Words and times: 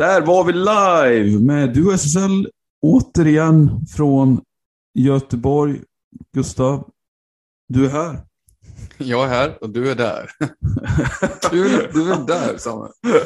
Där 0.00 0.20
var 0.20 0.44
vi 0.44 0.52
live 0.52 1.40
med 1.40 1.74
Du 1.74 1.94
SSL 1.94 2.48
återigen 2.82 3.86
från 3.86 4.40
Göteborg. 4.94 5.80
Gustav, 6.34 6.90
du 7.68 7.86
är 7.86 7.90
här. 7.90 8.20
Jag 8.98 9.24
är 9.24 9.28
här 9.28 9.58
och 9.60 9.70
du 9.70 9.90
är 9.90 9.94
där. 9.94 10.30
Kul 11.50 11.84
att 11.84 11.92
du 11.92 12.12
är 12.12 12.26
där, 12.26 12.58
Samuel. 12.58 12.92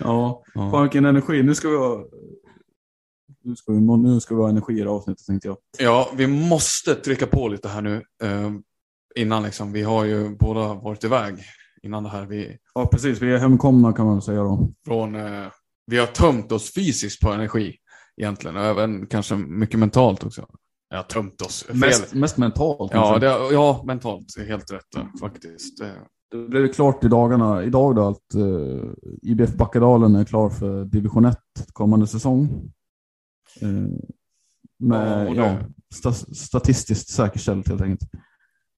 ja, 0.00 0.44
fan 0.54 0.82
vilken 0.82 1.04
energi. 1.04 1.42
Nu 1.42 1.54
ska 1.54 1.68
vi 1.68 1.76
ha, 1.76 2.04
nu 3.44 3.56
ska 3.56 3.72
vi, 3.72 3.80
nu 3.80 4.20
ska 4.20 4.34
vi 4.34 4.42
ha 4.42 4.48
energi 4.48 4.72
i 4.72 4.82
det 4.82 4.90
avsnittet 4.90 5.26
tänkte 5.26 5.48
jag. 5.48 5.56
Ja, 5.78 6.12
vi 6.16 6.26
måste 6.26 6.94
trycka 6.94 7.26
på 7.26 7.48
lite 7.48 7.68
här 7.68 7.82
nu. 7.82 8.02
Eh, 8.22 8.50
innan 9.14 9.42
liksom. 9.42 9.72
Vi 9.72 9.82
har 9.82 10.04
ju 10.04 10.36
båda 10.36 10.74
varit 10.74 11.04
iväg 11.04 11.44
innan 11.82 12.02
det 12.02 12.08
här. 12.08 12.26
Vi, 12.26 12.58
Ja, 12.74 12.86
precis. 12.86 13.22
Vi 13.22 13.32
är 13.32 13.38
hemkomna 13.38 13.92
kan 13.92 14.06
man 14.06 14.22
säga 14.22 14.42
då. 14.42 14.72
från, 14.86 15.14
eh, 15.14 15.46
vi 15.86 15.98
har 15.98 16.06
tömt 16.06 16.52
oss 16.52 16.74
fysiskt 16.74 17.20
på 17.20 17.30
energi 17.32 17.76
egentligen. 18.16 18.56
Och 18.56 18.62
även 18.62 19.06
kanske 19.06 19.36
mycket 19.36 19.80
mentalt 19.80 20.24
också. 20.24 20.46
Ja, 20.88 21.02
tömt 21.02 21.42
oss. 21.42 21.62
Fel. 21.62 21.76
Mest, 21.76 22.14
mest 22.14 22.36
mentalt 22.36 22.92
ja, 22.94 23.18
det, 23.18 23.26
ja, 23.26 23.82
mentalt 23.86 24.36
är 24.38 24.44
helt 24.44 24.72
rätt 24.72 24.86
där, 24.94 25.08
faktiskt. 25.20 25.80
Eh, 25.80 25.88
Det 26.30 26.48
blev 26.48 26.72
klart 26.72 27.04
i 27.04 27.08
dagarna, 27.08 27.64
idag 27.64 27.96
då 27.96 28.08
att 28.08 28.34
uh, 28.36 28.92
IBF 29.22 29.54
Backadalen 29.54 30.14
är 30.14 30.24
klar 30.24 30.50
för 30.50 30.84
division 30.84 31.24
1 31.24 31.36
kommande 31.72 32.06
säsong. 32.06 32.48
Eh, 33.60 33.68
med 34.78 35.28
Ja, 35.28 35.34
ja, 35.34 35.58
sta, 35.94 36.12
statistiskt 36.12 37.08
säkerställt 37.08 37.68
helt 37.68 37.80
enkelt. 37.82 38.10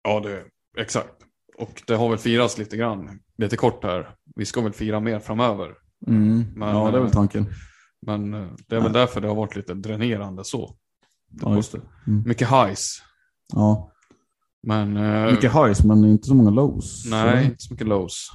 Ja, 0.03 0.21
det, 0.21 0.45
exakt. 0.79 1.24
Och 1.59 1.83
det 1.87 1.95
har 1.95 2.09
väl 2.09 2.19
firats 2.19 2.59
lite 2.59 2.77
grann, 2.77 3.19
lite 3.39 3.57
kort 3.57 3.85
här. 3.85 4.15
Vi 4.37 4.45
ska 4.45 4.61
väl 4.61 4.73
fira 4.73 5.01
mer 5.01 5.19
framöver. 5.19 5.75
Mm. 6.07 6.45
Men, 6.57 6.69
ja, 6.69 6.91
det 6.91 6.97
är 6.97 7.01
väl 7.01 7.09
eh, 7.09 7.13
tanken. 7.13 7.47
Men 8.07 8.35
eh, 8.35 8.49
det 8.69 8.77
är 8.77 8.81
väl 8.81 8.93
därför 8.93 9.21
det 9.21 9.29
har 9.29 9.35
varit 9.35 9.57
lite 9.57 9.75
dränerande 9.75 10.45
så. 10.45 10.77
Ja, 11.41 11.57
just 11.57 11.73
det. 11.73 11.81
Mm. 12.07 12.23
Mycket 12.27 12.51
highs. 12.51 13.03
Ja. 13.53 13.93
Men 14.67 14.97
eh, 14.97 15.33
Mycket 15.33 15.53
highs 15.53 15.85
men 15.85 16.05
inte 16.05 16.29
så 16.29 16.35
många 16.35 16.51
lows. 16.51 17.07
nej, 17.11 17.45
inte 17.45 17.57
så 17.59 17.73
mycket 17.75 17.89
lows. 17.89 18.31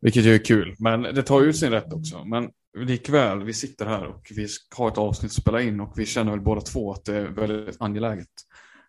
Vilket 0.00 0.24
ju 0.24 0.34
är 0.34 0.44
kul. 0.44 0.74
Men 0.78 1.02
det 1.02 1.22
tar 1.22 1.42
ju 1.42 1.52
sin 1.52 1.70
rätt 1.70 1.92
också. 1.92 2.24
Men 2.24 2.50
likväl, 2.78 3.44
vi 3.44 3.54
sitter 3.54 3.86
här 3.86 4.06
och 4.06 4.32
vi 4.36 4.48
ska 4.48 4.82
ha 4.82 4.88
ett 4.88 4.98
avsnitt 4.98 5.30
att 5.30 5.42
spela 5.42 5.62
in 5.62 5.80
och 5.80 5.92
vi 5.96 6.06
känner 6.06 6.30
väl 6.30 6.40
båda 6.40 6.60
två 6.60 6.92
att 6.92 7.04
det 7.04 7.16
är 7.16 7.28
väldigt 7.28 7.76
angeläget 7.80 8.28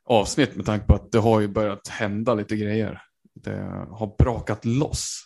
avsnitt 0.05 0.55
med 0.55 0.65
tanke 0.65 0.85
på 0.85 0.95
att 0.95 1.11
det 1.11 1.19
har 1.19 1.39
ju 1.39 1.47
börjat 1.47 1.87
hända 1.87 2.33
lite 2.33 2.55
grejer. 2.55 3.01
Det 3.35 3.87
har 3.91 4.15
brakat 4.17 4.65
loss. 4.65 5.19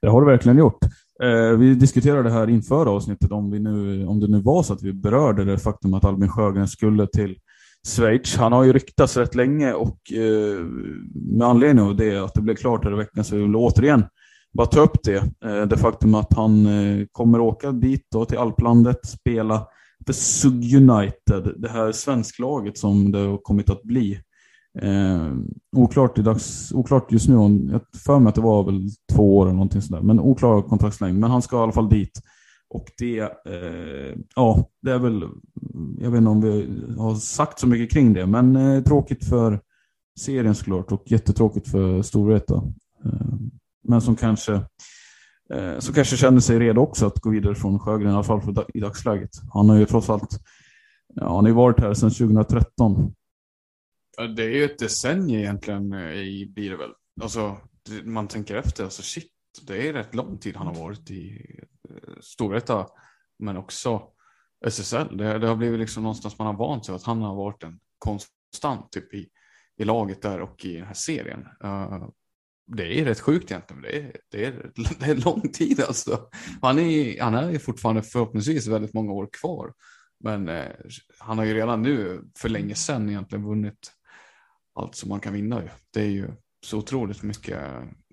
Det 0.00 0.08
har 0.08 0.20
det 0.20 0.26
verkligen 0.26 0.58
gjort. 0.58 0.78
Eh, 1.22 1.58
vi 1.58 1.74
diskuterade 1.74 2.22
det 2.22 2.30
här 2.30 2.50
inför 2.50 2.86
avsnittet 2.86 3.32
om, 3.32 3.50
vi 3.50 3.60
nu, 3.60 4.06
om 4.06 4.20
det 4.20 4.28
nu 4.28 4.42
var 4.42 4.62
så 4.62 4.72
att 4.72 4.82
vi 4.82 4.92
berörde 4.92 5.44
det 5.44 5.58
faktum 5.58 5.94
att 5.94 6.04
Albin 6.04 6.28
Sjögren 6.28 6.68
skulle 6.68 7.06
till 7.06 7.36
Schweiz. 7.86 8.36
Han 8.36 8.52
har 8.52 8.64
ju 8.64 8.72
ryktats 8.72 9.16
rätt 9.16 9.34
länge 9.34 9.72
och 9.72 10.12
eh, 10.12 10.64
med 11.14 11.46
anledning 11.46 11.84
av 11.84 11.96
det, 11.96 12.16
att 12.16 12.34
det 12.34 12.40
blev 12.42 12.54
klart 12.54 12.84
här 12.84 12.92
i 12.92 12.96
veckan, 12.96 13.24
så 13.24 13.36
vill 13.36 13.52
jag 13.52 13.56
återigen 13.56 14.04
bara 14.52 14.66
ta 14.66 14.80
upp 14.80 15.02
det. 15.04 15.16
Eh, 15.44 15.62
det 15.66 15.76
faktum 15.76 16.14
att 16.14 16.32
han 16.34 16.66
eh, 16.66 17.06
kommer 17.12 17.40
åka 17.40 17.72
dit 17.72 18.06
då 18.12 18.24
till 18.24 18.38
Alplandet, 18.38 19.06
spela 19.06 19.66
för 20.06 20.12
Sug 20.12 20.74
United, 20.74 21.54
det 21.56 21.68
här 21.68 21.92
svensklaget 21.92 22.78
som 22.78 23.12
det 23.12 23.18
har 23.18 23.38
kommit 23.38 23.70
att 23.70 23.82
bli. 23.82 24.20
Eh, 24.82 25.32
oklart, 25.76 26.18
i 26.18 26.22
dags, 26.22 26.72
oklart 26.72 27.12
just 27.12 27.28
nu, 27.28 27.36
om- 27.36 27.66
jag 27.66 27.72
har 27.72 27.98
för 28.04 28.18
mig 28.18 28.28
att 28.28 28.34
det 28.34 28.40
var 28.40 28.64
väl 28.64 28.88
två 29.12 29.36
år 29.36 29.44
eller 29.46 29.54
någonting 29.54 29.82
sådär, 29.82 30.02
men 30.02 30.20
oklar 30.20 30.62
kontraktslängd. 30.62 31.18
Men 31.18 31.30
han 31.30 31.42
ska 31.42 31.56
i 31.56 31.60
alla 31.60 31.72
fall 31.72 31.88
dit. 31.88 32.20
Och 32.70 32.84
det, 32.98 33.18
eh, 33.20 34.18
ja, 34.36 34.68
det 34.82 34.90
är 34.90 34.98
väl, 34.98 35.24
jag 36.00 36.10
vet 36.10 36.18
inte 36.18 36.30
om 36.30 36.40
vi 36.40 36.68
har 36.98 37.14
sagt 37.14 37.58
så 37.60 37.66
mycket 37.68 37.90
kring 37.90 38.12
det, 38.12 38.26
men 38.26 38.56
eh, 38.56 38.82
tråkigt 38.82 39.24
för 39.28 39.60
serien 40.20 40.54
såklart 40.54 40.92
och 40.92 41.02
jättetråkigt 41.06 41.68
för 41.68 42.02
Storvreta. 42.02 42.54
Eh, 43.04 43.36
men 43.88 44.00
som 44.00 44.16
kanske, 44.16 44.52
eh, 45.54 45.78
som 45.78 45.94
kanske 45.94 46.16
känner 46.16 46.40
sig 46.40 46.58
redo 46.58 46.80
också 46.80 47.06
att 47.06 47.20
gå 47.20 47.30
vidare 47.30 47.54
från 47.54 47.78
Sjögren, 47.78 48.10
i 48.10 48.14
alla 48.14 48.22
fall 48.22 48.40
för, 48.40 48.64
i 48.76 48.80
dagsläget. 48.80 49.30
Han 49.52 49.68
har 49.68 49.76
ju 49.76 49.86
trots 49.86 50.10
allt, 50.10 50.40
ja, 51.14 51.26
han 51.34 51.44
har 51.44 51.48
ju 51.48 51.54
varit 51.54 51.80
här 51.80 51.94
sedan 51.94 52.10
2013. 52.10 53.12
Ja, 54.16 54.26
Det 54.26 54.42
är 54.42 54.50
ju 54.50 54.64
ett 54.64 54.78
decennium 54.78 55.40
egentligen 55.40 55.92
eh, 55.92 56.12
i 56.12 56.46
blir 56.54 56.70
det 56.70 56.76
väl. 56.76 56.92
Alltså, 57.20 57.60
man 58.04 58.28
tänker 58.28 58.56
efter, 58.56 58.84
alltså 58.84 59.02
shit, 59.02 59.32
det 59.66 59.88
är 59.88 59.92
rätt 59.92 60.14
lång 60.14 60.38
tid 60.38 60.56
han 60.56 60.66
har 60.66 60.74
varit 60.74 61.10
i 61.10 61.50
eh, 61.90 62.20
Storvreta, 62.20 62.86
men 63.38 63.56
också 63.56 64.02
SSL. 64.66 65.16
Det, 65.16 65.38
det 65.38 65.48
har 65.48 65.56
blivit 65.56 65.80
liksom 65.80 66.02
någonstans 66.02 66.38
man 66.38 66.46
har 66.46 66.54
vant 66.54 66.86
sig 66.86 66.94
att 66.94 67.02
han 67.02 67.22
har 67.22 67.34
varit 67.34 67.62
en 67.62 67.78
konstant 67.98 68.92
typ 68.92 69.14
i, 69.14 69.28
i 69.78 69.84
laget 69.84 70.22
där 70.22 70.40
och 70.40 70.64
i 70.64 70.76
den 70.76 70.86
här 70.86 70.94
serien. 70.94 71.46
Uh, 71.64 72.08
det 72.66 73.00
är 73.00 73.04
rätt 73.04 73.20
sjukt 73.20 73.50
egentligen. 73.50 73.82
Det 73.82 73.96
är, 73.96 74.16
det 74.30 74.44
är, 74.44 74.70
det 75.00 75.06
är 75.06 75.24
lång 75.24 75.52
tid 75.52 75.80
alltså. 75.80 76.28
Han 76.62 76.78
är, 76.78 77.20
han 77.20 77.34
är 77.34 77.50
ju 77.50 77.58
fortfarande 77.58 78.02
förhoppningsvis 78.02 78.66
väldigt 78.66 78.94
många 78.94 79.12
år 79.12 79.28
kvar. 79.40 79.72
Men 80.20 80.48
eh, 80.48 80.72
han 81.18 81.38
har 81.38 81.44
ju 81.44 81.54
redan 81.54 81.82
nu 81.82 82.22
för 82.38 82.48
länge 82.48 82.74
sedan 82.74 83.08
egentligen 83.08 83.44
vunnit 83.44 83.92
allt 84.76 84.94
som 84.94 85.08
man 85.08 85.20
kan 85.20 85.32
vinna 85.32 85.62
ju. 85.62 85.68
Det 85.92 86.00
är 86.00 86.10
ju 86.10 86.28
så 86.66 86.78
otroligt 86.78 87.22
mycket 87.22 87.58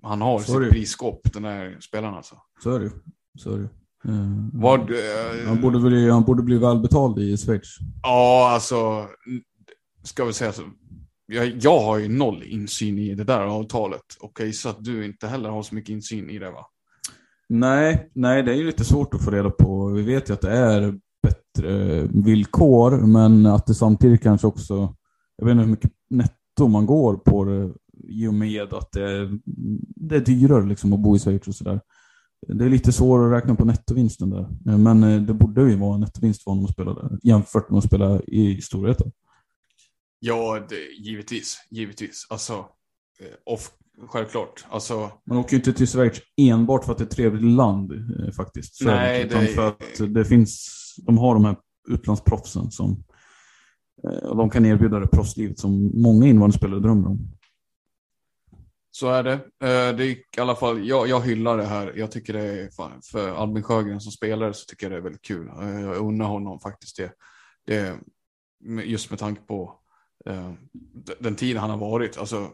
han 0.02 0.20
har 0.20 0.40
i 0.40 0.44
sitt 0.44 0.70
prisskåp, 0.70 1.32
den 1.32 1.44
här 1.44 1.76
spelaren 1.80 2.14
alltså. 2.14 2.36
Så 2.62 2.74
är 2.74 2.80
det. 2.80 2.90
Så 3.38 3.54
är 3.54 3.58
det. 3.58 3.68
Eh, 4.08 4.48
Vad, 4.52 4.80
eh, 4.80 5.46
han, 5.46 5.60
borde 5.60 5.78
bli, 5.78 6.10
han 6.10 6.24
borde 6.24 6.42
bli 6.42 6.58
välbetald 6.58 7.18
i 7.18 7.36
Schweiz. 7.36 7.76
Ja, 8.02 8.50
alltså, 8.50 9.06
ska 10.02 10.24
vi 10.24 10.32
säga 10.32 10.52
så. 10.52 10.62
Jag, 11.26 11.46
jag 11.60 11.80
har 11.80 11.98
ju 11.98 12.08
noll 12.08 12.42
insyn 12.42 12.98
i 12.98 13.14
det 13.14 13.24
där 13.24 13.40
avtalet 13.40 14.00
och 14.20 14.32
jag 14.38 14.46
gissar 14.46 14.70
att 14.70 14.84
du 14.84 15.04
inte 15.04 15.26
heller 15.26 15.48
har 15.48 15.62
så 15.62 15.74
mycket 15.74 15.90
insyn 15.90 16.30
i 16.30 16.38
det 16.38 16.50
va? 16.50 16.66
Nej, 17.48 18.10
nej, 18.14 18.42
det 18.42 18.52
är 18.52 18.56
ju 18.56 18.66
lite 18.66 18.84
svårt 18.84 19.14
att 19.14 19.24
få 19.24 19.30
reda 19.30 19.50
på. 19.50 19.86
Vi 19.86 20.02
vet 20.02 20.30
ju 20.30 20.34
att 20.34 20.40
det 20.40 20.50
är 20.50 20.98
bättre 21.22 22.02
villkor, 22.02 22.90
men 22.90 23.46
att 23.46 23.66
det 23.66 23.74
samtidigt 23.74 24.22
kanske 24.22 24.46
också, 24.46 24.94
jag 25.36 25.46
vet 25.46 25.52
inte 25.52 25.64
hur 25.64 25.70
mycket 25.70 25.90
netto 26.54 26.68
man 26.68 26.86
går 26.86 27.16
på 27.16 27.44
det 27.44 27.74
i 28.08 28.26
och 28.26 28.34
med 28.34 28.72
att 28.74 28.92
det 28.92 29.10
är, 29.10 29.38
det 30.08 30.16
är 30.16 30.20
dyrare 30.20 30.66
liksom 30.66 30.92
att 30.92 31.00
bo 31.00 31.16
i 31.16 31.18
Schweiz 31.18 31.48
och 31.48 31.54
sådär. 31.54 31.80
Det 32.48 32.64
är 32.64 32.68
lite 32.68 32.92
svårare 32.92 33.36
att 33.36 33.42
räkna 33.42 33.54
på 33.54 33.64
nettovinsten 33.64 34.30
där. 34.30 34.48
Men 34.78 35.02
eh, 35.02 35.22
det 35.22 35.34
borde 35.34 35.62
ju 35.70 35.76
vara 35.76 35.94
en 35.94 36.00
nettovinst 36.00 36.42
för 36.42 36.50
honom 36.50 36.64
att 36.64 36.70
spela 36.72 36.94
där, 36.94 37.18
jämfört 37.22 37.70
med 37.70 37.78
att 37.78 37.84
spela 37.84 38.20
i 38.22 38.60
Storvreta. 38.60 39.04
Ja, 40.18 40.66
det, 40.68 41.04
givetvis. 41.04 41.58
Givetvis. 41.70 42.26
Alltså, 42.30 42.52
eh, 43.20 43.52
off, 43.54 43.70
självklart. 44.08 44.64
Alltså, 44.70 45.10
Man 45.24 45.38
åker 45.38 45.52
ju 45.52 45.56
inte 45.56 45.72
till 45.72 45.86
Schweiz 45.88 46.20
enbart 46.36 46.84
för 46.84 46.92
att 46.92 46.98
det 46.98 47.04
är 47.04 47.06
ett 47.06 47.12
trevligt 47.16 47.56
land 47.56 47.92
eh, 47.92 48.32
faktiskt. 48.36 48.76
Så 48.76 48.84
Nej, 48.84 49.22
inte, 49.22 49.34
utan 49.34 49.44
det- 49.44 49.50
för 49.52 49.68
att 49.68 50.14
det 50.14 50.24
finns, 50.24 50.68
de 51.06 51.18
har 51.18 51.34
de 51.34 51.44
här 51.44 51.56
utlandsproffsen 51.88 52.70
som 52.70 53.04
Eh, 54.06 54.28
och 54.28 54.36
de 54.36 54.50
kan 54.50 54.66
erbjuda 54.66 54.98
det 54.98 55.06
proffslivet 55.06 55.58
som 55.58 56.02
många 56.02 56.26
invandrarspelare 56.26 56.80
drömmer 56.80 57.08
om. 57.08 57.18
Så 58.90 59.08
är 59.08 59.22
det. 59.22 59.32
Eh, 59.32 59.96
det 59.96 60.04
är 60.04 60.10
i 60.10 60.24
alla 60.38 60.56
fall, 60.56 60.88
jag, 60.88 61.08
jag 61.08 61.20
hyllar 61.20 61.56
det 61.56 61.64
här. 61.64 61.92
Jag 61.96 62.10
tycker 62.10 62.32
det 62.32 62.62
är, 62.62 62.70
fan, 62.70 63.02
för 63.02 63.34
Albin 63.34 63.62
Sjögren 63.62 64.00
som 64.00 64.12
spelare 64.12 64.54
så 64.54 64.64
tycker 64.64 64.86
jag 64.86 64.92
det 64.92 64.96
är 64.96 65.02
väldigt 65.02 65.22
kul. 65.22 65.48
Eh, 65.48 65.80
jag 65.80 65.96
unnar 65.96 66.26
honom 66.26 66.60
faktiskt 66.60 66.96
det. 66.96 67.12
det 67.66 67.98
just 68.84 69.10
med 69.10 69.18
tanke 69.18 69.42
på 69.42 69.78
eh, 70.26 70.52
den 71.18 71.36
tid 71.36 71.56
han 71.56 71.70
har 71.70 71.76
varit. 71.76 72.18
Alltså, 72.18 72.50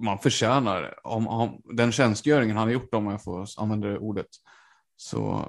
man 0.00 0.18
förtjänar, 0.18 1.06
om, 1.06 1.28
om, 1.28 1.62
den 1.64 1.92
tjänstgöringen 1.92 2.56
han 2.56 2.68
har 2.68 2.72
gjort, 2.72 2.94
om 2.94 3.06
jag 3.06 3.24
får 3.24 3.48
använda 3.56 3.88
det 3.88 3.98
ordet, 3.98 4.26
så 4.96 5.44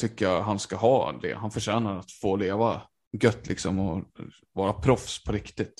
tycker 0.00 0.24
jag 0.24 0.42
han 0.42 0.58
ska 0.58 0.76
ha 0.76 1.12
det. 1.22 1.34
Han 1.34 1.50
förtjänar 1.50 1.98
att 1.98 2.12
få 2.12 2.36
leva 2.36 2.82
gött 3.12 3.48
liksom 3.48 3.78
och 3.78 4.04
vara 4.52 4.72
proffs 4.72 5.24
på 5.24 5.32
riktigt 5.32 5.74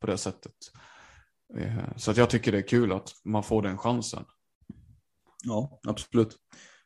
på 0.00 0.06
det 0.06 0.18
sättet. 0.18 0.52
Eh, 1.58 1.96
Så 1.96 2.10
att 2.10 2.16
jag 2.16 2.30
tycker 2.30 2.52
det 2.52 2.58
är 2.58 2.68
kul 2.68 2.92
att 2.92 3.10
man 3.24 3.42
får 3.42 3.62
den 3.62 3.78
chansen. 3.78 4.24
Ja, 5.44 5.80
absolut. 5.88 6.36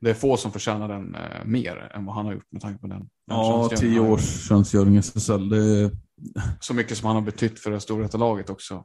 Det 0.00 0.10
är 0.10 0.14
få 0.14 0.37
som 0.37 0.52
förtjänar 0.52 0.88
den 0.88 1.14
eh, 1.14 1.44
mer 1.44 1.76
än 1.94 2.04
vad 2.04 2.14
han 2.14 2.26
har 2.26 2.32
gjort 2.32 2.52
med 2.52 2.62
tanke 2.62 2.81
på 2.81 2.87
den. 2.87 2.99
den 2.99 3.08
Ja, 3.26 3.70
tio 3.76 4.00
års 4.00 4.49
tjänstgöring 4.49 4.94
i 4.96 4.99
SSL. 4.99 5.49
Det. 5.49 5.90
Så 6.60 6.75
mycket 6.75 6.98
som 6.98 7.06
han 7.06 7.16
har 7.16 7.22
betytt 7.22 7.60
för 7.60 7.70
det 7.70 7.81
stora 7.81 8.08
laget 8.19 8.50
också. 8.50 8.84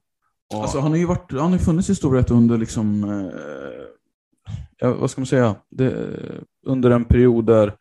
Och, 0.53 0.61
Alltså 0.61 0.79
han 0.79 0.91
har 0.91 0.97
ju 0.97 1.05
varit, 1.05 1.31
han 1.31 1.51
har 1.51 1.59
funnits 1.59 1.89
i 1.89 1.95
Storvreta 1.95 2.33
under 2.33 2.57
liksom, 2.57 3.03
eh, 4.81 4.89
vad 4.91 5.11
ska 5.11 5.21
man 5.21 5.25
säga, 5.25 5.55
det, 5.69 6.19
under 6.67 6.91
en 6.91 7.05
period 7.05 7.45
där 7.45 7.75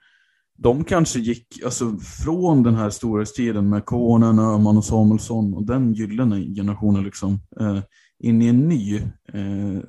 de 0.57 0.85
kanske 0.85 1.19
gick, 1.19 1.63
alltså 1.65 1.97
från 1.97 2.63
den 2.63 2.75
här 2.75 2.91
storhetstiden 2.91 3.69
med 3.69 3.85
Konen, 3.85 4.39
Öhman 4.39 4.77
och 4.77 4.85
Samuelsson 4.85 5.55
och 5.55 5.67
den 5.67 5.93
gyllene 5.93 6.55
generationen 6.55 7.05
liksom, 7.05 7.41
eh, 7.61 7.79
in 8.19 8.43
i 8.43 8.47
en 8.47 8.69
ny 8.69 8.97
eh, 9.33 9.83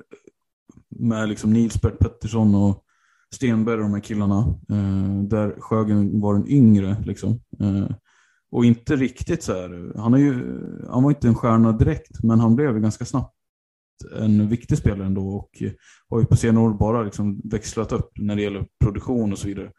med 0.88 1.28
liksom 1.28 1.52
Nils 1.52 1.80
Bert 1.80 1.98
Pettersson 1.98 2.54
och 2.54 2.84
Stenberg 3.34 3.76
och 3.76 3.82
de 3.82 3.94
här 3.94 4.00
killarna, 4.00 4.38
eh, 4.70 5.22
där 5.22 5.60
Sjögren 5.60 6.20
var 6.20 6.34
den 6.34 6.48
yngre 6.48 6.96
liksom. 7.04 7.40
Eh, 7.60 7.90
och 8.50 8.64
inte 8.64 8.96
riktigt 8.96 9.42
så 9.42 9.52
här. 9.52 9.92
Han, 9.96 10.14
är 10.14 10.18
ju, 10.18 10.60
han 10.90 11.02
var 11.02 11.10
inte 11.10 11.28
en 11.28 11.34
stjärna 11.34 11.72
direkt, 11.72 12.22
men 12.22 12.40
han 12.40 12.56
blev 12.56 12.80
ganska 12.80 13.04
snabbt 13.04 13.34
en 14.16 14.48
viktig 14.48 14.78
spelare 14.78 15.06
ändå 15.06 15.28
och 15.28 15.62
har 16.08 16.20
ju 16.20 16.26
på 16.26 16.36
senare 16.36 16.64
år 16.64 16.74
bara 16.74 17.02
liksom 17.02 17.40
växlat 17.44 17.92
upp 17.92 18.10
när 18.18 18.36
det 18.36 18.42
gäller 18.42 18.66
produktion 18.80 19.32
och 19.32 19.38
så 19.38 19.48
vidare. 19.48 19.72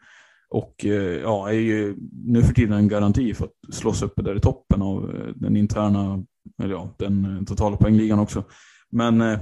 Och 0.50 0.84
eh, 0.84 1.20
ja, 1.20 1.48
är 1.48 1.54
ju 1.54 1.96
nu 2.24 2.42
för 2.42 2.54
tiden 2.54 2.72
en 2.72 2.88
garanti 2.88 3.34
för 3.34 3.44
att 3.44 3.74
slås 3.74 4.02
uppe 4.02 4.22
där 4.22 4.36
i 4.36 4.40
toppen 4.40 4.82
av 4.82 5.10
eh, 5.10 5.34
den 5.36 5.56
interna, 5.56 6.24
eller 6.62 6.74
ja, 6.74 6.94
den 6.98 7.36
eh, 7.36 7.44
totala 7.44 7.76
poängligan 7.76 8.18
också. 8.18 8.44
Men 8.90 9.20
eh, 9.20 9.38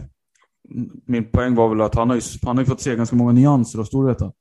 min 1.06 1.30
poäng 1.30 1.54
var 1.54 1.68
väl 1.68 1.80
att 1.80 1.94
han 1.94 2.08
har 2.08 2.16
ju, 2.16 2.22
han 2.42 2.56
har 2.56 2.64
ju 2.64 2.70
fått 2.70 2.80
se 2.80 2.96
ganska 2.96 3.16
många 3.16 3.32
nyanser 3.32 3.78
av 3.78 3.84
Storvreta. 3.84 4.32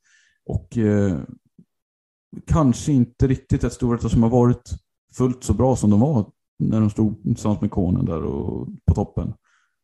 Och 0.45 0.77
eh, 0.77 1.17
kanske 2.47 2.91
inte 2.91 3.27
riktigt 3.27 3.63
ett 3.63 3.73
Storvreta 3.73 4.09
som 4.09 4.23
har 4.23 4.29
varit 4.29 4.71
fullt 5.17 5.43
så 5.43 5.53
bra 5.53 5.75
som 5.75 5.89
de 5.89 5.99
var 5.99 6.31
när 6.59 6.79
de 6.79 6.89
stod 6.89 7.23
tillsammans 7.23 7.61
med 7.61 7.71
Konen 7.71 8.05
där 8.05 8.23
och 8.23 8.67
på 8.85 8.93
toppen. 8.93 9.33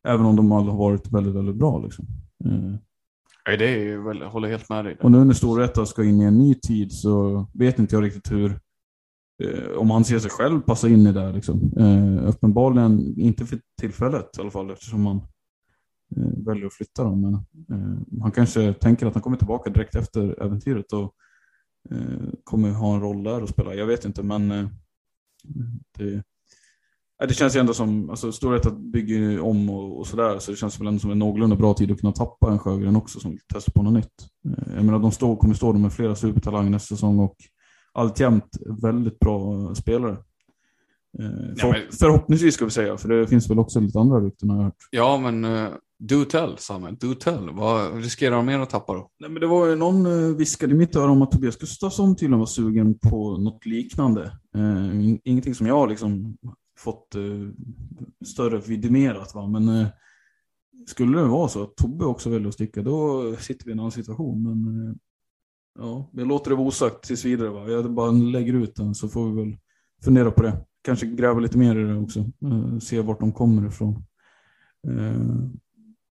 Även 0.08 0.26
om 0.26 0.36
de 0.36 0.52
alla 0.52 0.70
har 0.70 0.78
varit 0.78 1.12
väldigt, 1.12 1.34
väldigt 1.34 1.56
bra 1.56 1.78
liksom. 1.78 2.06
Eh, 2.44 2.74
Nej, 3.48 3.56
det 3.56 3.68
är 3.68 3.78
ju 3.78 4.02
väl, 4.02 4.20
jag 4.20 4.30
håller 4.30 4.48
helt 4.48 4.68
med 4.68 4.84
dig. 4.84 4.96
och 5.00 5.10
nu 5.10 5.24
när 5.24 5.34
Storvreta 5.34 5.86
ska 5.86 6.04
in 6.04 6.20
i 6.20 6.24
en 6.24 6.38
ny 6.38 6.54
tid 6.54 6.92
så 6.92 7.46
vet 7.54 7.78
inte 7.78 7.96
jag 7.96 8.04
riktigt 8.04 8.32
hur, 8.32 8.60
eh, 9.42 9.70
om 9.76 9.90
han 9.90 10.04
ser 10.04 10.18
sig 10.18 10.30
själv 10.30 10.60
passa 10.60 10.88
in 10.88 11.06
i 11.06 11.12
det 11.12 11.32
liksom. 11.32 11.72
Eh, 11.78 12.28
uppenbarligen 12.28 13.20
inte 13.20 13.46
för 13.46 13.58
tillfället 13.80 14.38
i 14.38 14.40
alla 14.40 14.50
fall 14.50 14.70
eftersom 14.70 15.06
han 15.06 15.16
eh, 16.16 16.44
väljer 16.46 16.66
att 16.66 16.74
flytta 16.74 17.04
dem. 17.04 17.20
Men 17.20 17.34
eh, 17.34 18.22
han 18.22 18.30
kanske 18.30 18.72
tänker 18.72 19.06
att 19.06 19.14
han 19.14 19.22
kommer 19.22 19.36
tillbaka 19.36 19.70
direkt 19.70 19.94
efter 19.94 20.42
äventyret 20.42 20.92
och 20.92 21.14
eh, 21.90 22.28
kommer 22.44 22.70
ha 22.70 22.94
en 22.94 23.00
roll 23.00 23.22
där 23.22 23.42
och 23.42 23.48
spela. 23.48 23.74
Jag 23.74 23.86
vet 23.86 24.04
inte 24.04 24.22
men 24.22 24.50
eh, 24.50 24.68
det, 25.98 26.22
det 27.26 27.34
känns 27.34 27.56
ju 27.56 27.60
ändå 27.60 27.74
som, 27.74 28.10
alltså 28.10 28.32
Storvreta 28.32 28.70
bygger 28.70 29.16
ju 29.16 29.40
om 29.40 29.70
och, 29.70 29.98
och 29.98 30.06
sådär, 30.06 30.38
så 30.38 30.50
det 30.50 30.56
känns 30.56 30.80
väl 30.80 30.86
ändå 30.86 31.00
som 31.00 31.10
en 31.10 31.18
någorlunda 31.18 31.56
bra 31.56 31.74
tid 31.74 31.90
att 31.90 32.00
kunna 32.00 32.12
tappa 32.12 32.50
en 32.52 32.58
Sjögren 32.58 32.96
också 32.96 33.20
som 33.20 33.30
vill 33.30 33.40
testa 33.54 33.72
på 33.72 33.82
något 33.82 33.92
nytt. 33.92 34.26
Eh, 34.48 34.74
Jag 34.76 34.84
menar, 34.84 34.98
de 34.98 35.12
står, 35.12 35.36
kommer 35.36 35.54
stå 35.54 35.72
med 35.72 35.92
flera 35.92 36.14
supertalanger 36.16 36.70
nästa 36.70 36.94
säsong 36.94 37.18
och 37.18 37.36
alltjämt 37.92 38.56
väldigt 38.82 39.18
bra 39.18 39.74
spelare. 39.74 40.16
Eh, 41.18 41.56
För, 41.58 41.68
men- 41.72 41.80
Förhoppningsvis 42.00 42.54
ska 42.54 42.64
vi 42.64 42.70
säga, 42.70 42.96
för 42.96 43.08
det 43.08 43.26
finns 43.26 43.50
väl 43.50 43.58
också 43.58 43.80
lite 43.80 43.98
andra 44.00 44.20
rykten 44.20 44.50
har 44.50 44.56
jag 44.56 44.64
hört. 44.64 44.74
Ja, 44.90 45.18
men 45.18 45.44
uh, 45.44 45.68
do 45.98 46.24
tell, 46.24 46.54
Samuel. 46.58 46.96
Do 47.00 47.14
tell. 47.14 47.50
Vad 47.52 47.96
riskerar 47.96 48.36
de 48.36 48.46
mer 48.46 48.58
att 48.58 48.70
tappa 48.70 48.92
då? 48.94 49.10
Nej, 49.20 49.30
men 49.30 49.40
det 49.40 49.46
var 49.46 49.66
ju 49.66 49.76
någon 49.76 50.06
uh, 50.06 50.36
viskade 50.36 50.72
i 50.74 50.76
mitt 50.76 50.96
öra 50.96 51.10
om 51.10 51.22
att 51.22 51.30
Tobias 51.30 51.56
Gustafsson 51.56 52.16
tydligen 52.16 52.38
var 52.38 52.46
sugen 52.46 52.98
på 52.98 53.36
något 53.38 53.66
liknande. 53.66 54.32
In- 54.92 55.20
ingenting 55.24 55.54
som 55.54 55.66
jag 55.66 55.88
liksom 55.88 56.36
fått 56.84 57.14
eh, 57.14 57.48
större 58.26 58.58
vidimerat 58.58 59.34
va, 59.34 59.46
men 59.46 59.68
eh, 59.68 59.86
skulle 60.86 61.18
det 61.18 61.26
vara 61.26 61.48
så 61.48 61.62
att 61.62 61.76
Tobbe 61.76 62.04
också 62.04 62.30
väljer 62.30 62.48
att 62.48 62.54
sticka, 62.54 62.82
då 62.82 63.36
sitter 63.36 63.64
vi 63.64 63.70
i 63.70 63.72
en 63.72 63.80
annan 63.80 63.92
situation. 63.92 64.42
Men 64.42 64.88
eh, 64.88 64.94
ja, 65.78 66.10
jag 66.12 66.28
låter 66.28 66.50
det 66.50 66.56
vara 66.56 66.66
osagt 66.66 67.04
tills 67.04 67.24
vidare. 67.24 67.48
Va? 67.48 67.68
Jag 67.68 67.94
bara 67.94 68.10
lägger 68.10 68.54
ut 68.54 68.76
den 68.76 68.94
så 68.94 69.08
får 69.08 69.30
vi 69.30 69.42
väl 69.42 69.58
fundera 70.02 70.30
på 70.30 70.42
det. 70.42 70.66
Kanske 70.82 71.06
gräva 71.06 71.40
lite 71.40 71.58
mer 71.58 71.76
i 71.76 71.82
det 71.82 71.98
också. 71.98 72.24
Se 72.82 73.00
vart 73.00 73.20
de 73.20 73.32
kommer 73.32 73.66
ifrån. 73.66 74.04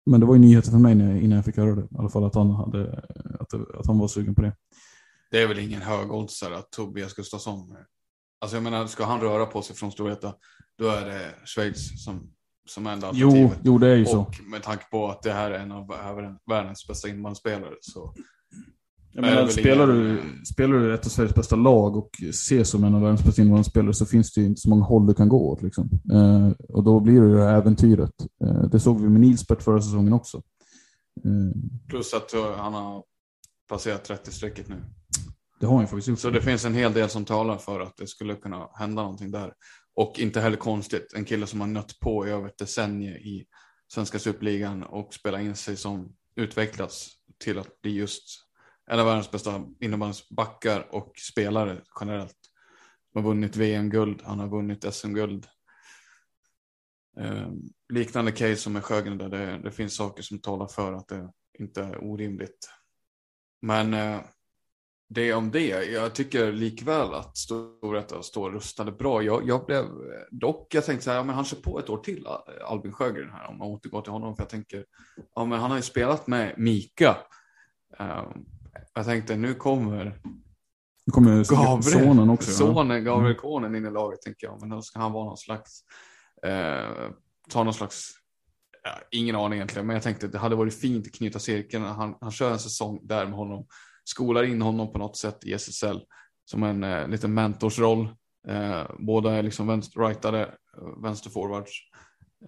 Men 0.07 0.21
det 0.21 0.27
var 0.27 0.35
ju 0.35 0.41
nyheten 0.41 0.73
för 0.73 0.79
mig 0.79 0.95
när, 0.95 1.17
innan 1.17 1.37
jag 1.37 1.45
fick 1.45 1.57
höra 1.57 1.75
det. 1.75 1.83
I 1.83 1.99
alla 1.99 2.09
fall 2.09 2.25
att 2.25 2.35
han, 2.35 2.51
hade, 2.51 3.05
att, 3.41 3.55
att 3.55 3.87
han 3.87 3.99
var 3.99 4.09
sugen 4.09 4.35
på 4.35 4.43
det. 4.43 4.57
Det 5.31 5.43
är 5.43 5.49
väl 5.49 5.59
ingen 5.59 5.83
högoddsare 5.83 6.57
att 6.57 6.71
Tobias 6.71 7.15
Gustafsson... 7.15 7.77
Alltså 8.41 8.57
jag 8.57 8.63
menar, 8.63 8.87
ska 8.87 9.05
han 9.05 9.21
röra 9.21 9.47
på 9.47 9.63
sig 9.63 9.77
från 9.77 9.93
Storvreta, 9.93 10.35
då 10.79 10.89
är 10.89 11.07
det 11.07 11.35
Schweiz 11.45 12.05
som, 12.05 12.31
som 12.69 12.87
enda 12.87 13.11
Jo, 13.13 13.29
alternativet. 13.29 13.61
jo, 13.65 13.79
det 13.79 13.89
är 13.89 13.97
ju 13.97 14.07
så. 14.07 14.21
Och 14.21 14.35
med 14.51 14.63
tanke 14.63 14.85
på 14.91 15.09
att 15.09 15.23
det 15.23 15.33
här 15.33 15.51
är 15.51 15.59
en 15.59 15.73
av 15.73 15.87
världens- 16.51 16.89
bästa 16.89 17.09
inbandyspelare 17.09 17.75
så... 17.81 18.15
Jag 19.13 19.23
menar, 19.23 19.49
spelar, 19.49 19.87
du, 19.87 20.23
spelar 20.55 20.75
du 20.79 20.95
ett 20.95 21.07
av 21.07 21.11
Sveriges 21.11 21.35
bästa 21.35 21.57
lag 21.57 21.97
och 21.97 22.11
ses 22.23 22.71
som 22.71 22.85
en 22.85 22.95
av 22.95 23.01
världens 23.01 23.25
bästa 23.25 23.43
invandrarspelare 23.43 23.95
så 23.95 24.07
finns 24.07 24.33
det 24.33 24.41
ju 24.41 24.47
inte 24.47 24.61
så 24.61 24.69
många 24.69 24.85
håll 24.85 25.07
du 25.07 25.15
kan 25.15 25.29
gå 25.29 25.49
åt. 25.51 25.63
Liksom. 25.63 25.91
Eh, 26.13 26.51
och 26.69 26.85
då 26.85 27.01
blir 27.01 27.21
det 27.21 27.29
ju 27.29 27.35
det 27.35 27.45
här 27.45 27.57
äventyret. 27.57 28.13
Eh, 28.45 28.63
det 28.63 28.81
såg 28.81 29.01
vi 29.01 29.09
med 29.09 29.21
Nilsbert 29.21 29.63
förra 29.63 29.83
säsongen 29.83 30.13
också. 30.13 30.43
Eh, 31.25 31.61
Plus 31.89 32.15
att 32.15 32.35
uh, 32.35 32.57
han 32.57 32.75
har 32.75 33.05
passerat 33.69 34.09
30-strecket 34.11 34.69
nu 34.69 34.77
det 35.61 35.67
har 35.67 35.75
han 35.75 35.83
ju 35.83 35.87
faktiskt 35.87 36.09
gjort. 36.09 36.19
Så 36.19 36.31
det 36.31 36.43
finns 36.43 36.65
en 36.65 36.75
hel 36.75 36.93
del 36.93 37.09
som 37.09 37.25
talar 37.25 37.59
för 37.59 37.81
att 37.81 37.97
det 37.97 38.07
skulle 38.07 38.37
kunna 38.37 38.69
hända 38.75 39.03
någonting 39.03 39.31
där. 39.31 39.55
Och 39.95 40.19
inte 40.19 40.41
heller 40.41 40.57
konstigt, 40.57 41.13
en 41.13 41.25
kille 41.25 41.47
som 41.47 41.61
har 41.61 41.69
nött 41.69 42.01
på 42.01 42.27
i 42.27 42.31
över 42.31 42.49
ett 42.49 42.59
decennium 42.59 43.17
i 43.17 43.47
svenska 43.93 44.19
superligan 44.19 44.83
och 44.83 45.15
spelat 45.15 45.41
in 45.41 45.57
sig 45.57 45.77
som 45.77 46.17
utvecklats 46.37 47.11
till 47.39 47.59
att 47.59 47.81
bli 47.83 47.91
just 47.91 48.25
en 48.91 49.01
av 49.01 49.07
världens 49.07 49.31
bästa 49.31 49.65
innebandybackar 49.81 50.95
och 50.95 51.13
spelare 51.31 51.83
generellt. 52.01 52.37
Han 53.15 53.25
har 53.25 53.31
vunnit 53.31 53.57
VM-guld, 53.57 54.23
han 54.25 54.39
har 54.39 54.49
vunnit 54.49 54.95
SM-guld. 54.95 55.47
Eh, 57.21 57.49
liknande 57.93 58.33
case 58.33 58.57
som 58.57 58.73
med 58.73 58.85
Sjögren 58.85 59.19
där 59.19 59.29
det, 59.29 59.61
det 59.65 59.73
finns 59.73 59.97
saker 59.97 60.23
som 60.23 60.39
talar 60.39 60.67
för 60.67 60.93
att 60.93 61.09
det 61.09 61.33
inte 61.59 61.83
är 61.83 62.05
orimligt. 62.05 62.71
Men 63.63 63.95
eh, 63.95 64.21
det 65.15 65.35
om 65.35 65.51
det. 65.51 65.85
Jag 65.85 66.15
tycker 66.15 66.53
likväl 66.53 67.15
att 67.15 67.37
Storvreta 67.37 68.23
står 68.23 68.51
rustade 68.51 68.93
bra. 68.93 69.23
Jag, 69.23 69.49
jag 69.49 69.67
blev 69.67 69.85
dock, 70.31 70.75
jag 70.75 70.85
tänkte 70.85 71.05
så 71.05 71.11
här, 71.11 71.17
ja, 71.17 71.25
men 71.25 71.35
han 71.35 71.45
kör 71.45 71.57
på 71.57 71.79
ett 71.79 71.91
år 71.91 71.99
till, 71.99 72.27
Albin 72.65 72.93
Sjögren 72.93 73.31
här, 73.31 73.49
om 73.49 73.59
man 73.59 73.69
återgår 73.69 74.03
till 74.03 74.13
honom. 74.13 74.37
För 74.37 74.43
jag 74.43 74.51
tänker, 74.51 74.85
ja 75.35 75.45
men 75.45 75.61
han 75.61 75.71
har 75.71 75.79
ju 75.79 75.83
spelat 75.83 76.27
med 76.27 76.55
Mika. 76.57 77.17
Eh, 77.99 78.25
jag 78.95 79.05
tänkte, 79.05 79.37
nu 79.37 79.55
kommer 79.55 80.05
Nu 81.07 81.13
kommer 81.13 81.45
Gabriel, 81.45 81.83
sonen 81.83 82.31
också. 82.31 82.51
ja. 82.51 82.57
sonen 82.57 83.05
Gabriel 83.05 83.37
Konen 83.37 83.75
in 83.75 83.87
i 83.87 83.91
laget, 83.91 84.23
tänker 84.23 84.47
jag. 84.47 84.61
Men 84.61 84.69
då 84.69 84.83
ska 84.83 84.99
han 84.99 85.13
vara 85.13 85.25
någon 85.25 85.37
slags, 85.37 85.81
eh, 86.47 87.11
ta 87.49 87.65
någon 87.65 87.75
slags 87.75 88.17
Ja, 88.83 88.91
ingen 89.11 89.37
aning 89.37 89.57
egentligen, 89.57 89.87
men 89.87 89.95
jag 89.95 90.03
tänkte 90.03 90.27
att 90.27 90.33
det 90.33 90.39
hade 90.39 90.57
varit 90.57 90.81
fint 90.81 91.07
att 91.07 91.13
knyta 91.13 91.39
cirkeln. 91.39 91.85
Han, 91.85 92.15
han 92.21 92.31
kör 92.31 92.53
en 92.53 92.59
säsong 92.59 93.01
där 93.03 93.25
med 93.27 93.35
honom, 93.35 93.67
skolar 94.11 94.43
in 94.43 94.63
honom 94.63 94.93
på 94.93 94.99
något 94.99 95.17
sätt 95.17 95.45
i 95.45 95.53
SSL 95.53 96.01
som 96.45 96.63
en 96.63 96.85
eh, 96.85 97.09
liten 97.09 97.35
mentorsroll. 97.35 98.09
Eh, 98.49 98.83
båda 98.99 99.33
är 99.33 99.43
liksom 99.43 99.67
vänster, 99.67 100.01
rightade, 100.01 100.41
eh, 100.43 101.03
vänsterforwards. 101.03 101.73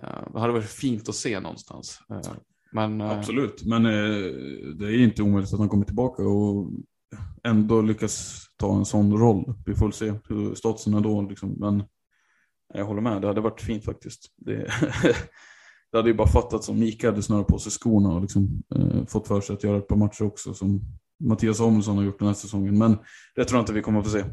Eh, 0.02 0.33
det 0.33 0.40
hade 0.40 0.52
varit 0.52 0.64
fint 0.64 1.09
att 1.09 1.14
se 1.14 1.40
någonstans. 1.40 1.99
Eh, 2.11 2.33
men, 2.73 3.00
eh, 3.00 3.11
Absolut, 3.11 3.64
men 3.64 3.87
eh, 3.87 4.33
det 4.78 4.87
är 4.87 5.02
inte 5.02 5.23
omöjligt 5.23 5.52
att 5.52 5.59
han 5.59 5.69
kommer 5.69 5.85
tillbaka 5.85 6.23
och 6.23 6.71
ändå 7.45 7.83
lyckas 7.83 8.47
ta 8.57 8.76
en 8.76 8.85
sån 8.85 9.19
roll. 9.19 9.54
Vi 9.66 9.75
får 9.75 9.87
väl 9.87 9.92
se 9.92 10.12
hur 10.28 10.54
statusen 10.54 10.95
är 10.95 11.00
då. 11.00 11.23
Liksom. 11.23 11.52
Men 11.59 11.85
jag 12.75 12.85
håller 12.85 13.02
med, 13.02 13.23
det 13.23 13.28
hade 13.28 13.40
varit 13.40 13.61
fint 13.61 13.85
faktiskt. 13.85 14.35
Det, 14.37 14.57
det 15.92 15.99
hade 15.99 16.09
ju 16.09 16.14
bara 16.14 16.28
fattats 16.28 16.69
om 16.69 16.78
Mika 16.78 17.11
hade 17.11 17.23
snörat 17.23 17.47
på 17.47 17.59
sig 17.59 17.73
skorna 17.73 18.09
och 18.09 18.21
liksom, 18.21 18.62
eh, 18.75 19.07
fått 19.07 19.28
för 19.28 19.40
sig 19.40 19.54
att 19.54 19.64
göra 19.64 19.78
ett 19.78 19.88
par 19.88 19.97
matcher 19.97 20.25
också 20.25 20.54
som 20.54 20.81
Mattias 21.29 21.57
Samuelsson 21.57 21.97
har 21.97 22.05
gjort 22.05 22.19
den 22.19 22.29
här 22.29 22.35
säsongen. 22.35 22.79
Men 22.79 22.99
det 23.35 23.45
tror 23.45 23.59
jag 23.59 23.62
inte 23.62 23.73
vi 23.73 23.83
kommer 23.83 23.99
att 23.99 24.05
få 24.05 24.11
se. 24.11 24.25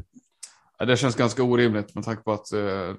Ja, 0.78 0.84
Det 0.84 0.96
känns 0.96 1.14
ganska 1.16 1.42
orimligt 1.42 1.94
med 1.94 2.04
tanke 2.04 2.22
på 2.22 2.32
att 2.32 2.52
eh, 2.52 2.94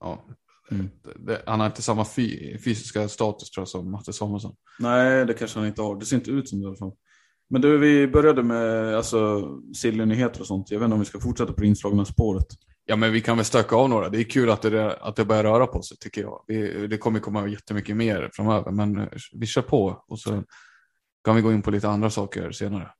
ja, 0.00 0.24
Mm. 0.70 0.88
det, 1.26 1.42
han 1.46 1.60
har 1.60 1.66
inte 1.66 1.82
samma 1.82 2.04
fy, 2.04 2.58
fysiska 2.58 3.08
status 3.08 3.50
tror 3.50 3.62
jag 3.62 3.68
som 3.68 3.90
Matte 3.90 4.12
Samuelsson. 4.12 4.54
Nej, 4.78 5.26
det 5.26 5.34
kanske 5.34 5.58
han 5.58 5.68
inte 5.68 5.82
har. 5.82 5.96
Det 5.96 6.06
ser 6.06 6.16
inte 6.16 6.30
ut 6.30 6.48
som 6.48 6.58
det 6.58 6.64
i 6.64 6.66
alla 6.66 6.76
fall. 6.76 6.92
Men 7.50 7.60
du, 7.60 7.78
vi 7.78 8.08
började 8.08 8.42
med 8.42 8.96
alltså, 8.96 9.48
Silly-nyheter 9.76 10.40
och 10.40 10.46
sånt. 10.46 10.70
Jag 10.70 10.78
vet 10.78 10.84
inte 10.84 10.94
om 10.94 11.00
vi 11.00 11.06
ska 11.06 11.20
fortsätta 11.20 11.52
på 11.52 11.60
det 11.60 11.66
inslagna 11.66 12.04
spåret. 12.04 12.46
Ja, 12.84 12.96
men 12.96 13.12
vi 13.12 13.20
kan 13.20 13.36
väl 13.36 13.46
stöka 13.46 13.76
av 13.76 13.88
några. 13.88 14.08
Det 14.08 14.18
är 14.18 14.24
kul 14.24 14.50
att 14.50 14.62
det, 14.62 14.96
att 14.96 15.16
det 15.16 15.24
börjar 15.24 15.42
röra 15.44 15.66
på 15.66 15.82
sig 15.82 15.96
tycker 15.96 16.20
jag. 16.20 16.44
Vi, 16.46 16.86
det 16.86 16.98
kommer 16.98 17.20
komma 17.20 17.48
jättemycket 17.48 17.96
mer 17.96 18.30
framöver, 18.32 18.70
men 18.70 19.08
vi 19.32 19.46
kör 19.46 19.62
på 19.62 20.04
och 20.08 20.18
så 20.20 20.42
kan 21.24 21.36
vi 21.36 21.42
gå 21.42 21.52
in 21.52 21.62
på 21.62 21.70
lite 21.70 21.88
andra 21.88 22.10
saker 22.10 22.50
senare. 22.50 22.90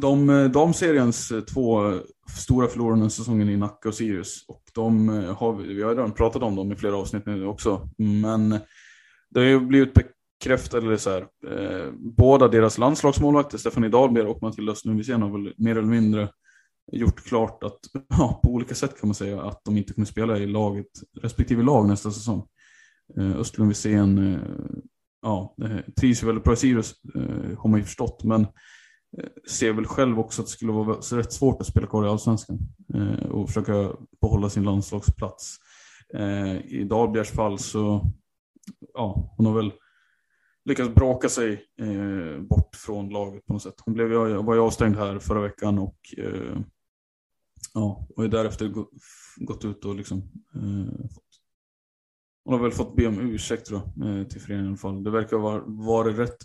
De, 0.00 0.50
damseriens 0.52 1.30
eh, 1.30 1.40
två 1.40 1.94
stora 2.28 2.68
förlorare 2.68 3.00
den 3.00 3.10
säsongen 3.10 3.48
i 3.48 3.56
Nacka 3.56 3.88
och 3.88 3.94
Sirius. 3.94 4.44
Och 4.48 4.62
de 4.74 5.08
eh, 5.08 5.36
har 5.36 5.52
vi, 5.52 5.82
har 5.82 5.94
redan 5.94 6.12
pratat 6.12 6.42
om 6.42 6.56
dem 6.56 6.72
i 6.72 6.76
flera 6.76 6.96
avsnitt 6.96 7.26
nu 7.26 7.46
också. 7.46 7.88
Men 7.98 8.48
det 9.30 9.40
har 9.40 9.46
ju 9.46 9.60
blivit 9.60 9.94
bekräftat, 9.94 10.82
eller 10.82 10.96
så 10.96 11.10
här, 11.10 11.26
eh, 11.46 11.92
båda 11.92 12.48
deras 12.48 12.78
landslagsmålvakter, 12.78 13.58
Stefanie 13.58 13.90
Dahlberg 13.90 14.26
och 14.26 14.42
Matilda 14.42 14.72
Östlund 14.72 15.08
har 15.08 15.42
väl 15.42 15.54
mer 15.56 15.76
eller 15.76 15.88
mindre 15.88 16.28
gjort 16.92 17.24
klart 17.24 17.62
att, 17.62 17.78
ja, 18.08 18.40
på 18.44 18.50
olika 18.50 18.74
sätt 18.74 19.00
kan 19.00 19.08
man 19.08 19.14
säga, 19.14 19.42
att 19.42 19.64
de 19.64 19.76
inte 19.76 19.92
kommer 19.92 20.06
spela 20.06 20.38
i 20.38 20.46
laget, 20.46 20.86
respektive 21.22 21.62
lag 21.62 21.88
nästa 21.88 22.10
säsong. 22.10 22.46
Eh, 23.18 23.36
Östlund 23.36 23.68
Wisén, 23.68 24.34
eh, 24.34 24.40
ja, 25.22 25.54
eh, 25.64 25.94
trivs 26.00 26.22
ju 26.22 26.26
väldigt 26.26 26.44
bra 26.44 26.52
i 26.52 26.56
Sirius, 26.56 26.94
eh, 27.14 27.58
har 27.58 27.68
man 27.68 27.80
ju 27.80 27.84
förstått, 27.84 28.24
men 28.24 28.40
eh, 28.40 28.48
Eh, 29.18 29.28
ser 29.48 29.72
väl 29.72 29.86
själv 29.86 30.18
också 30.18 30.42
att 30.42 30.46
det 30.46 30.52
skulle 30.52 30.72
vara 30.72 30.96
rätt 30.96 31.32
svårt 31.32 31.60
att 31.60 31.66
spela 31.66 31.86
kvar 31.86 32.04
i 32.04 32.08
Allsvenskan 32.08 32.58
eh, 32.94 33.30
och 33.30 33.48
försöka 33.48 33.96
behålla 34.20 34.50
sin 34.50 34.62
landslagsplats. 34.62 35.56
Eh, 36.14 36.56
I 36.56 36.84
Dahlbergs 36.84 37.30
fall 37.30 37.58
så, 37.58 38.10
ja, 38.94 39.34
hon 39.36 39.46
har 39.46 39.54
väl 39.54 39.72
lyckats 40.64 40.94
braka 40.94 41.28
sig 41.28 41.64
bort 42.48 42.76
från 42.76 43.08
laget 43.08 43.46
på 43.46 43.52
något 43.52 43.62
sätt. 43.62 43.74
Hon 43.84 43.94
blev, 43.94 44.08
var 44.36 44.54
ju 44.54 44.60
avstängd 44.60 44.96
här 44.96 45.18
förra 45.18 45.40
veckan 45.40 45.78
och 45.78 45.98
ja, 47.74 48.06
och 48.16 48.24
är 48.24 48.28
därefter 48.28 48.72
gått 49.36 49.64
ut 49.64 49.84
och 49.84 49.94
liksom 49.94 50.18
eh, 50.54 51.06
hon 52.46 52.54
har 52.54 52.62
väl 52.62 52.72
fått 52.72 52.96
be 52.96 53.06
om 53.06 53.20
ursäkt 53.20 53.70
då, 53.70 53.76
eh, 53.76 54.26
till 54.26 54.40
föreningen 54.40 54.66
i 54.66 54.68
alla 54.68 54.76
fall. 54.76 55.04
Det 55.04 55.10
verkar 55.10 55.36
ha 55.36 55.62
varit 55.66 56.18
rätt 56.18 56.36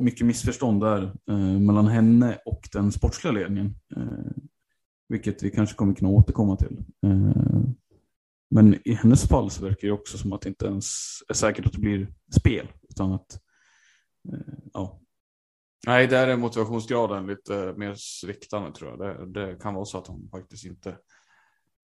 mycket 0.00 0.26
missförstånd 0.26 0.80
där 0.80 1.02
eh, 1.28 1.60
mellan 1.60 1.86
henne 1.86 2.38
och 2.44 2.68
den 2.72 2.92
sportsliga 2.92 3.32
ledningen. 3.32 3.74
Eh, 3.96 4.42
vilket 5.08 5.42
vi 5.42 5.50
kanske 5.50 5.76
kommer 5.76 5.94
kunna 5.94 6.10
återkomma 6.10 6.56
till. 6.56 6.78
Eh, 7.06 7.62
men 8.50 8.88
i 8.88 8.94
hennes 8.94 9.28
fall 9.28 9.50
så 9.50 9.64
verkar 9.64 9.88
det 9.88 9.94
också 9.94 10.18
som 10.18 10.32
att 10.32 10.40
det 10.40 10.48
inte 10.48 10.66
ens 10.66 11.08
är 11.28 11.34
säkert 11.34 11.66
att 11.66 11.72
det 11.72 11.80
blir 11.80 12.08
spel. 12.40 12.68
Utan 12.88 13.12
att, 13.12 13.40
eh, 14.32 14.54
ja, 14.72 15.00
Nej, 15.86 16.06
där 16.06 16.28
är 16.28 16.36
motivationsgraden 16.36 17.26
lite 17.26 17.74
mer 17.76 17.94
sviktande 17.96 18.72
tror 18.72 18.90
jag. 18.90 18.98
Det, 18.98 19.40
det 19.40 19.56
kan 19.62 19.74
vara 19.74 19.84
så 19.84 19.98
att 19.98 20.06
hon 20.06 20.28
faktiskt 20.30 20.64
inte 20.64 20.96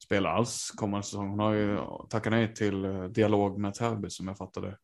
spelar 0.05 0.31
alls 0.31 0.71
kommande 0.71 1.07
säsong. 1.07 1.29
Hon 1.29 1.39
har 1.39 1.53
ju 1.53 1.79
tackat 2.09 2.33
nej 2.33 2.55
till 2.55 2.85
eh, 2.85 3.05
dialog 3.05 3.59
med 3.59 3.75
Täby 3.75 4.11
som 4.11 4.29
jag 4.29 4.39
fattade. 4.39 4.79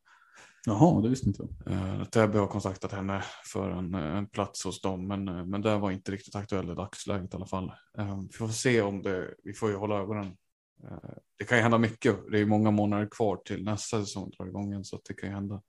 jaha, 0.66 1.00
det 1.00 1.08
visste 1.08 1.28
inte 1.28 1.49
jag. 1.64 1.73
Eh, 1.75 2.04
Täby 2.04 2.38
har 2.38 2.46
kontaktat 2.46 2.92
henne 2.92 3.25
för 3.52 3.70
en, 3.70 3.94
eh, 3.94 4.16
en 4.16 4.26
plats 4.26 4.64
hos 4.64 4.80
dem, 4.80 5.06
men, 5.06 5.25
men 5.50 5.62
det 5.62 5.78
var 5.78 5.90
inte 5.90 6.12
riktigt 6.12 6.35
aktuellt 6.35 6.70
i 6.70 6.75
dagsläget 6.75 7.35
i 7.35 7.37
alla 7.37 7.46
fall. 7.46 7.73
Vi 8.30 8.37
får 8.37 8.49
se 8.49 8.82
om 8.82 9.02
det, 9.02 9.35
vi 9.44 9.52
får 9.52 9.70
ju 9.70 9.76
hålla 9.76 9.96
ögonen. 9.99 10.37
Det 11.38 11.44
kan 11.44 11.58
ju 11.58 11.62
hända 11.62 11.78
mycket. 11.78 12.16
Det 12.30 12.37
är 12.37 12.40
ju 12.40 12.46
många 12.46 12.70
månader 12.70 13.08
kvar 13.11 13.37
till 13.37 13.64
nästa 13.64 14.00
säsong 14.00 14.30
drar 14.30 14.46
igång 14.46 14.70
igen, 14.70 14.85
så 14.85 14.96
att 14.96 15.04
det 15.04 15.14
kan 15.14 15.28
ju 15.28 15.35
hända 15.35 15.62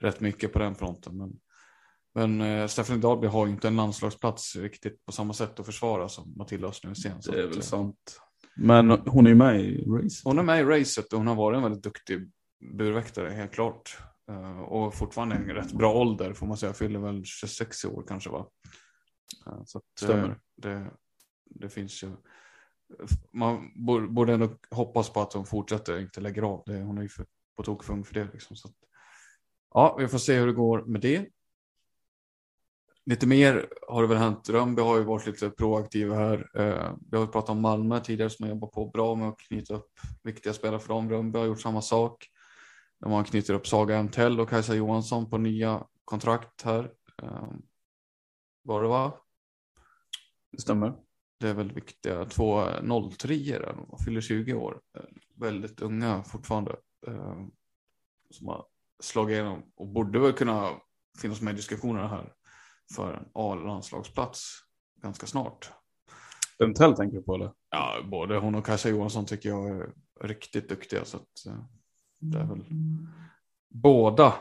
rätt 0.00 0.20
mycket 0.20 0.52
på 0.52 0.58
den 0.58 0.74
fronten. 0.74 1.16
Men, 1.16 1.32
men 2.14 2.40
eh, 2.40 2.66
Stephanie 2.66 3.02
Dahlby 3.02 3.26
har 3.26 3.46
ju 3.46 3.52
inte 3.52 3.68
en 3.68 3.76
landslagsplats 3.76 4.56
riktigt 4.56 5.04
på 5.04 5.12
samma 5.12 5.32
sätt 5.32 5.60
att 5.60 5.66
försvara 5.66 6.08
som 6.08 6.34
Matilda 6.36 6.68
Östner 6.68 6.94
sen. 6.94 7.20
Det 7.26 7.42
är 7.42 7.46
väl 7.46 7.62
sant. 7.62 8.20
Men 8.56 8.90
hon 8.90 9.26
är 9.26 9.30
ju 9.30 9.36
med 9.36 9.60
i 9.60 9.84
race. 9.84 10.20
Hon 10.24 10.38
är 10.38 10.42
med 10.42 10.60
i 10.60 10.64
racet 10.64 11.12
och 11.12 11.18
hon 11.18 11.26
har 11.26 11.34
varit 11.34 11.56
en 11.56 11.62
väldigt 11.62 11.82
duktig 11.82 12.30
burväktare, 12.74 13.30
helt 13.30 13.52
klart. 13.52 13.98
Eh, 14.30 14.60
Och 14.60 14.94
fortfarande 14.94 15.34
en 15.36 15.44
rätt 15.50 15.72
bra 15.72 15.94
ålder 15.94 16.32
får 16.32 16.46
man 16.46 16.56
säga. 16.56 16.72
Fyller 16.72 16.98
väl 16.98 17.24
26 17.24 17.84
år 17.84 18.04
kanske 18.08 18.30
va? 18.30 18.46
Eh, 19.46 19.62
Så 19.64 19.78
att, 19.78 19.84
eh, 20.02 20.06
Stämmer. 20.06 20.40
Det, 20.56 20.90
det 21.44 21.68
finns 21.68 22.02
ju. 22.04 22.10
Man 23.32 23.70
bor- 23.86 24.08
borde 24.08 24.32
ändå 24.34 24.50
hoppas 24.70 25.10
på 25.12 25.20
att 25.20 25.32
hon 25.32 25.46
fortsätter, 25.46 25.98
inte 26.00 26.20
lägger 26.20 26.42
av. 26.42 26.62
Det, 26.66 26.80
hon 26.82 26.98
är 26.98 27.02
ju 27.02 27.08
för, 27.08 27.26
på 27.56 27.62
tok 27.62 27.84
för 27.84 27.92
ung 27.92 28.04
för 28.04 28.14
det. 28.14 28.28
Liksom. 28.32 28.56
Så 28.56 28.68
att, 28.68 28.74
ja, 29.74 29.96
vi 29.98 30.08
får 30.08 30.18
se 30.18 30.38
hur 30.38 30.46
det 30.46 30.52
går 30.52 30.84
med 30.84 31.00
det. 31.00 31.26
Lite 33.04 33.26
mer 33.26 33.68
har 33.88 34.02
det 34.02 34.08
väl 34.08 34.18
hänt. 34.18 34.48
Rönnby 34.48 34.82
har 34.82 34.96
ju 34.98 35.04
varit 35.04 35.26
lite 35.26 35.50
proaktiva 35.50 36.16
här. 36.16 36.50
Eh, 36.54 36.94
vi 37.10 37.16
har 37.16 37.26
pratat 37.26 37.50
om 37.50 37.60
Malmö 37.60 38.00
tidigare 38.00 38.30
som 38.30 38.42
har 38.42 38.50
jobbat 38.50 38.72
på 38.72 38.86
bra 38.86 39.14
med 39.14 39.28
att 39.28 39.40
knyta 39.40 39.74
upp 39.74 39.90
viktiga 40.22 40.52
spelare 40.52 40.80
för 40.80 40.88
dem. 40.88 41.10
Rönnby 41.10 41.38
har 41.38 41.46
gjort 41.46 41.60
samma 41.60 41.82
sak. 41.82 42.28
De 43.00 43.12
har 43.12 43.24
knutit 43.24 43.50
upp 43.50 43.66
Saga 43.66 43.96
Emtell 43.96 44.40
och 44.40 44.48
Kajsa 44.48 44.74
Johansson 44.74 45.30
på 45.30 45.38
nya 45.38 45.86
kontrakt 46.04 46.62
här. 46.62 46.92
Eh, 47.22 47.48
var 48.62 48.82
det 48.82 48.88
va? 48.88 49.12
Det 50.52 50.60
stämmer. 50.60 50.94
Det 51.40 51.48
är 51.48 51.54
väl 51.54 51.72
viktiga. 51.72 52.24
Två 52.24 52.64
03 53.18 53.34
där, 53.36 53.76
de 53.90 53.98
fyller 54.04 54.20
20 54.20 54.54
år. 54.54 54.80
Eh, 54.98 55.04
Väldigt 55.36 55.80
unga 55.80 56.22
fortfarande. 56.22 56.76
eh, 57.06 57.36
Som 58.30 58.48
har 58.48 58.64
slagit 59.00 59.34
igenom 59.34 59.62
och 59.76 59.88
borde 59.88 60.18
väl 60.18 60.32
kunna 60.32 60.70
finnas 61.22 61.40
med 61.40 61.52
i 61.52 61.56
diskussionerna 61.56 62.08
här 62.08 62.32
för 62.96 63.14
en 63.14 63.24
A-landslagsplats 63.32 64.58
ganska 65.02 65.26
snart. 65.26 65.70
Bentell 66.58 66.94
tänker 66.94 67.16
du 67.16 67.22
på 67.22 67.34
eller? 67.34 67.52
Ja, 67.70 67.94
både 68.10 68.38
hon 68.38 68.54
och 68.54 68.66
Kajsa 68.66 68.88
Johansson 68.88 69.26
tycker 69.26 69.48
jag 69.48 69.70
är 69.70 69.92
riktigt 70.20 70.68
duktiga. 70.68 71.04
Så 71.04 71.16
att, 71.16 71.46
eh, 71.46 71.64
det 72.18 72.38
är 72.38 72.44
väl 72.44 72.64
båda. 73.70 74.34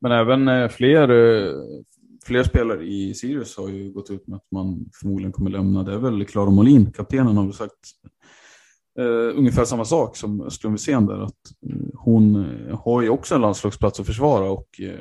Men 0.00 0.12
även 0.12 0.48
eh, 0.48 0.68
fler, 0.68 1.08
eh, 1.08 1.54
fler 2.24 2.42
spelare 2.42 2.84
i 2.84 3.14
Sirius 3.14 3.56
har 3.56 3.68
ju 3.68 3.92
gått 3.92 4.10
ut 4.10 4.26
med 4.26 4.36
att 4.36 4.50
man 4.50 4.90
förmodligen 5.00 5.32
kommer 5.32 5.50
lämna. 5.50 5.82
Det 5.82 5.92
är 5.94 5.98
väl 5.98 6.26
Klara 6.26 6.50
Molin, 6.50 6.92
kaptenen, 6.92 7.36
har 7.36 7.44
väl 7.44 7.54
sagt 7.54 7.74
eh, 8.98 9.38
ungefär 9.38 9.64
samma 9.64 9.84
sak 9.84 10.16
som 10.16 10.40
Östlund 10.40 10.74
Wisén 10.74 11.06
där. 11.06 11.20
Att, 11.20 11.52
eh, 11.70 11.88
hon 11.94 12.46
har 12.84 13.02
ju 13.02 13.08
också 13.08 13.34
en 13.34 13.40
landslagsplats 13.40 14.00
att 14.00 14.06
försvara 14.06 14.50
och 14.50 14.80
eh, 14.80 15.00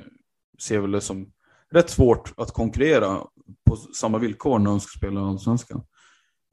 ser 0.59 0.79
väl 0.79 0.91
det 0.91 1.01
som 1.01 1.31
rätt 1.71 1.89
svårt 1.89 2.33
att 2.37 2.51
konkurrera 2.51 3.23
på 3.69 3.75
samma 3.75 4.17
villkor 4.17 4.59
när 4.59 4.71
hon 4.71 4.81
ska 4.81 4.97
spela 4.97 5.19
i 5.19 5.23
Allsvenskan. 5.23 5.83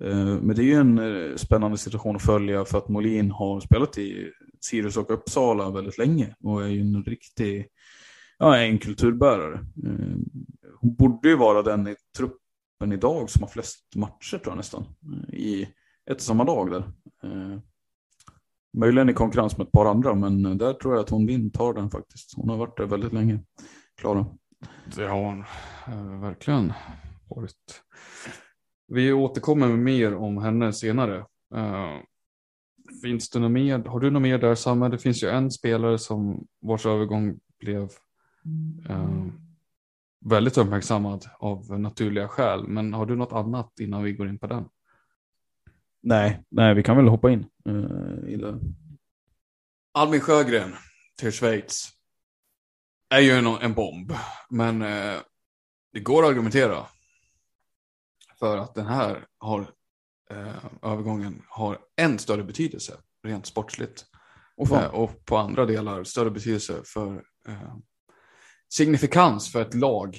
Eh, 0.02 0.40
men 0.40 0.56
det 0.56 0.62
är 0.62 0.66
ju 0.66 0.75
en 0.75 0.99
eh, 0.99 1.37
spännande 1.37 1.78
situation 1.78 2.16
att 2.16 2.23
följa 2.23 2.64
för 2.64 2.78
att 2.78 2.88
Molin 2.88 3.30
har 3.30 3.61
spelat 3.61 3.99
i 3.99 4.30
Sirius 4.61 4.97
och 4.97 5.11
Uppsala 5.11 5.71
väldigt 5.71 5.99
länge 5.99 6.35
och 6.40 6.64
är 6.64 6.68
ju 6.68 6.80
en 6.80 7.04
riktig 7.04 7.66
ja, 8.38 8.56
en 8.56 8.78
kulturbärare. 8.78 9.54
Eh, 9.54 10.16
hon 10.80 10.94
borde 10.94 11.28
ju 11.28 11.37
vara 11.37 11.62
den 11.62 11.88
i 11.88 11.97
truppen 12.16 12.92
idag 12.92 13.30
som 13.30 13.42
har 13.42 13.49
flest 13.49 13.97
matcher 13.97 14.38
tror 14.38 14.50
jag 14.50 14.56
nästan. 14.56 14.85
I 15.33 15.62
ett 16.11 16.16
och 16.16 16.21
samma 16.21 16.44
dag 16.44 16.71
där. 16.71 16.92
Möjligen 18.76 19.09
i 19.09 19.14
konkurrens 19.14 19.59
med 19.59 19.66
ett 19.66 19.73
par 19.73 19.87
andra 19.87 20.14
men 20.14 20.59
där 20.59 20.73
tror 20.73 20.94
jag 20.94 21.02
att 21.02 21.11
hon 21.11 21.28
intar 21.28 21.75
den 21.75 21.90
faktiskt. 21.90 22.33
Hon 22.37 22.49
har 22.49 22.56
varit 22.56 22.76
där 22.76 22.87
väldigt 22.87 23.12
länge. 23.12 23.40
Klara. 24.00 24.26
Det 24.97 25.09
har 25.09 25.25
hon 25.25 25.44
eh, 25.87 26.21
verkligen 26.21 26.73
varit. 27.28 27.83
Vi 28.88 29.12
återkommer 29.12 29.68
med 29.68 29.78
mer 29.78 30.14
om 30.14 30.38
henne 30.38 30.73
senare. 30.73 31.18
Eh, 31.54 31.99
finns 33.02 33.30
det 33.30 33.38
något 33.38 33.50
mer? 33.50 33.78
Har 33.78 34.00
du 34.00 34.11
något 34.11 34.23
mer 34.23 34.38
där 34.38 34.54
Samme? 34.54 34.88
Det 34.88 34.99
finns 34.99 35.23
ju 35.23 35.28
en 35.28 35.50
spelare 35.50 35.99
som 35.99 36.47
vars 36.61 36.87
övergång 36.87 37.38
blev 37.61 37.83
eh, 38.88 39.26
väldigt 40.25 40.59
uppmärksammad 40.59 41.25
av 41.38 41.80
naturliga 41.80 42.28
skäl. 42.28 42.68
Men 42.68 42.94
har 42.94 43.06
du 43.06 43.16
något 43.16 43.33
annat 43.33 43.80
innan 43.80 44.02
vi 44.02 44.12
går 44.12 44.28
in 44.28 44.38
på 44.38 44.47
den? 44.47 44.64
Nej, 46.02 46.42
nej, 46.49 46.75
vi 46.75 46.83
kan 46.83 46.97
väl 46.97 47.09
hoppa 47.09 47.30
in 47.30 47.47
det. 48.37 48.61
Albin 49.92 50.21
Sjögren 50.21 50.73
till 51.18 51.33
Schweiz 51.33 51.90
är 53.11 53.20
ju 53.20 53.30
en, 53.30 53.46
en 53.46 53.75
bomb, 53.75 54.12
men 54.50 54.82
eh, 54.82 55.20
det 55.92 56.00
går 56.00 56.23
att 56.23 56.30
argumentera 56.30 56.87
för 58.38 58.58
att 58.58 58.75
den 58.75 58.87
här 58.87 59.26
har, 59.38 59.61
eh, 60.30 60.64
övergången 60.82 61.42
har 61.49 61.78
en 61.96 62.18
större 62.18 62.44
betydelse 62.44 62.96
rent 63.23 63.46
sportsligt. 63.46 64.04
Och 64.56 64.70
Eh, 64.70 64.94
och 64.94 65.25
på 65.25 65.37
andra 65.37 65.66
delar 65.66 66.04
större 66.04 66.30
betydelse 66.30 66.82
för 66.84 67.14
eh, 67.49 67.75
signifikans 68.68 69.52
för 69.52 69.62
ett 69.62 69.75
lag, 69.75 70.16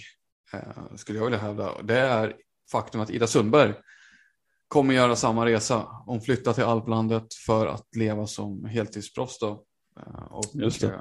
eh, 0.53 0.95
skulle 0.95 1.17
jag 1.17 1.25
vilja 1.25 1.39
hävda. 1.39 1.81
Det 1.81 1.99
är 1.99 2.35
faktum 2.71 3.01
att 3.01 3.09
Ida 3.09 3.27
Sundberg 3.27 3.73
kommer 4.67 4.93
göra 4.93 5.15
samma 5.15 5.45
resa. 5.45 5.87
Hon 6.05 6.21
flyttar 6.21 6.53
till 6.53 6.63
Alplandet 6.63 7.33
för 7.45 7.67
att 7.67 7.95
leva 7.95 8.27
som 8.27 8.65
heltidsproffs 8.65 9.39
då. 9.39 9.65
Eh, 9.99 10.23
och, 10.31 10.45
Just 10.53 10.81
det. 10.81 10.99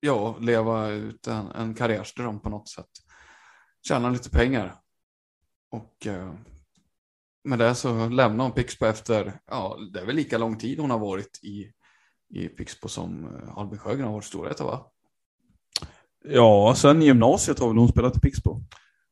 Ja, 0.00 0.36
leva 0.40 0.88
ut 0.88 1.26
en, 1.26 1.46
en 1.46 1.74
karriärsdröm 1.74 2.40
på 2.40 2.50
något 2.50 2.68
sätt. 2.68 2.90
Tjäna 3.82 4.10
lite 4.10 4.30
pengar. 4.30 4.74
Och 5.70 6.06
eh, 6.06 6.34
med 7.44 7.58
det 7.58 7.74
så 7.74 8.08
lämnar 8.08 8.44
hon 8.44 8.52
Pixbo 8.52 8.86
efter, 8.86 9.40
ja, 9.46 9.78
det 9.92 10.00
är 10.00 10.06
väl 10.06 10.16
lika 10.16 10.38
lång 10.38 10.58
tid 10.58 10.78
hon 10.78 10.90
har 10.90 10.98
varit 10.98 11.40
i, 11.42 11.72
i 12.34 12.48
Pixbo 12.48 12.88
som 12.88 13.24
eh, 13.24 13.58
Albin 13.58 13.78
Sjögren 13.78 14.06
har 14.06 14.12
varit 14.12 14.24
storhet 14.24 14.60
va? 14.60 14.86
Ja, 16.24 16.74
sen 16.76 17.02
gymnasiet 17.02 17.58
har 17.58 17.68
väl 17.68 17.76
hon 17.76 17.88
spelat 17.88 18.16
i 18.16 18.20
Pixbo. 18.20 18.62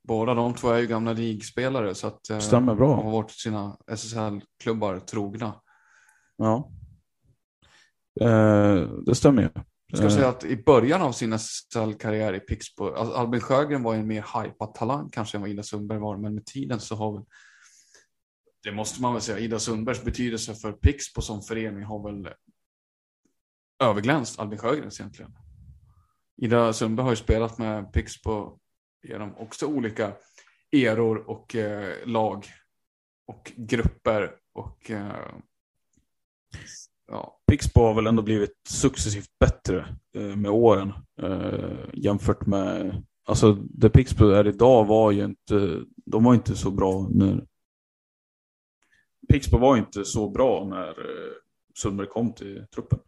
Båda 0.09 0.35
de 0.35 0.55
två 0.55 0.69
är 0.69 0.79
ju 0.79 0.87
gamla 0.87 1.13
ligspelare 1.13 1.95
så 1.95 2.07
att 2.07 2.31
eh, 2.31 2.39
Stämmer 2.39 2.75
bra. 2.75 2.97
de 2.97 3.05
har 3.05 3.13
varit 3.13 3.31
sina 3.31 3.77
SSL-klubbar 3.87 5.01
trogna. 5.01 5.61
Ja. 6.37 6.71
Eh, 8.21 8.81
det 9.07 9.15
stämmer 9.15 9.43
ju. 9.43 9.49
Jag 9.91 9.99
ska 9.99 10.07
Eh, 10.07 10.15
säga 10.15 10.29
att 10.29 10.45
i 10.45 10.57
början 10.57 11.03
av 11.03 11.13
sin 11.13 11.33
SSL-karriär 11.33 12.35
i 12.35 12.41
Pixbo, 12.41 12.95
alltså 12.95 13.15
Albin 13.15 13.41
Sjögren 13.41 13.83
var 13.83 13.95
ju 13.95 14.01
en 14.01 14.07
mer 14.07 14.43
hypad 14.43 14.75
talang 14.75 15.11
kanske 15.11 15.37
än 15.37 15.41
vad 15.41 15.51
Ida 15.51 15.63
Sundberg 15.63 15.99
var, 15.99 16.17
men 16.17 16.35
med 16.35 16.47
tiden 16.47 16.81
så 16.81 16.97
har 16.97 17.13
väl, 17.13 17.25
det 18.63 18.73
måste 18.73 19.03
man 19.03 19.13
väl 19.13 19.23
säga, 19.23 19.39
Ida 19.39 19.59
Sundbergs 19.59 20.05
betydelse 20.05 20.55
för 20.55 20.73
Pixbo 20.73 21.23
som 21.23 21.43
förening 21.43 21.83
har 21.85 22.13
väl 22.13 22.35
överglänst 23.83 24.39
Albin 24.39 24.59
Sjögrens 24.59 25.01
egentligen. 25.01 25.33
Ida 26.37 26.73
Sundberg 26.73 27.05
har 27.05 27.11
ju 27.13 27.17
spelat 27.17 27.59
med 27.59 27.93
Pixbo 27.93 28.59
genom 29.03 29.37
också 29.37 29.67
olika 29.67 30.13
eror 30.73 31.31
och 31.31 31.55
eh, 31.55 32.07
lag 32.07 32.47
och 33.27 33.53
grupper 33.57 34.37
och 34.53 34.91
eh, 34.91 35.35
ja, 37.09 37.39
Pixbo 37.47 37.81
har 37.81 37.95
väl 37.95 38.07
ändå 38.07 38.23
blivit 38.23 38.55
successivt 38.69 39.29
bättre 39.41 39.97
eh, 40.15 40.37
med 40.37 40.51
åren 40.51 40.93
eh, 41.23 41.79
jämfört 41.95 42.47
med, 42.47 43.03
alltså 43.25 43.53
det 43.53 43.91
Pixbo 43.91 44.29
är 44.29 44.47
idag 44.47 44.85
var 44.85 45.11
ju 45.11 45.25
inte, 45.25 45.81
de 46.07 46.25
var 46.25 46.35
inte 46.35 46.57
så 46.57 46.71
bra 46.71 47.09
när 47.11 47.47
Pixbo 49.29 49.59
var 49.59 49.77
inte 49.77 50.05
så 50.05 50.31
bra 50.31 50.65
när 50.65 50.89
eh, 50.89 51.33
Sundberg 51.83 52.07
kom 52.09 52.33
till 52.35 52.67
truppen. 52.75 52.99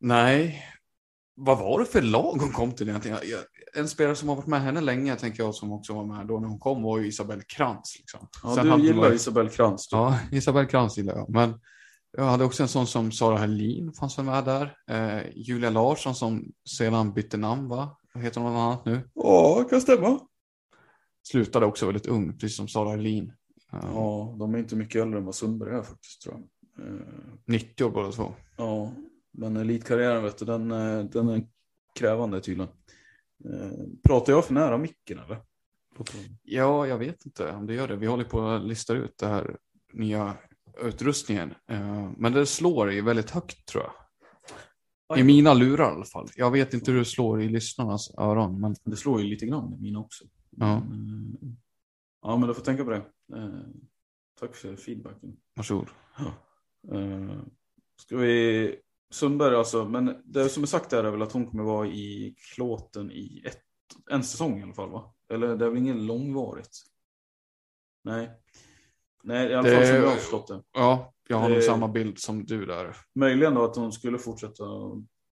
Nej. 0.00 0.64
Vad 1.34 1.58
var 1.58 1.78
det 1.78 1.84
för 1.86 2.02
lag 2.02 2.36
hon 2.40 2.52
kom 2.52 2.72
till 2.72 2.88
egentligen? 2.88 3.18
En 3.76 3.88
spelare 3.88 4.14
som 4.16 4.28
har 4.28 4.36
varit 4.36 4.46
med 4.46 4.60
henne 4.62 4.80
länge, 4.80 5.16
tänker 5.16 5.42
jag, 5.42 5.54
som 5.54 5.72
också 5.72 5.94
var 5.94 6.04
med 6.04 6.26
då 6.26 6.40
när 6.40 6.48
hon 6.48 6.58
kom, 6.58 6.82
var 6.82 6.98
ju 6.98 7.06
Isabelle 7.06 7.42
Krantz. 7.42 7.98
Liksom. 7.98 8.28
Ja, 8.42 8.54
Sen 8.54 8.66
du 8.78 8.86
gillar 8.86 9.00
man- 9.02 9.12
Isabelle 9.14 9.50
Krantz. 9.50 9.88
du. 9.88 9.96
Ja, 9.96 10.18
Isabelle 10.32 10.68
Krantz 10.68 10.96
gillar 10.98 11.14
jag. 11.16 11.30
Men 11.30 11.60
jag 12.12 12.24
hade 12.24 12.44
också 12.44 12.62
en 12.62 12.68
sån 12.68 12.86
som 12.86 13.12
Sara 13.12 13.36
Helin 13.36 13.92
fanns 13.92 14.18
väl 14.18 14.24
med 14.26 14.44
där. 14.44 14.76
Eh, 14.90 15.26
Julia 15.36 15.70
Larsson 15.70 16.14
som 16.14 16.44
sedan 16.78 17.12
bytte 17.12 17.36
namn, 17.36 17.68
va? 17.68 17.96
Heter 18.14 18.40
hon 18.40 18.52
något 18.52 18.60
annat 18.60 18.84
nu? 18.84 19.10
Ja, 19.14 19.64
kan 19.70 19.80
stämma. 19.80 20.20
Slutade 21.28 21.66
också 21.66 21.86
väldigt 21.86 22.06
ung, 22.06 22.38
precis 22.38 22.56
som 22.56 22.68
Sara 22.68 22.90
Helin. 22.90 23.32
Eh, 23.72 23.80
Ja, 23.94 24.36
de 24.38 24.54
är 24.54 24.58
inte 24.58 24.76
mycket 24.76 25.02
äldre 25.02 25.18
än 25.18 25.24
vad 25.24 25.34
Sundberg 25.34 25.74
är 25.74 25.82
faktiskt 25.82 26.22
tror 26.22 26.34
jag. 26.34 26.86
Eh, 26.86 27.00
90 27.46 27.84
år 27.84 27.90
båda 27.90 28.12
två. 28.12 28.34
Ja, 28.56 28.92
men 29.32 29.56
elitkarriären 29.56 30.22
vet 30.22 30.38
du, 30.38 30.44
den, 30.44 30.70
eh, 30.70 31.04
den 31.04 31.28
är 31.28 31.46
krävande 31.98 32.40
tydligen. 32.40 32.72
Eh, 33.44 33.70
Pratar 34.02 34.32
jag 34.32 34.44
för 34.44 34.54
nära 34.54 34.78
micken 34.78 35.18
eller? 35.18 35.42
Ja, 36.42 36.86
jag 36.86 36.98
vet 36.98 37.26
inte 37.26 37.50
om 37.52 37.66
det 37.66 37.74
gör 37.74 37.88
det. 37.88 37.96
Vi 37.96 38.06
håller 38.06 38.24
på 38.24 38.40
att 38.48 38.62
lista 38.62 38.94
ut 38.94 39.18
det 39.18 39.26
här 39.26 39.56
nya 39.92 40.34
utrustningen. 40.82 41.54
Eh, 41.70 42.10
Men 42.16 42.32
det 42.32 42.46
slår 42.46 42.92
ju 42.92 43.02
väldigt 43.02 43.30
högt 43.30 43.66
tror 43.68 43.84
jag. 43.84 43.92
I 45.18 45.24
mina 45.24 45.54
lurar 45.54 45.90
i 45.92 45.94
alla 45.94 46.04
fall. 46.04 46.28
Jag 46.36 46.50
vet 46.50 46.74
inte 46.74 46.90
hur 46.92 46.98
det 46.98 47.04
slår 47.04 47.42
i 47.42 47.48
lyssnarnas 47.48 48.14
öron. 48.18 48.60
Men 48.60 48.74
Det 48.84 48.96
slår 48.96 49.20
ju 49.20 49.26
lite 49.26 49.46
grann 49.46 49.74
i 49.74 49.82
mina 49.82 49.98
också. 49.98 50.24
Ja. 50.50 50.80
Men, 50.80 51.38
eh, 51.42 51.48
ja, 52.22 52.36
men 52.36 52.48
du 52.48 52.54
får 52.54 52.62
tänka 52.62 52.84
på 52.84 52.90
det. 52.90 53.02
Eh, 53.36 53.60
Tack 54.40 54.56
för 54.56 54.76
feedbacken. 54.76 55.36
varsågod. 55.54 55.88
Eh, 56.92 57.40
Ska 57.96 58.16
vi... 58.16 58.76
Sundberg 59.12 59.54
alltså, 59.56 59.84
men 59.88 60.22
det 60.24 60.48
som 60.48 60.62
är 60.62 60.66
sagt 60.66 60.92
är 60.92 61.02
väl 61.10 61.22
att 61.22 61.32
hon 61.32 61.46
kommer 61.46 61.64
vara 61.64 61.86
i 61.86 62.34
klåten 62.54 63.10
i 63.12 63.42
ett, 63.46 63.60
en 64.10 64.22
säsong 64.24 64.60
i 64.60 64.62
alla 64.62 64.72
fall 64.72 64.90
va? 64.90 65.14
Eller 65.28 65.56
det 65.56 65.64
är 65.64 65.68
väl 65.68 65.78
ingen 65.78 66.06
långvarigt? 66.06 66.78
Nej. 68.04 68.30
Nej, 69.22 69.50
i 69.50 69.54
alla 69.54 69.68
Det- 69.68 69.76
fall 69.76 69.86
som 69.86 69.96
jag 69.96 70.06
har 70.08 70.16
förstått 70.16 70.48
det. 70.48 70.62
Ja, 70.72 71.12
jag 71.28 71.36
har 71.36 71.48
nog 71.48 71.62
samma 71.62 71.88
bild 71.88 72.18
som 72.18 72.44
du 72.44 72.66
där. 72.66 72.96
Möjligen 73.14 73.54
då 73.54 73.64
att 73.64 73.76
hon 73.76 73.92
skulle 73.92 74.18
fortsätta 74.18 74.64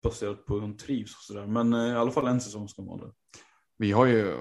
baserat 0.03 0.47
på 0.47 0.55
hur 0.55 0.61
hon 0.61 0.77
trivs 0.77 1.15
och 1.17 1.23
sådär. 1.23 1.47
Men 1.47 1.73
eh, 1.73 1.89
i 1.89 1.93
alla 1.95 2.11
fall 2.11 2.27
en 2.27 2.41
säsong 2.41 2.69
ska 2.69 2.83
vara 2.83 3.01
där. 3.01 3.13
Vi 3.79 3.93
har 3.93 4.07
ju 4.07 4.37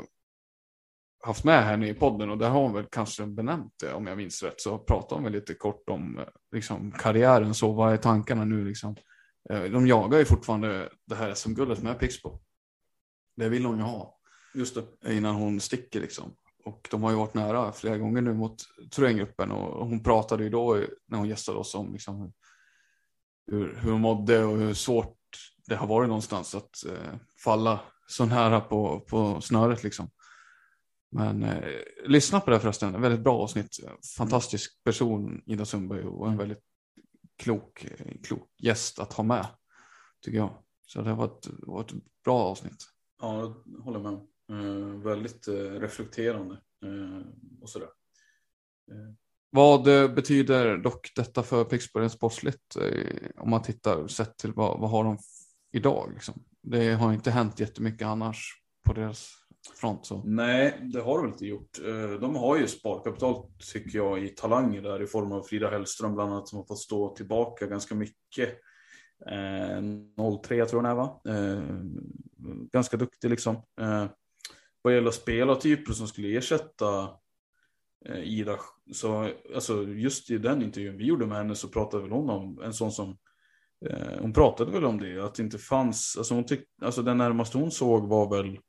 haft 1.25 1.43
med 1.43 1.63
henne 1.65 1.87
i 1.89 1.93
podden 1.93 2.29
och 2.29 2.37
där 2.37 2.49
har 2.49 2.61
hon 2.61 2.73
väl 2.73 2.85
kanske 2.91 3.25
benämnt 3.25 3.73
det 3.79 3.93
om 3.93 4.07
jag 4.07 4.17
minns 4.17 4.43
rätt. 4.43 4.61
Så 4.61 4.77
pratar 4.77 5.15
hon 5.15 5.23
väl 5.23 5.33
lite 5.33 5.53
kort 5.53 5.89
om 5.89 6.17
eh, 6.19 6.25
liksom, 6.51 6.91
karriären, 6.91 7.53
så 7.53 7.71
vad 7.71 7.93
är 7.93 7.97
tankarna 7.97 8.45
nu 8.45 8.65
liksom. 8.65 8.95
Eh, 9.49 9.63
De 9.63 9.87
jagar 9.87 10.19
ju 10.19 10.25
fortfarande 10.25 10.89
det 11.05 11.15
här 11.15 11.33
SM-guldet 11.33 11.83
med 11.83 11.99
Pixbo. 11.99 12.39
Det 13.35 13.49
vill 13.49 13.65
hon 13.65 13.77
ju 13.77 13.83
ha. 13.83 14.19
Just 14.53 14.75
det. 15.01 15.13
innan 15.13 15.35
hon 15.35 15.59
sticker 15.59 16.01
liksom. 16.01 16.35
Och 16.67 16.87
de 16.91 17.03
har 17.03 17.11
ju 17.11 17.17
varit 17.17 17.33
nära 17.33 17.71
flera 17.71 17.97
gånger 17.97 18.21
nu 18.21 18.33
mot 18.33 18.55
Thorengruppen 18.91 19.51
och 19.51 19.87
hon 19.87 20.03
pratade 20.03 20.43
ju 20.43 20.49
då 20.49 20.83
när 21.07 21.17
hon 21.17 21.29
gästade 21.29 21.57
oss 21.57 21.75
om 21.75 21.93
liksom 21.93 22.33
hur, 23.51 23.79
hur 23.81 23.91
hon 23.91 24.01
mådde 24.01 24.45
och 24.45 24.57
hur 24.57 24.73
svårt 24.73 25.17
det 25.67 25.75
har 25.75 25.87
varit 25.87 26.07
någonstans 26.07 26.55
att 26.55 26.85
eh, 26.85 27.15
falla 27.43 27.79
så 28.07 28.25
nära 28.25 28.61
på, 28.61 28.99
på 28.99 29.41
snöret 29.41 29.83
liksom. 29.83 30.09
Men 31.11 31.43
eh, 31.43 31.63
lyssna 32.05 32.39
på 32.39 32.51
det 32.51 32.59
förresten, 32.59 33.01
väldigt 33.01 33.21
bra 33.21 33.37
avsnitt. 33.37 33.77
Fantastisk 34.17 34.83
person 34.83 35.41
Ida 35.45 35.65
Sundberg 35.65 36.03
och 36.03 36.27
en 36.27 36.37
väldigt 36.37 36.63
klok, 37.37 37.85
eh, 37.85 38.21
klok 38.23 38.49
gäst 38.57 38.99
att 38.99 39.13
ha 39.13 39.23
med. 39.23 39.47
Tycker 40.21 40.37
jag. 40.37 40.57
Så 40.87 41.01
det 41.01 41.13
var 41.13 41.25
ett, 41.25 41.47
var 41.59 41.81
ett 41.81 41.93
bra 42.23 42.39
avsnitt. 42.39 42.85
Ja, 43.21 43.63
jag 43.65 43.83
håller 43.83 43.99
med. 43.99 44.27
Eh, 44.51 45.01
väldigt 45.03 45.47
eh, 45.47 45.53
reflekterande 45.53 46.53
eh, 46.85 47.27
och 47.61 47.69
sådär. 47.69 47.89
Vad 49.49 49.83
betyder 50.15 50.77
dock 50.77 51.11
detta 51.15 51.43
för 51.43 51.63
Pixbo 51.63 51.99
rent 51.99 52.11
sportsligt? 52.11 52.77
Om 53.35 53.49
man 53.49 53.61
tittar 53.61 54.07
sett 54.07 54.37
till 54.37 54.53
vad, 54.53 54.79
vad 54.79 54.89
har 54.89 55.03
de 55.03 55.17
idag? 55.71 56.11
Liksom? 56.13 56.43
Det 56.61 56.93
har 56.93 57.13
inte 57.13 57.31
hänt 57.31 57.59
jättemycket 57.59 58.07
annars 58.07 58.61
på 58.85 58.93
deras 58.93 59.29
front. 59.75 60.05
Så. 60.05 60.23
Nej, 60.25 60.79
det 60.93 61.01
har 61.01 61.15
de 61.15 61.21
väl 61.21 61.31
inte 61.31 61.45
gjort. 61.45 61.77
De 62.21 62.35
har 62.35 62.57
ju 62.57 62.67
sparkapital 62.67 63.51
tycker 63.73 63.97
jag 63.97 64.23
i 64.23 64.27
talanger 64.27 64.81
där 64.81 65.01
i 65.01 65.07
form 65.07 65.31
av 65.31 65.43
Frida 65.43 65.69
Hellström 65.69 66.15
bland 66.15 66.33
annat 66.33 66.47
som 66.47 66.57
har 66.57 66.65
fått 66.65 66.79
stå 66.79 67.15
tillbaka 67.15 67.67
ganska 67.67 67.95
mycket. 67.95 68.49
Eh, 69.25 69.81
03 70.43 70.65
tror 70.65 70.83
jag 70.83 70.83
den 70.83 70.85
är 70.85 70.95
va? 70.95 71.21
Ganska 72.71 72.97
duktig 72.97 73.29
liksom. 73.29 73.55
Vad 74.87 74.95
gäller 74.95 75.11
spelartyper 75.11 75.93
som 75.93 76.07
skulle 76.07 76.37
ersätta 76.37 77.09
eh, 78.05 78.23
Ida, 78.23 78.59
så 78.93 79.29
alltså 79.55 79.83
just 79.83 80.29
i 80.29 80.37
den 80.37 80.61
intervjun 80.61 80.97
vi 80.97 81.05
gjorde 81.05 81.25
med 81.25 81.37
henne 81.37 81.55
så 81.55 81.67
pratade 81.67 82.03
väl 82.03 82.11
hon 82.11 82.29
om 82.29 82.61
en 82.63 82.73
sån 82.73 82.91
som 82.91 83.17
eh, 83.85 84.19
hon 84.19 84.33
pratade 84.33 84.71
väl 84.71 84.85
om 84.85 84.99
det, 84.99 85.25
att 85.25 85.35
det 85.35 85.43
inte 85.43 85.57
fanns, 85.57 86.15
alltså, 86.17 86.33
hon 86.33 86.45
tyck, 86.45 86.65
alltså 86.81 87.01
den 87.01 87.17
närmaste 87.17 87.57
hon 87.57 87.71
såg 87.71 88.07
var 88.07 88.37
väl 88.37 88.59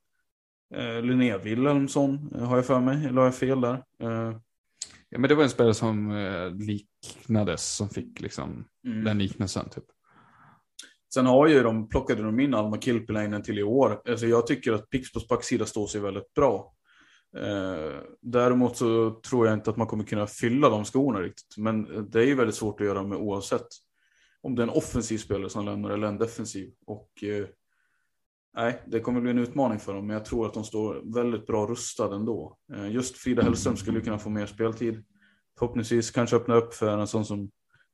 Eh, 0.74 1.02
Linnea 1.02 1.38
Wilhelmsson 1.38 2.34
har 2.34 2.56
jag 2.56 2.66
för 2.66 2.80
mig, 2.80 3.06
eller 3.06 3.16
har 3.16 3.24
jag 3.24 3.34
fel 3.34 3.60
där? 3.60 3.82
Eh, 4.02 4.38
Ja, 5.10 5.18
men 5.18 5.28
det 5.28 5.34
var 5.34 5.42
en 5.42 5.50
spelare 5.50 5.74
som 5.74 6.10
eh, 6.10 6.50
liknades, 6.50 7.76
som 7.76 7.88
fick 7.88 8.20
liksom 8.20 8.64
mm. 8.86 9.04
den 9.04 9.18
liknelsen. 9.18 9.68
Typ. 9.68 9.84
Sen 11.14 11.26
har 11.26 11.46
ju 11.46 11.62
de, 11.62 11.88
plockade 11.88 12.22
de 12.22 12.40
in 12.40 12.54
Alma 12.54 12.80
Kilpeläinen 12.80 13.42
till 13.42 13.58
i 13.58 13.62
år. 13.62 14.02
Alltså 14.08 14.26
jag 14.26 14.46
tycker 14.46 14.72
att 14.72 14.90
Pixbos 14.90 15.28
backsida 15.28 15.66
står 15.66 15.86
sig 15.86 16.00
väldigt 16.00 16.34
bra. 16.34 16.74
Eh, 17.36 18.00
däremot 18.20 18.76
så 18.76 19.10
tror 19.10 19.46
jag 19.46 19.54
inte 19.54 19.70
att 19.70 19.76
man 19.76 19.86
kommer 19.86 20.04
kunna 20.04 20.26
fylla 20.26 20.68
de 20.68 20.84
skorna 20.84 21.20
riktigt. 21.20 21.56
Men 21.56 22.10
det 22.10 22.20
är 22.20 22.26
ju 22.26 22.34
väldigt 22.34 22.56
svårt 22.56 22.80
att 22.80 22.86
göra 22.86 23.02
med 23.02 23.18
oavsett 23.18 23.66
om 24.40 24.54
det 24.54 24.62
är 24.62 24.66
en 24.66 24.74
offensiv 24.74 25.18
spelare 25.18 25.50
som 25.50 25.64
lämnar 25.64 25.90
eller 25.90 26.06
en 26.06 26.18
defensiv. 26.18 26.72
Och 26.86 27.24
eh, 27.24 27.46
nej, 28.56 28.82
det 28.86 29.00
kommer 29.00 29.20
bli 29.20 29.30
en 29.30 29.38
utmaning 29.38 29.78
för 29.78 29.94
dem, 29.94 30.06
men 30.06 30.14
jag 30.14 30.24
tror 30.24 30.46
att 30.46 30.54
de 30.54 30.64
står 30.64 31.14
väldigt 31.14 31.46
bra 31.46 31.66
rustade 31.66 32.16
ändå. 32.16 32.58
Eh, 32.74 32.90
just 32.90 33.16
Frida 33.16 33.42
Hellström 33.42 33.76
skulle 33.76 34.00
kunna 34.00 34.18
få 34.18 34.30
mer 34.30 34.46
speltid. 34.46 35.04
Förhoppningsvis 35.58 36.10
kanske 36.10 36.36
öppna 36.36 36.54
upp 36.54 36.74
för 36.74 36.98
en 36.98 37.06
sån 37.06 37.24
som 37.24 37.50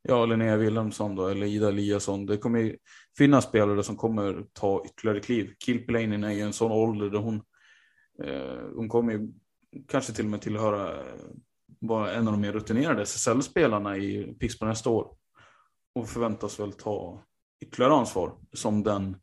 ja, 0.09 0.27
Linnea 0.27 0.57
Wilhelmsson 0.57 1.17
då, 1.17 1.29
eller 1.29 1.47
Ida 1.47 1.69
Eliasson. 1.69 2.27
Det 2.27 2.37
kommer 2.37 2.61
ju 2.61 2.77
finnas 3.19 3.45
spelare 3.45 3.83
som 3.83 3.97
kommer 3.97 4.47
ta 4.53 4.85
ytterligare 4.87 5.21
kliv. 5.21 5.55
Kilpilainen 5.59 6.25
är 6.25 6.33
ju 6.33 6.41
en 6.41 6.53
sån 6.53 6.73
ålder 6.73 7.11
där 7.11 7.19
hon, 7.19 7.43
eh, 8.23 8.75
hon 8.75 8.89
kommer 8.89 9.13
ju 9.13 9.33
kanske 9.89 10.13
till 10.13 10.25
och 10.25 10.31
med 10.31 10.41
tillhöra 10.41 11.01
eh, 11.01 11.15
vara 11.81 12.13
en 12.13 12.27
av 12.29 12.33
de 12.33 12.41
mer 12.41 12.53
rutinerade 12.53 13.03
SSL-spelarna 13.03 13.97
i 13.97 14.37
Pixbo 14.41 14.67
nästa 14.67 14.91
år. 14.91 15.17
Och 15.95 16.09
förväntas 16.09 16.61
väl 16.61 16.73
ta 16.73 17.25
ytterligare 17.61 17.95
ansvar 17.95 18.39
som 18.53 18.83
den 18.83 19.17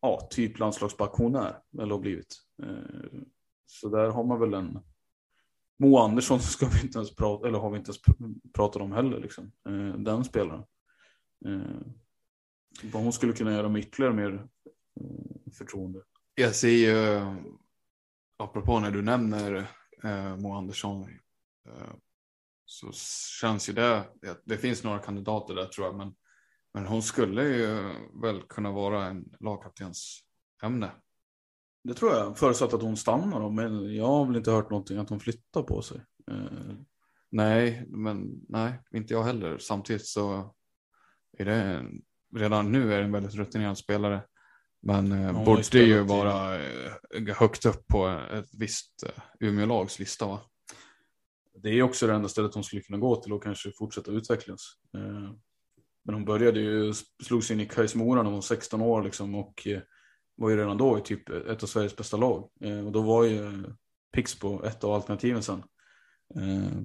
ja, 0.00 0.28
typ 0.30 0.58
landslagsback 0.58 1.12
hon 1.12 1.34
är, 1.34 1.58
eller 1.78 1.94
har 1.94 2.00
blivit. 2.00 2.36
Eh, 2.62 3.20
så 3.66 3.88
där 3.88 4.08
har 4.08 4.24
man 4.24 4.40
väl 4.40 4.54
en 4.54 4.78
Moa 5.78 6.04
Andersson 6.04 6.40
ska 6.40 6.68
vi 6.68 6.80
inte 6.80 6.98
ens 6.98 7.16
prata, 7.16 7.48
eller 7.48 7.58
har 7.58 7.70
vi 7.70 7.78
inte 7.78 7.90
ens 7.90 8.00
pratat 8.54 8.82
om 8.82 8.92
heller, 8.92 9.20
liksom. 9.20 9.52
Eh, 9.68 9.98
den 9.98 10.24
spelaren. 10.24 10.64
Eh, 11.46 11.80
vad 12.82 13.02
hon 13.02 13.12
skulle 13.12 13.32
kunna 13.32 13.52
göra 13.52 13.68
med 13.68 13.82
ytterligare 13.82 14.14
mer 14.14 14.46
eh, 15.00 15.52
förtroende. 15.52 16.02
Jag 16.34 16.54
ser 16.54 16.68
ju, 16.68 17.20
apropå 18.38 18.80
när 18.80 18.90
du 18.90 19.02
nämner 19.02 19.54
eh, 20.02 20.36
Moa 20.36 20.58
Andersson, 20.58 21.02
eh, 21.68 21.94
så 22.66 22.92
känns 23.40 23.68
ju 23.68 23.72
det, 23.72 24.04
det 24.44 24.58
finns 24.58 24.84
några 24.84 24.98
kandidater 24.98 25.54
där 25.54 25.66
tror 25.66 25.86
jag, 25.86 25.96
men, 25.96 26.14
men 26.74 26.86
hon 26.86 27.02
skulle 27.02 27.42
ju 27.42 27.94
väl 28.22 28.42
kunna 28.42 28.72
vara 28.72 29.06
en 29.06 29.24
lagkaptens 29.40 30.20
ämne. 30.62 30.90
Det 31.84 31.94
tror 31.94 32.12
jag, 32.12 32.38
förutsatt 32.38 32.74
att 32.74 32.82
hon 32.82 32.96
stannar. 32.96 33.50
Men 33.50 33.94
jag 33.94 34.06
har 34.06 34.26
väl 34.26 34.36
inte 34.36 34.50
hört 34.50 34.70
någonting 34.70 34.98
att 34.98 35.10
hon 35.10 35.20
flyttar 35.20 35.62
på 35.62 35.82
sig. 35.82 36.04
Eh. 36.30 36.76
Nej, 37.30 37.86
men 37.88 38.40
nej, 38.48 38.80
inte 38.94 39.14
jag 39.14 39.22
heller. 39.22 39.58
Samtidigt 39.58 40.06
så 40.06 40.54
är 41.38 41.44
det 41.44 41.54
en, 41.54 42.02
redan 42.36 42.72
nu 42.72 42.92
är 42.92 42.98
det 42.98 43.04
en 43.04 43.12
väldigt 43.12 43.34
rutinerad 43.34 43.78
spelare. 43.78 44.22
Men 44.82 45.12
eh, 45.12 45.44
borde 45.44 45.78
ju 45.78 46.00
vara 46.00 46.64
eh, 46.64 47.36
högt 47.36 47.66
upp 47.66 47.86
på 47.86 48.08
ett 48.32 48.50
visst 48.58 49.02
eh, 49.02 49.22
Umeå-lags 49.40 49.98
lista 49.98 50.26
va? 50.26 50.40
Det 51.62 51.68
är 51.68 51.82
också 51.82 52.06
det 52.06 52.12
enda 52.12 52.28
stället 52.28 52.54
hon 52.54 52.64
skulle 52.64 52.82
kunna 52.82 52.98
gå 52.98 53.16
till 53.16 53.32
och 53.32 53.42
kanske 53.42 53.72
fortsätta 53.78 54.10
utvecklas. 54.10 54.60
Eh, 54.96 55.32
men 56.04 56.14
hon 56.14 56.24
började 56.24 56.60
ju, 56.60 56.94
slog 57.24 57.44
sig 57.44 57.54
in 57.54 57.60
i 57.60 57.66
Kais 57.66 57.94
Mora 57.94 58.16
när 58.16 58.24
hon 58.24 58.34
var 58.34 58.40
16 58.40 58.80
år 58.80 59.02
liksom 59.02 59.34
och 59.34 59.66
eh, 59.66 59.80
var 60.36 60.50
ju 60.50 60.56
redan 60.56 60.78
då 60.78 60.98
i 60.98 61.00
typ 61.00 61.28
ett 61.28 61.62
av 61.62 61.66
Sveriges 61.66 61.96
bästa 61.96 62.16
lag. 62.16 62.48
Eh, 62.60 62.86
och 62.86 62.92
då 62.92 63.02
var 63.02 63.24
ju 63.24 63.64
Pixbo 64.12 64.64
ett 64.64 64.84
av 64.84 64.92
alternativen 64.92 65.42
sen. 65.42 65.62
Eh, 66.36 66.82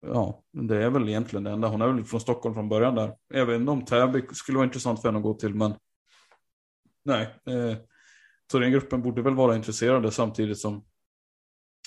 ja, 0.00 0.42
det 0.52 0.82
är 0.84 0.90
väl 0.90 1.08
egentligen 1.08 1.44
det 1.44 1.50
enda. 1.50 1.68
Hon 1.68 1.82
är 1.82 1.92
väl 1.92 2.04
från 2.04 2.20
Stockholm 2.20 2.54
från 2.54 2.68
början 2.68 2.94
där. 2.94 3.16
även 3.34 3.68
om 3.68 3.84
Täby 3.84 4.22
skulle 4.32 4.58
vara 4.58 4.66
intressant 4.66 5.00
för 5.02 5.08
henne 5.08 5.18
att 5.18 5.24
gå 5.24 5.34
till, 5.34 5.54
men 5.54 5.74
nej. 7.04 7.22
Eh, 7.46 7.76
Thorengruppen 8.52 9.02
borde 9.02 9.22
väl 9.22 9.34
vara 9.34 9.56
intresserade 9.56 10.10
samtidigt 10.10 10.58
som 10.58 10.84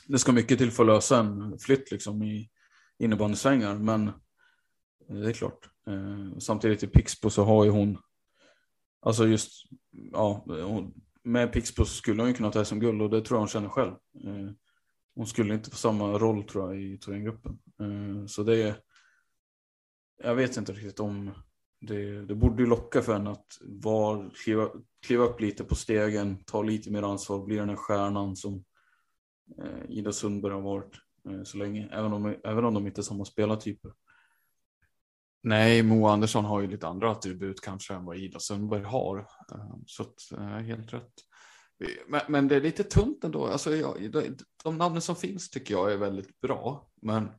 det 0.07 0.19
ska 0.19 0.31
mycket 0.31 0.57
till 0.57 0.71
för 0.71 0.83
att 0.83 0.87
lösa 0.87 1.19
en 1.19 1.59
flytt 1.59 1.91
liksom 1.91 2.23
i 2.23 2.49
innebandysvängar. 2.99 3.75
Men 3.75 4.11
det 5.07 5.29
är 5.29 5.33
klart. 5.33 5.69
Eh, 5.87 6.37
samtidigt 6.39 6.83
i 6.83 6.87
Pixbo 6.87 7.29
så 7.29 7.43
har 7.43 7.65
ju 7.65 7.71
hon 7.71 7.97
Alltså 9.01 9.27
just, 9.27 9.51
ja, 10.11 10.45
med 11.23 11.53
Pixbo 11.53 11.85
så 11.85 11.95
skulle 11.95 12.21
hon 12.21 12.29
ju 12.29 12.35
kunna 12.35 12.51
ta 12.51 12.65
SM-guld 12.65 13.01
och 13.01 13.09
det 13.09 13.21
tror 13.21 13.35
jag 13.35 13.41
hon 13.41 13.47
känner 13.47 13.69
själv. 13.69 13.91
Eh, 14.23 14.51
hon 15.15 15.27
skulle 15.27 15.53
inte 15.53 15.69
få 15.69 15.77
samma 15.77 16.17
roll 16.17 16.43
tror 16.43 16.73
jag 16.73 16.83
i 16.83 16.97
Thorengruppen. 16.97 17.59
Eh, 17.79 18.25
så 18.25 18.43
det 18.43 18.63
är, 18.63 18.75
jag 20.23 20.35
vet 20.35 20.57
inte 20.57 20.71
riktigt 20.71 20.99
om 20.99 21.31
det, 21.81 22.25
det 22.25 22.35
borde 22.35 22.63
ju 22.63 22.69
locka 22.69 23.01
för 23.01 23.13
henne 23.13 23.31
att 23.31 23.57
var, 23.61 24.29
kliva, 24.43 24.69
kliva 25.05 25.23
upp 25.23 25.41
lite 25.41 25.63
på 25.63 25.75
stegen, 25.75 26.43
ta 26.43 26.61
lite 26.61 26.91
mer 26.91 27.03
ansvar, 27.03 27.45
bli 27.45 27.55
den 27.55 27.69
här 27.69 27.75
stjärnan 27.75 28.35
som 28.35 28.63
eh, 29.57 29.89
Ida 29.89 30.11
Sundberg 30.11 30.53
har 30.53 30.61
varit 30.61 30.95
så 31.43 31.57
länge, 31.57 31.89
även 31.91 32.13
om, 32.13 32.35
även 32.43 32.65
om 32.65 32.73
de 32.73 32.87
inte 32.87 33.01
är 33.01 33.03
samma 33.03 33.25
spelartyper. 33.25 33.91
Nej, 35.43 35.83
Moa 35.83 36.11
Andersson 36.11 36.45
har 36.45 36.61
ju 36.61 36.67
lite 36.67 36.87
andra 36.87 37.11
attribut 37.11 37.61
kanske 37.61 37.93
än 37.93 38.05
vad 38.05 38.17
Ida 38.17 38.39
Sundberg 38.39 38.83
har. 38.83 39.17
Eh, 39.51 39.75
så 39.85 40.03
att, 40.03 40.31
eh, 40.31 40.47
helt 40.47 40.93
rätt. 40.93 41.13
Eh, 41.83 41.89
men, 42.07 42.21
men, 42.27 42.47
det 42.47 42.55
är 42.55 42.61
lite 42.61 42.83
tunt 42.83 43.23
ändå. 43.23 43.47
Alltså, 43.47 43.75
jag, 43.75 44.11
de 44.63 44.77
namnen 44.77 45.01
som 45.01 45.15
finns 45.15 45.49
tycker 45.49 45.73
jag 45.73 45.93
är 45.93 45.97
väldigt 45.97 46.41
bra. 46.41 46.89
Men 47.01 47.29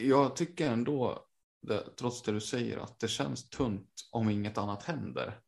jag 0.00 0.36
tycker 0.36 0.70
ändå, 0.70 1.26
det, 1.62 1.84
trots 1.96 2.22
det 2.22 2.32
du 2.32 2.40
säger, 2.40 2.78
att 2.78 3.00
det 3.00 3.08
känns 3.08 3.48
tunt 3.50 3.90
om 4.12 4.30
inget 4.30 4.58
annat 4.58 4.82
händer. 4.82 5.40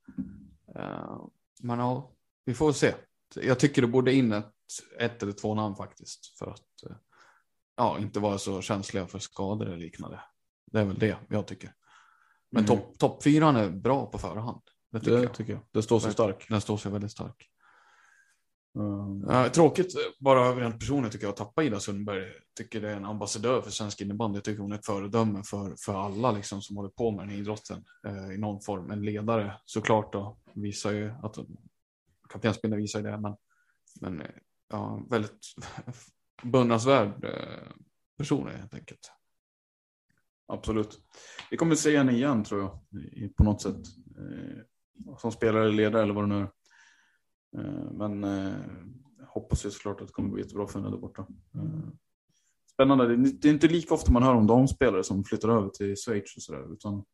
Men 1.63 1.79
ja, 1.79 2.13
vi 2.45 2.55
får 2.55 2.73
se. 2.73 2.95
Jag 3.35 3.59
tycker 3.59 3.83
det 3.83 3.89
borde 3.89 4.13
in 4.13 4.33
ett, 4.33 4.55
ett 4.99 5.23
eller 5.23 5.33
två 5.33 5.55
namn 5.55 5.77
faktiskt. 5.77 6.39
För 6.39 6.47
att 6.51 6.69
ja, 7.77 7.99
inte 7.99 8.21
vara 8.21 8.39
så 8.39 8.63
känsliga 8.63 9.07
för 9.07 9.19
skador 9.19 9.67
eller 9.67 9.77
liknande. 9.77 10.21
Det 10.73 10.81
är 10.81 10.85
väl 10.85 10.99
det 10.99 11.17
jag 11.29 11.47
tycker. 11.47 11.73
Men 12.51 12.65
mm. 12.65 12.77
topp 12.77 12.99
top 12.99 13.23
fyran 13.23 13.57
är 13.57 13.71
bra 13.71 14.07
på 14.07 14.19
förhand. 14.19 14.63
Det 14.93 15.01
tycker, 15.01 15.17
det 15.17 15.23
jag. 15.23 15.35
tycker 15.35 15.53
jag. 15.53 15.63
Det 15.71 15.83
står 15.83 16.01
sig 16.01 16.13
stark. 16.13 16.47
Den 16.49 16.61
står 16.61 16.77
sig 16.77 16.93
väldigt 16.93 17.11
stark. 17.11 17.51
Mm. 18.77 19.51
Tråkigt 19.51 19.95
bara 20.21 20.53
rent 20.53 20.79
personligt 20.79 21.13
tycker 21.13 21.25
jag 21.25 21.31
att 21.31 21.37
tappa 21.37 21.63
Ida 21.63 21.81
Sundberg. 21.81 22.33
Tycker 22.57 22.81
det 22.81 22.91
är 22.91 22.97
en 22.97 23.05
ambassadör 23.05 23.63
för 23.63 23.71
svensk 23.71 24.01
innebandy. 24.01 24.37
Jag 24.37 24.45
tycker 24.45 24.63
hon 24.63 24.73
är 24.73 24.77
ett 24.77 24.87
föredöme 24.87 25.43
för, 25.45 25.77
för 25.79 25.95
alla 25.95 26.33
liksom 26.33 26.63
som 26.63 26.77
håller 26.77 26.91
på 26.91 27.11
med 27.11 27.23
den 27.23 27.31
här 27.31 27.39
idrotten 27.39 27.85
uh, 28.07 28.35
i 28.35 28.39
någon 28.39 28.61
form. 28.61 28.91
En 28.91 29.03
ledare 29.03 29.55
såklart 29.65 30.13
då 30.13 30.37
visar 30.55 30.93
ju 30.93 31.11
att 31.23 31.37
kaptensbilden 32.29 32.81
visar 32.81 32.99
ju 32.99 33.07
det. 33.07 33.19
Men, 33.21 33.37
men 34.01 34.21
uh, 34.21 34.27
ja, 34.69 35.03
väldigt 35.11 35.47
beundransvärd 36.43 37.25
uh, 37.25 37.73
person 38.19 38.49
helt 38.49 38.75
enkelt. 38.75 39.13
Absolut. 40.49 40.99
Vi 41.51 41.57
kommer 41.57 41.75
se 41.75 41.97
henne 41.97 42.13
igen 42.13 42.45
tror 42.45 42.61
jag, 42.61 42.79
på 43.37 43.45
något 43.45 43.63
sätt. 43.63 43.77
Eh, 44.19 45.17
som 45.19 45.33
spelare 45.33 45.65
eller 45.65 45.77
ledare 45.77 46.03
eller 46.03 46.15
vad 46.15 46.25
det 46.25 46.35
nu 46.35 46.41
är. 46.41 46.51
Eh, 47.59 47.93
men 47.93 48.25
eh, 48.25 48.55
hoppas 49.29 49.67
ju 49.67 49.71
såklart 49.71 50.01
att 50.01 50.07
det 50.07 50.13
kommer 50.13 50.29
bli 50.29 50.43
jättebra 50.43 50.67
för 50.67 50.79
henne 50.79 50.91
där 50.91 50.99
borta. 50.99 51.27
Spännande. 52.73 53.17
Det 53.17 53.49
är 53.49 53.53
inte 53.53 53.69
lika 53.69 53.95
ofta 53.95 54.13
man 54.13 54.23
hör 54.23 54.35
om 54.35 54.47
damspelare 54.47 55.05
som 55.05 55.25
flyttar 55.25 55.49
över 55.49 55.69
till 55.69 55.97
Schweiz 55.97 56.37
och 56.37 56.43
sådär. 56.43 56.73
Utan 56.73 57.05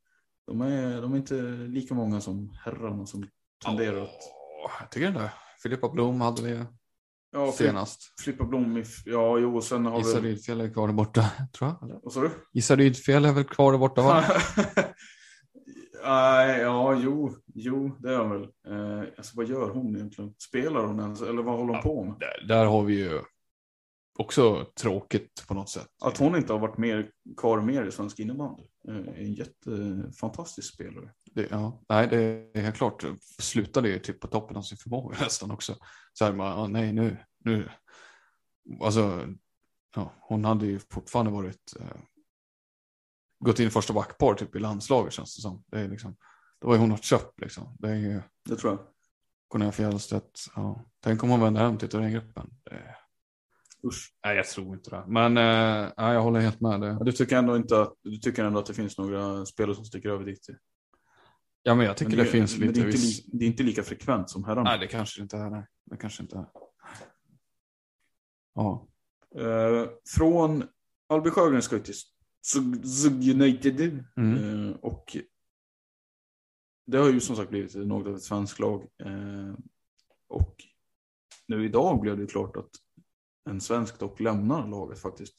de 0.47 0.61
är, 0.61 1.03
de 1.03 1.13
är 1.13 1.17
inte 1.17 1.43
lika 1.69 1.95
många 1.95 2.21
som 2.21 2.53
herrarna 2.65 3.07
som 3.07 3.29
tenderar 3.65 4.03
att... 4.03 4.21
Jag 4.81 4.91
tycker 4.91 5.11
det. 5.11 5.33
Filippa 5.63 5.89
Blom 5.89 6.21
hade 6.21 6.43
vi 6.43 6.65
Ja, 7.33 7.53
senast. 7.53 8.21
Flippa 8.21 8.45
Blom, 8.45 8.85
ja 9.05 9.39
jo, 9.39 9.57
och 9.57 9.65
sen 9.65 9.87
har 9.87 9.99
Gissa 9.99 10.21
vi... 10.21 10.29
Rydfjäll 10.29 10.61
är 10.61 10.73
kvar 10.73 10.87
där 10.87 10.95
borta, 10.95 11.31
tror 11.59 11.71
jag. 11.71 12.01
Vad 12.03 12.13
sa 12.13 12.21
du? 12.21 12.31
Gissa 12.53 12.77
Rydfjäll 12.77 13.25
är 13.25 13.33
väl 13.33 13.45
kvar 13.45 13.73
där 13.73 13.79
borta, 13.79 14.03
va? 14.03 14.25
Nej, 16.05 16.61
ja, 16.61 16.95
jo, 16.95 17.37
jo, 17.55 17.97
det 17.99 18.15
är 18.15 18.19
hon 18.19 18.31
väl. 18.31 18.43
Eh, 18.43 19.09
alltså, 19.17 19.37
vad 19.37 19.47
gör 19.47 19.69
hon 19.71 19.97
egentligen? 19.97 20.35
Spelar 20.39 20.85
hon 20.85 21.01
ens, 21.01 21.23
eller 21.23 21.43
vad 21.43 21.59
håller 21.59 21.73
hon 21.73 21.77
ja, 21.77 21.83
på 21.83 22.05
med? 22.05 22.15
Där, 22.21 22.47
där, 22.49 22.65
har 22.65 22.83
vi 22.83 22.99
ju 22.99 23.21
också 24.19 24.67
tråkigt 24.81 25.45
på 25.49 25.55
något 25.55 25.69
sätt. 25.69 25.89
Att 26.05 26.19
hon 26.19 26.37
inte 26.37 26.53
har 26.53 26.61
varit 26.61 26.79
mer, 26.79 27.11
kvar 27.37 27.61
mer 27.61 27.85
i 27.85 27.93
svensk 27.93 28.19
innebandy. 28.19 28.63
Eh, 28.89 28.97
en 28.97 29.33
jättefantastisk 29.33 30.75
spelare. 30.75 31.11
Det, 31.33 31.49
ja, 31.51 31.83
nej, 31.89 32.09
det 32.09 32.17
är 32.55 32.61
helt 32.61 32.77
klart. 32.77 33.05
Slutade 33.39 33.89
ju 33.89 33.99
typ 33.99 34.21
på 34.21 34.27
toppen 34.27 34.57
av 34.57 34.63
sin 34.63 34.79
förmåga 34.79 35.17
nästan 35.21 35.51
också. 35.51 35.77
Så 36.13 36.25
här, 36.25 36.33
bara, 36.33 36.67
nej, 36.67 36.93
nu, 36.93 37.17
nu. 37.45 37.69
Alltså, 38.81 39.29
ja, 39.97 40.13
hon 40.21 40.45
hade 40.45 40.67
ju 40.67 40.79
fortfarande 40.79 41.33
varit 41.33 41.77
eh, 41.81 41.97
gått 43.39 43.59
in 43.59 43.67
i 43.67 43.71
första 43.71 43.93
backpar 43.93 44.35
typ 44.35 44.57
i 44.57 44.59
landslaget 44.59 45.13
känns 45.13 45.37
det 45.37 45.43
som. 45.43 45.65
Det 45.67 45.81
är 45.81 45.89
liksom, 45.89 46.17
då 46.61 46.69
var 46.69 46.75
ju 46.75 46.81
hon 46.81 46.89
något 46.89 47.05
köp 47.05 47.41
liksom. 47.41 47.77
Det 47.79 47.89
är 47.89 47.97
ju. 47.97 48.23
Det 48.45 48.57
tror 48.57 48.73
jag. 48.73 48.81
Cornelia 49.49 49.73
Fjellstedt, 49.73 50.41
ja. 50.55 50.85
Tänk 51.01 51.23
om 51.23 51.31
hon 51.31 51.41
vänder 51.41 51.61
hem 51.61 51.79
till 51.79 51.89
Thorengruppen. 51.89 52.51
Det, 52.63 52.97
Usch. 53.87 54.15
Nej, 54.25 54.37
jag 54.37 54.47
tror 54.47 54.75
inte 54.75 54.91
det. 54.91 55.05
Men 55.07 55.37
eh, 55.37 55.93
jag 55.97 56.23
håller 56.23 56.41
helt 56.41 56.61
med. 56.61 56.81
Det. 56.81 56.99
Du 57.05 57.13
tycker 57.13 57.37
ändå 57.37 57.57
inte 57.57 57.83
att, 57.83 57.95
du 58.03 58.17
tycker 58.17 58.45
ändå 58.45 58.59
att 58.59 58.67
det 58.67 58.75
finns 58.75 58.99
några 58.99 59.47
spelare 59.47 59.75
som 59.75 59.85
sticker 59.85 60.09
över 60.09 60.25
dit? 60.25 60.47
Ja, 61.63 61.75
men 61.75 61.87
jag 61.87 61.97
tycker 61.97 62.17
Men 62.17 62.25
det, 62.25 62.31
finns 62.31 62.59
men 62.59 62.69
lite 62.69 62.81
det 62.81 62.85
är, 62.85 62.87
inte 62.87 62.99
viss... 62.99 63.27
li, 63.27 63.39
det 63.39 63.45
är 63.45 63.47
inte 63.47 63.63
lika 63.63 63.83
frekvent 63.83 64.31
som 64.31 64.45
herrarna. 64.45 64.71
Nej, 64.71 64.79
det 64.79 64.87
kanske 64.87 65.21
det 65.21 65.23
inte 65.23 65.37
är. 65.37 65.51
Nej. 65.51 65.67
Det 65.85 65.97
kanske 65.97 66.23
inte 66.23 66.37
är. 66.37 66.47
Ja. 68.55 68.89
Eh, 69.37 69.89
från 70.09 70.65
Albin 71.09 71.33
Sjögren 71.33 71.63
ska 71.63 71.77
vi 71.77 71.83
till 71.83 71.95
Zug 72.85 73.29
United. 73.31 74.05
Mm. 74.17 74.69
Eh, 74.69 74.77
och 74.77 75.17
det 76.87 76.99
har 76.99 77.11
ju 77.11 77.21
som 77.21 77.37
sagt 77.37 77.51
blivit 77.51 77.75
något 77.75 78.07
av 78.07 78.17
ett 78.17 78.23
svenskt 78.23 78.59
lag. 78.59 78.87
Eh, 79.05 79.55
och 80.29 80.57
nu 81.49 81.65
idag 81.65 82.01
blev 82.01 82.19
det 82.19 82.27
klart 82.27 82.57
att 82.57 82.71
en 83.51 83.61
svensk 83.61 83.99
dock 83.99 84.21
lämnar 84.21 84.67
laget 84.69 84.99
faktiskt. 84.99 85.35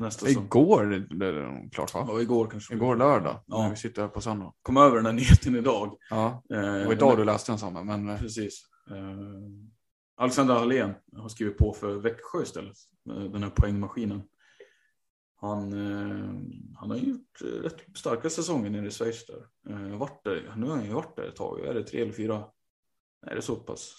Nästa. 0.00 0.28
Igår 0.28 1.06
blev 1.10 1.34
det 1.34 1.68
klart 1.72 1.94
va? 1.94 2.04
Ja, 2.08 2.20
igår 2.20 2.46
kanske. 2.46 2.74
Igår 2.74 2.96
lördag, 2.96 3.40
Ja. 3.46 3.62
när 3.62 3.70
vi 3.70 3.76
sitter 3.76 4.02
här 4.02 4.08
på 4.08 4.20
söndag. 4.20 4.52
Kom 4.62 4.76
över 4.76 4.96
den 4.96 5.06
här 5.06 5.12
nyheten 5.12 5.56
idag. 5.56 5.96
Ja, 6.10 6.42
Eh, 6.54 6.60
det 6.60 6.84
var 6.84 6.92
idag 6.92 7.16
du 7.18 7.24
läste 7.24 7.52
den 7.52 7.58
samma, 7.58 7.82
men 7.84 8.08
eh, 8.08 8.18
Precis. 8.18 8.62
Eh, 8.90 9.18
Alexander 10.16 10.54
Hallén 10.54 10.94
har 11.16 11.28
skrivit 11.28 11.58
på 11.58 11.72
för 11.72 11.94
Växjö 11.94 12.42
istället. 12.42 12.76
Den 13.04 13.42
här 13.42 13.50
poängmaskinen. 13.50 14.22
Han, 15.40 15.72
eh, 15.72 16.30
han 16.76 16.90
har 16.90 16.96
gjort 16.96 17.42
rätt 17.62 17.96
starka 17.96 18.30
säsonger 18.30 18.70
nere 18.70 18.86
i 18.86 18.90
Schweiz 18.90 19.26
där. 19.26 19.46
Eh, 19.74 19.98
varit 19.98 20.24
där. 20.24 20.52
Nu 20.56 20.66
har 20.66 20.76
han 20.76 20.84
ju 20.84 20.92
varit 20.92 21.16
där 21.16 21.28
ett 21.28 21.36
tag. 21.36 21.60
Är 21.60 21.74
det 21.74 21.84
tre 21.84 22.00
eller 22.02 22.12
fyra? 22.12 22.38
Nej, 23.22 23.32
är 23.32 23.36
det 23.36 23.42
så 23.42 23.56
pass? 23.56 23.94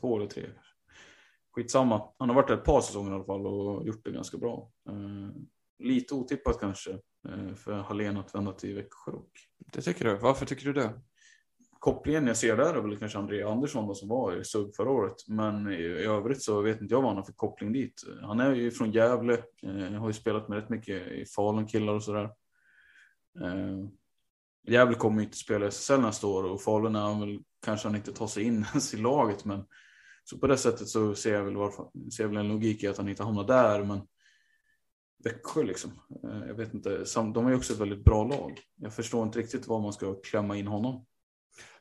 Två 0.00 0.16
eller 0.16 0.26
tre. 0.26 0.46
Skitsamma. 1.58 2.02
Han 2.18 2.28
har 2.28 2.36
varit 2.36 2.48
där 2.48 2.54
ett 2.54 2.64
par 2.64 2.80
säsonger 2.80 3.10
i 3.10 3.14
alla 3.14 3.24
fall 3.24 3.46
och 3.46 3.86
gjort 3.86 4.04
det 4.04 4.10
ganska 4.10 4.38
bra. 4.38 4.70
Eh, 4.88 5.34
lite 5.78 6.14
otippat 6.14 6.60
kanske 6.60 6.90
eh, 7.28 7.54
för 7.54 7.72
Hallén 7.72 8.16
att 8.16 8.34
vända 8.34 8.52
till 8.52 8.74
Växjö 8.74 9.12
dock 9.12 9.30
det 9.72 9.82
tycker 9.82 10.04
du. 10.04 10.16
Varför 10.16 10.46
tycker 10.46 10.64
du 10.64 10.72
det? 10.72 11.00
kopplingen 11.78 12.26
jag 12.26 12.36
ser 12.36 12.56
där 12.56 12.74
är 12.74 12.80
väl 12.80 12.98
kanske 12.98 13.18
André 13.18 13.42
Andersson 13.42 13.86
då, 13.86 13.94
som 13.94 14.08
var 14.08 14.40
i 14.40 14.44
SUG 14.44 14.76
förra 14.76 14.90
året. 14.90 15.28
Men 15.28 15.72
i, 15.72 15.82
övrigt 15.84 16.42
så 16.42 16.62
vet 16.62 16.80
inte 16.80 16.94
jag 16.94 17.00
vad 17.00 17.10
han 17.10 17.16
har 17.16 17.24
för 17.24 17.32
koppling 17.32 17.72
dit. 17.72 18.02
Han 18.22 18.40
är 18.40 18.54
ju 18.54 18.70
från 18.70 18.92
Gävle, 18.92 19.42
eh, 19.62 19.92
har 19.92 20.08
ju 20.08 20.12
spelat 20.12 20.48
med 20.48 20.58
rätt 20.58 20.68
mycket 20.68 21.12
i 21.12 21.24
Falun 21.26 21.66
killar 21.66 21.94
och 21.94 22.02
sådär. 22.02 22.30
Gävle 24.68 24.94
kommer 24.94 25.18
ju 25.18 25.24
inte 25.24 25.36
spela 25.36 25.64
i 25.64 25.68
SSL 25.68 26.00
nästa 26.00 26.26
år 26.26 26.44
och 26.44 26.62
Falun 26.62 26.96
är 26.96 27.00
han 27.00 27.20
väl 27.20 27.38
kanske 27.64 27.88
han 27.88 27.96
inte 27.96 28.12
tar 28.12 28.26
sig 28.26 28.44
in 28.44 28.54
ens 28.54 28.94
i 28.94 28.96
laget. 28.96 29.44
Men 29.44 29.64
så 30.30 30.38
på 30.38 30.46
det 30.46 30.56
sättet 30.56 30.88
så 30.88 31.14
ser 31.14 31.34
jag 31.34 31.44
väl, 31.44 31.56
varför, 31.56 32.10
ser 32.10 32.24
jag 32.24 32.28
väl 32.28 32.38
en 32.38 32.48
logik 32.48 32.82
i 32.82 32.86
att 32.86 32.96
han 32.96 33.08
inte 33.08 33.22
hamnar 33.22 33.44
där. 33.44 33.84
Men 33.84 34.00
Växjö 35.24 35.62
liksom. 35.62 35.90
Eh, 36.24 36.46
jag 36.48 36.54
vet 36.54 36.74
inte, 36.74 37.04
de 37.14 37.44
har 37.44 37.50
ju 37.50 37.56
också 37.56 37.72
ett 37.72 37.80
väldigt 37.80 38.04
bra 38.04 38.24
lag. 38.24 38.60
Jag 38.76 38.94
förstår 38.94 39.26
inte 39.26 39.38
riktigt 39.38 39.66
var 39.66 39.80
man 39.80 39.92
ska 39.92 40.14
klämma 40.14 40.56
in 40.56 40.66
honom. 40.66 41.06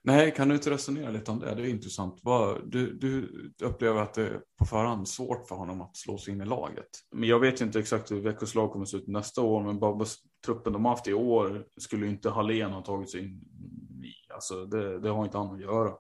Nej, 0.02 0.34
kan 0.34 0.50
du 0.50 0.56
inte 0.56 0.70
resonera 0.70 1.10
lite 1.10 1.32
om 1.32 1.40
det? 1.40 1.56
Det 1.56 1.62
är 1.62 1.70
intressant. 1.70 2.22
Du, 2.66 2.94
du 2.94 3.30
upplever 3.64 4.02
att 4.02 4.14
det 4.14 4.28
är 4.28 4.42
på 4.60 4.66
förhand 4.66 5.08
svårt 5.08 5.48
för 5.48 5.56
honom 5.56 5.82
att 5.82 5.98
slå 5.98 6.18
sig 6.18 6.34
in 6.34 6.42
i 6.42 6.46
laget? 6.46 6.90
Men 7.12 7.30
jag 7.30 7.40
vet 7.40 7.62
ju 7.62 7.66
inte 7.66 7.80
exakt 7.80 8.12
hur 8.12 8.22
Växjös 8.22 8.56
lag 8.56 8.72
kommer 8.72 8.86
att 8.86 8.90
se 8.90 8.98
ut 8.98 9.08
nästa 9.08 9.42
år, 9.42 9.64
men 9.64 9.80
bara 9.80 10.06
truppen 10.46 10.74
de 10.74 10.86
har 10.86 10.92
haft 10.92 11.08
i 11.08 11.14
år 11.14 11.66
skulle 11.78 12.06
ju 12.06 12.12
inte 12.12 12.30
Hallén 12.30 12.72
ha 12.72 12.82
tagit 12.82 13.12
sig 13.12 13.22
in 13.22 13.28
i. 14.04 14.34
Alltså 14.34 14.66
det, 14.66 15.00
det 15.00 15.10
har 15.10 15.26
inte 15.26 15.38
han 15.38 15.56
att 15.56 15.62
göra, 15.62 15.94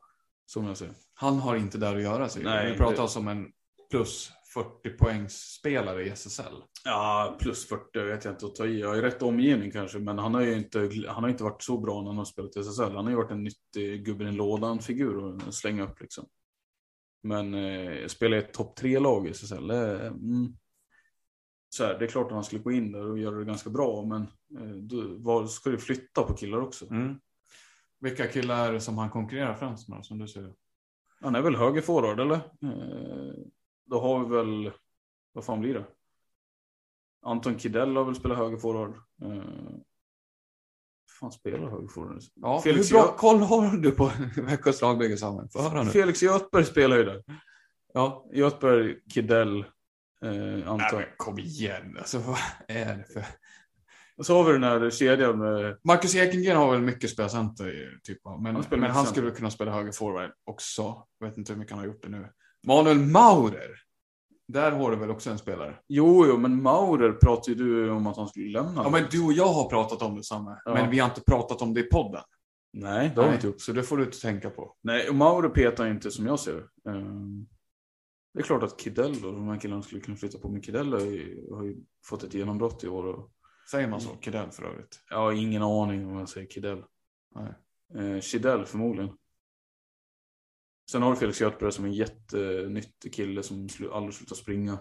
som 0.47 0.65
jag 0.67 0.77
ser. 0.77 0.91
Han 1.13 1.39
har 1.39 1.55
inte 1.55 1.77
där 1.77 1.95
att 1.95 2.01
göra, 2.01 2.29
säger 2.29 2.45
Nej. 2.49 2.71
Vi 2.71 2.77
pratar 2.77 2.95
det- 2.95 3.01
alltså 3.01 3.19
om 3.19 3.27
en 3.27 3.51
plus 3.91 4.31
40 4.53 4.89
poängs 4.89 5.33
spelare 5.33 6.03
i 6.05 6.09
SSL. 6.09 6.63
Ja, 6.85 7.37
plus 7.39 7.67
40 7.67 7.99
vet 7.99 8.25
jag 8.25 8.33
inte 8.33 8.45
att 8.45 8.55
ta 8.55 8.65
i. 8.65 8.79
Jag 8.79 8.97
är 8.97 9.01
rätt 9.01 9.21
omgivning 9.21 9.71
kanske, 9.71 9.99
men 9.99 10.17
han 10.17 10.33
har 10.33 10.41
ju 10.41 10.57
inte, 10.57 10.89
han 11.07 11.23
har 11.23 11.29
inte 11.29 11.43
varit 11.43 11.63
så 11.63 11.77
bra 11.77 12.01
när 12.01 12.07
han 12.07 12.17
har 12.17 12.25
spelat 12.25 12.57
i 12.57 12.59
SSL. 12.59 12.95
Han 12.95 13.05
har 13.05 13.09
ju 13.09 13.15
varit 13.15 13.31
en 13.31 13.43
nyttig 13.43 14.05
gubben 14.05 14.27
i 14.27 14.31
lådan-figur 14.31 15.35
att 15.47 15.53
slänga 15.53 15.83
upp 15.83 16.01
liksom. 16.01 16.25
Men 17.23 17.53
eh, 17.53 18.07
spela 18.07 18.35
i 18.35 18.39
ett 18.39 18.53
topp 18.53 18.75
tre-lag 18.75 19.27
i 19.27 19.29
SSL, 19.31 19.67
det, 19.67 19.75
är, 19.75 20.07
mm, 20.07 20.53
så 21.69 21.83
här, 21.83 21.99
det 21.99 22.05
är 22.05 22.09
klart 22.09 22.27
att 22.27 22.33
han 22.33 22.43
skulle 22.43 22.61
gå 22.61 22.71
in 22.71 22.91
där 22.91 23.09
och 23.11 23.19
göra 23.19 23.35
det 23.39 23.45
ganska 23.45 23.69
bra, 23.69 24.05
men 24.05 24.21
eh, 24.61 24.75
du, 24.75 25.17
vad, 25.19 25.49
ska 25.51 25.69
du 25.69 25.77
flytta 25.77 26.23
på 26.23 26.33
killar 26.33 26.61
också? 26.61 26.89
Mm. 26.91 27.19
Vilka 27.99 28.27
killar 28.27 28.67
är 28.67 28.73
det 28.73 28.81
som 28.81 28.97
han 28.97 29.09
konkurrerar 29.09 29.55
främst 29.55 29.89
med, 29.89 30.05
som 30.05 30.17
du 30.19 30.27
ser? 30.27 30.53
Han 31.21 31.35
är 31.35 31.41
väl 31.41 31.55
höger 31.55 31.81
forward 31.81 32.19
eller? 32.19 32.35
Eh, 32.35 33.33
då 33.85 33.99
har 34.01 34.19
vi 34.25 34.35
väl, 34.35 34.71
vad 35.33 35.45
fan 35.45 35.59
blir 35.61 35.73
det? 35.73 35.85
Anton 37.21 37.57
Kidell 37.59 37.95
har 37.95 38.03
väl 38.05 38.15
spelat 38.15 38.37
höger 38.37 38.57
forward. 38.57 38.95
Eh, 39.23 39.43
fan 41.19 41.31
spelar 41.31 41.69
höger 41.69 41.87
forward? 41.87 42.21
Ja, 42.33 42.61
Felix 42.61 42.91
hur 42.91 42.97
bra 42.97 43.05
Gö- 43.07 43.17
koll 43.17 43.39
har 43.39 43.77
du 43.77 43.91
på 43.91 44.11
Växjös 44.41 44.81
lagbygge, 44.81 45.17
Samuel? 45.17 45.47
Felix 45.91 46.23
Göthberg 46.23 46.65
spelar 46.65 46.97
ju 46.97 47.03
där. 47.03 47.23
Ja. 47.93 48.25
Göthberg, 48.33 48.95
Kidell, 49.13 49.59
eh, 49.59 49.65
Nej, 50.31 50.63
Anton. 50.63 50.99
men 50.99 51.05
kom 51.17 51.39
igen, 51.39 51.97
alltså 51.97 52.17
vad 52.19 52.37
är 52.67 52.97
det 52.97 53.03
för... 53.13 53.25
Och 54.17 54.25
så 54.25 54.37
har 54.37 54.43
vi 54.43 54.51
den 54.51 54.63
här 54.63 54.89
kedjan 54.89 55.39
med, 55.39 55.77
Marcus 55.83 56.15
Ekengren 56.15 56.57
har 56.57 56.71
väl 56.71 56.81
mycket 56.81 57.09
spelcenter, 57.09 57.99
typ, 58.03 58.17
men, 58.41 58.55
Han 58.55 58.65
men 58.69 58.91
han 58.91 59.05
skulle 59.05 59.31
kunna 59.31 59.51
spela 59.51 59.71
höger 59.71 59.91
forward 59.91 60.31
också. 60.45 61.05
Jag 61.19 61.27
vet 61.27 61.37
inte 61.37 61.53
hur 61.53 61.59
mycket 61.59 61.71
han 61.71 61.79
har 61.79 61.87
gjort 61.87 62.03
det 62.03 62.09
nu. 62.09 62.29
Manuel 62.67 62.99
Maurer. 62.99 63.87
Där 64.47 64.71
har 64.71 64.91
du 64.91 64.97
väl 64.97 65.11
också 65.11 65.29
en 65.29 65.37
spelare? 65.37 65.75
jo, 65.87 66.25
jo, 66.27 66.37
men 66.37 66.61
Maurer 66.63 67.11
pratade 67.11 67.51
ju 67.51 67.55
du 67.55 67.89
om 67.89 68.07
att 68.07 68.17
han 68.17 68.27
skulle 68.27 68.49
lämna. 68.51 68.83
Ja, 68.83 68.89
men 68.89 69.03
du 69.11 69.25
och 69.25 69.33
jag 69.33 69.47
har 69.47 69.69
pratat 69.69 70.01
om 70.01 70.15
det 70.15 70.23
samma. 70.23 70.57
Ja. 70.65 70.73
Men 70.73 70.89
vi 70.89 70.99
har 70.99 71.09
inte 71.09 71.21
pratat 71.21 71.61
om 71.61 71.73
det 71.73 71.79
i 71.79 71.83
podden. 71.83 72.21
Nej, 72.73 73.11
det 73.15 73.21
har 73.21 73.27
vi 73.29 73.35
inte 73.35 73.47
gjort. 73.47 73.61
Så 73.61 73.71
det 73.71 73.83
får 73.83 73.97
du 73.97 74.03
inte 74.03 74.21
tänka 74.21 74.49
på. 74.49 74.75
Nej, 74.81 75.09
och 75.09 75.15
Mauro 75.15 75.49
petar 75.49 75.87
inte 75.87 76.11
som 76.11 76.25
jag 76.25 76.39
ser 76.39 76.53
det. 76.53 76.91
Ehm, 76.91 77.47
Det 78.33 78.39
är 78.39 78.43
klart 78.43 78.63
att 78.63 78.79
Kidell 78.79 79.25
och 79.25 79.33
de 79.33 79.47
här 79.47 79.59
killarna 79.59 79.81
skulle 79.81 80.01
kunna 80.01 80.17
flytta 80.17 80.37
på, 80.39 80.49
men 80.49 80.61
Kidell 80.61 80.93
har 80.93 80.99
ju, 80.99 81.47
har 81.53 81.63
ju 81.63 81.75
fått 82.05 82.23
ett 82.23 82.33
genombrott 82.33 82.83
i 82.83 82.87
år. 82.87 83.05
Och, 83.05 83.31
Säger 83.71 83.87
man 83.87 84.01
så? 84.01 84.09
Kidell 84.09 84.51
för 84.51 84.63
övrigt. 84.63 84.99
jag 85.09 85.17
har 85.17 85.31
ingen 85.31 85.63
aning 85.63 86.05
om 86.05 86.17
jag 86.19 86.29
säger 86.29 86.47
Kidell. 86.47 86.83
Nej. 87.35 87.53
Eh, 87.95 88.21
Kidell 88.21 88.65
förmodligen. 88.65 89.11
Sen 90.91 91.01
har 91.01 91.11
du 91.11 91.17
Felix 91.17 91.41
Göthberg 91.41 91.71
som 91.71 91.85
en 91.85 91.93
jättenyttig 91.93 93.13
kille 93.13 93.43
som 93.43 93.67
aldrig 93.91 94.13
slutar 94.13 94.35
springa. 94.35 94.79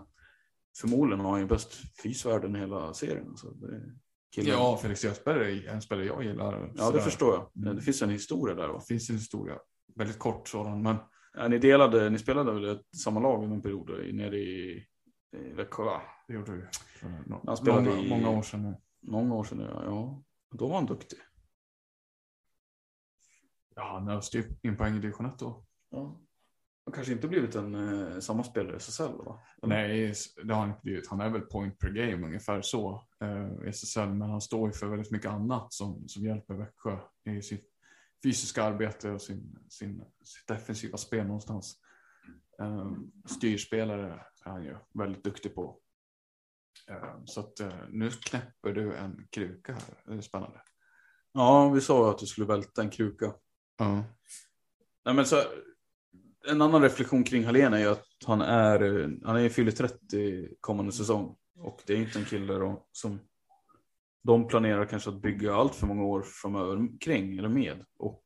Förmodligen 0.81 1.21
har 1.21 1.31
han 1.31 1.41
ju 1.41 1.47
bäst 1.47 1.75
fysvärden 2.03 2.57
i 2.57 2.59
hela 2.59 2.95
serien. 2.95 3.29
Alltså, 3.29 3.51
det 3.51 3.77
är 3.77 3.93
killen. 4.35 4.53
Ja, 4.53 4.79
Felix 4.83 5.05
Göthberg 5.05 5.67
är 5.67 5.73
en 5.73 5.83
spelare 5.83 6.07
jag 6.07 6.25
gillar. 6.25 6.73
ja, 6.77 6.91
det 6.91 7.01
förstår 7.01 7.35
jag. 7.35 7.65
Mm. 7.65 7.77
Det 7.77 7.83
finns 7.83 8.03
en 8.03 8.11
historia 8.11 8.55
där 8.55 8.69
va? 8.69 8.79
Det 8.79 8.87
finns 8.95 9.11
en 9.11 9.17
historia. 9.17 9.59
Väldigt 9.95 10.19
kort 10.19 10.49
sådan, 10.49 10.83
men 10.83 10.97
Ja, 11.37 11.49
ni 11.49 11.59
delade, 11.59 12.11
ni 12.11 12.19
spelade 12.19 12.53
väl 12.53 12.65
ett, 12.65 12.97
samma 12.97 13.21
lag 13.21 13.45
under 13.45 13.57
en 13.57 13.63
period 13.63 14.15
nere 14.15 14.39
i, 14.39 14.87
i 15.33 15.53
Växjö 15.53 15.85
va? 15.85 16.03
det 16.29 16.35
gjorde 16.35 16.69
no- 17.27 17.43
Han 17.47 17.57
spelade 17.57 17.83
många, 17.91 18.01
i- 18.03 18.09
många 18.11 18.31
år 18.31 18.43
sedan 18.43 18.63
nu. 18.63 18.77
Många 19.01 19.35
år 19.35 19.45
sedan, 19.45 19.61
ja. 19.61 19.85
ja. 19.85 20.23
Då 20.51 20.69
var 20.69 20.75
han 20.77 20.87
duktig. 20.87 21.19
Ja, 23.75 23.83
han 23.93 24.09
öste 24.09 24.39
ju 24.39 24.45
in 24.63 24.77
poäng 24.77 24.97
i 24.97 24.99
division 25.01 25.27
1 25.27 25.39
då. 25.39 25.65
Ja. 25.91 26.21
Han 26.85 26.93
kanske 26.93 27.13
inte 27.13 27.29
blivit 27.29 27.55
en 27.55 27.75
eh, 27.75 28.19
samma 28.19 28.45
spelare 28.45 28.73
i 28.75 28.77
SSL 28.77 29.13
va? 29.25 29.41
Nej, 29.63 30.13
det 30.45 30.55
har 30.55 30.61
han 30.61 30.69
inte 30.71 30.81
blivit. 30.83 31.09
Han 31.09 31.21
är 31.21 31.31
väl 31.31 31.41
point 31.43 31.79
per 31.79 31.89
game 31.91 32.27
ungefär 32.27 32.63
så 32.63 33.07
eh, 33.21 33.67
i 33.67 33.69
SSL, 33.69 34.09
men 34.09 34.31
han 34.31 34.41
står 34.41 34.69
ju 34.69 34.73
för 34.73 34.87
väldigt 34.87 35.11
mycket 35.11 35.31
annat 35.31 35.73
som, 35.73 36.09
som 36.09 36.23
hjälper 36.23 36.55
Växjö 36.55 36.99
i 37.25 37.43
sitt 37.43 37.73
fysiska 38.23 38.63
arbete 38.65 39.11
och 39.11 39.23
sin, 39.23 39.59
sin, 39.69 40.05
sitt 40.25 40.47
defensiva 40.49 40.97
spel 40.99 41.27
någonstans. 41.27 41.81
Eh, 42.61 42.93
styrspelare 43.27 44.25
är 44.45 44.51
han 44.51 44.65
ju 44.65 44.77
väldigt 44.95 45.25
duktig 45.25 45.55
på. 45.55 45.79
Eh, 46.91 47.25
så 47.25 47.41
att 47.41 47.61
eh, 47.61 47.75
nu 47.89 48.11
knäpper 48.11 48.73
du 48.73 48.97
en 48.97 49.27
kruka 49.31 49.73
här. 49.73 50.03
Det 50.05 50.15
är 50.15 50.21
spännande. 50.21 50.61
Ja, 51.33 51.69
vi 51.69 51.81
sa 51.81 52.05
ju 52.05 52.11
att 52.11 52.19
du 52.19 52.27
skulle 52.27 52.47
välta 52.47 52.83
en 52.83 52.91
kruka. 52.91 53.35
Ja. 53.79 54.05
Nej, 55.05 55.15
men 55.15 55.27
så, 55.27 55.43
en 56.49 56.63
annan 56.63 56.83
reflektion 56.83 57.25
kring 57.25 57.45
Hallén 57.45 57.75
är 57.75 57.79
ju 57.79 57.87
att 57.87 58.07
han 58.27 58.41
är, 58.41 58.81
han 59.25 59.37
är 59.37 59.49
fyller 59.49 59.73
30 59.73 60.49
kommande 60.61 60.93
säsong. 60.93 61.37
Och 61.59 61.83
det 61.87 61.93
är 61.93 61.97
inte 61.97 62.19
en 62.19 62.25
kille 62.25 62.55
då, 62.55 62.87
som 62.93 63.21
de 64.23 64.49
planerar 64.49 64.87
kanske 64.87 65.11
att 65.11 65.23
bygga 65.23 65.55
allt 65.55 65.75
för 65.75 65.87
många 65.87 66.05
år 66.05 66.23
framöver 66.23 66.99
kring 67.01 67.39
eller 67.39 67.49
med. 67.49 67.85
Och 67.99 68.23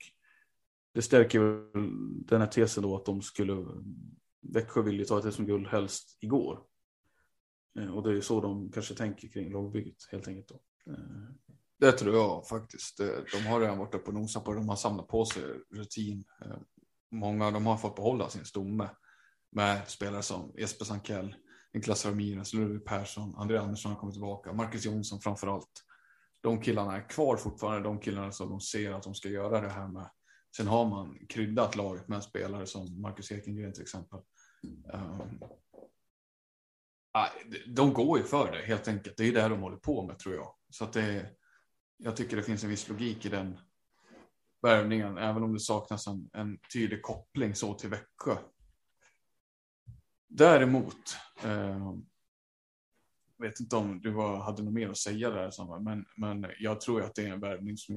det 0.95 1.03
stärker 1.03 1.41
väl 1.41 1.83
den 2.27 2.41
här 2.41 2.49
tesen 2.49 2.83
då 2.83 2.97
att 2.97 3.05
de 3.05 3.23
skulle, 3.23 3.67
Växjö 4.41 4.83
vill 4.83 4.99
ju 4.99 5.05
ta 5.05 5.19
ett 5.19 5.35
SM-guld 5.35 5.67
helst 5.67 6.19
igår. 6.21 6.63
Eh, 7.79 7.95
och 7.95 8.03
det 8.03 8.11
är 8.11 8.15
ju 8.15 8.23
så 8.23 8.41
de 8.41 8.73
kanske 8.73 8.95
tänker 8.95 9.29
kring 9.29 9.53
lagbygget 9.53 10.09
helt 10.13 10.29
enkelt 10.29 10.49
då. 10.49 10.61
Eh, 10.93 10.99
det 11.79 11.93
tror 11.93 12.15
jag 12.15 12.49
faktiskt. 12.49 13.01
Eh, 13.01 13.09
de 13.33 13.47
har 13.47 13.61
redan 13.61 13.79
varit 13.79 13.95
uppe 13.95 14.07
och 14.07 14.15
nosat 14.15 14.45
på 14.45 14.53
det. 14.53 14.59
De 14.59 14.69
har 14.69 14.77
samlat 14.77 15.09
på 15.09 15.25
sig 15.25 15.43
rutin. 15.71 16.25
Många 17.11 17.47
av 17.47 17.53
dem 17.53 17.67
har 17.67 17.77
fått 17.77 17.97
behålla 17.97 18.29
sin 18.29 18.45
stomme 18.45 18.91
med 19.53 19.89
spelare 19.89 20.23
som 20.23 20.53
Jesper 20.59 20.85
Sankell, 20.85 21.35
Niklas 21.73 22.07
Ramirez, 22.07 22.55
Ludvig 22.55 22.85
Persson, 22.85 23.35
André 23.37 23.59
Andersson 23.59 23.93
har 23.93 23.99
kommit 23.99 24.15
tillbaka, 24.15 24.53
Marcus 24.53 24.85
Jonsson 24.85 25.21
framför 25.21 25.47
allt. 25.47 25.85
De 26.41 26.61
killarna 26.61 26.97
är 26.97 27.09
kvar 27.09 27.37
fortfarande, 27.37 27.89
de 27.89 28.01
killarna 28.01 28.33
som 28.33 28.51
de 28.51 28.61
ser 28.61 28.93
att 28.93 29.03
de 29.03 29.15
ska 29.15 29.29
göra 29.29 29.61
det 29.61 29.69
här 29.69 29.89
med 29.89 30.11
Sen 30.57 30.67
har 30.67 30.89
man 30.89 31.27
kryddat 31.29 31.77
laget 31.77 32.09
med 32.09 32.23
spelare 32.23 32.67
som 32.67 33.01
Marcus 33.01 33.33
Ekengren 33.33 33.73
till 33.73 33.83
exempel. 33.83 34.21
Um, 34.93 35.41
de 37.67 37.93
går 37.93 38.19
ju 38.19 38.25
för 38.25 38.53
det 38.53 38.67
helt 38.67 38.89
enkelt. 38.89 39.17
Det 39.17 39.25
är 39.25 39.33
det 39.33 39.49
de 39.49 39.61
håller 39.61 39.77
på 39.77 40.07
med 40.07 40.19
tror 40.19 40.35
jag. 40.35 40.55
Så 40.71 40.85
att 40.85 40.93
det, 40.93 41.31
jag 41.97 42.17
tycker 42.17 42.37
det 42.37 42.43
finns 42.43 42.65
en 42.65 42.71
viss 42.71 42.89
logik 42.89 43.27
i 43.27 43.29
den 43.29 43.61
värvningen, 44.63 45.19
även 45.19 45.43
om 45.43 45.53
det 45.53 45.61
saknas 45.61 46.07
en, 46.07 46.31
en 46.33 46.59
tydlig 46.73 47.03
koppling 47.03 47.55
så 47.55 47.75
till 47.75 47.91
Växjö. 47.91 48.37
Däremot, 50.29 51.17
eh, 51.45 51.95
vet 53.39 53.61
inte 53.61 53.77
om 53.77 54.01
du 54.01 54.11
var, 54.11 54.37
hade 54.37 54.63
något 54.63 54.75
mer 54.75 54.89
att 54.89 54.99
säga 54.99 55.31
där, 55.31 55.81
men, 55.81 56.05
men 56.17 56.51
jag 56.59 56.81
tror 56.81 57.03
att 57.03 57.15
det 57.15 57.23
är 57.23 57.33
en 57.33 57.41
värvning 57.41 57.77
som 57.77 57.97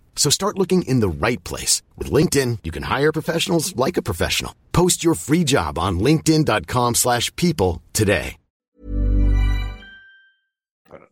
So 0.15 0.29
start 0.29 0.57
looking 0.57 0.83
in 0.83 1.01
the 1.01 1.27
right 1.27 1.43
place. 1.43 1.81
With 1.97 2.13
LinkedIn, 2.13 2.59
you 2.63 2.71
can 2.71 2.83
hire 2.83 3.11
professionals 3.11 3.75
like 3.75 3.97
a 3.97 4.01
professional. 4.01 4.53
Post 4.71 5.03
your 5.03 5.15
free 5.15 5.43
job 5.43 5.79
on 5.79 5.99
linkedin.com 5.99 6.95
slash 6.95 7.35
people 7.35 7.81
today. 7.93 8.37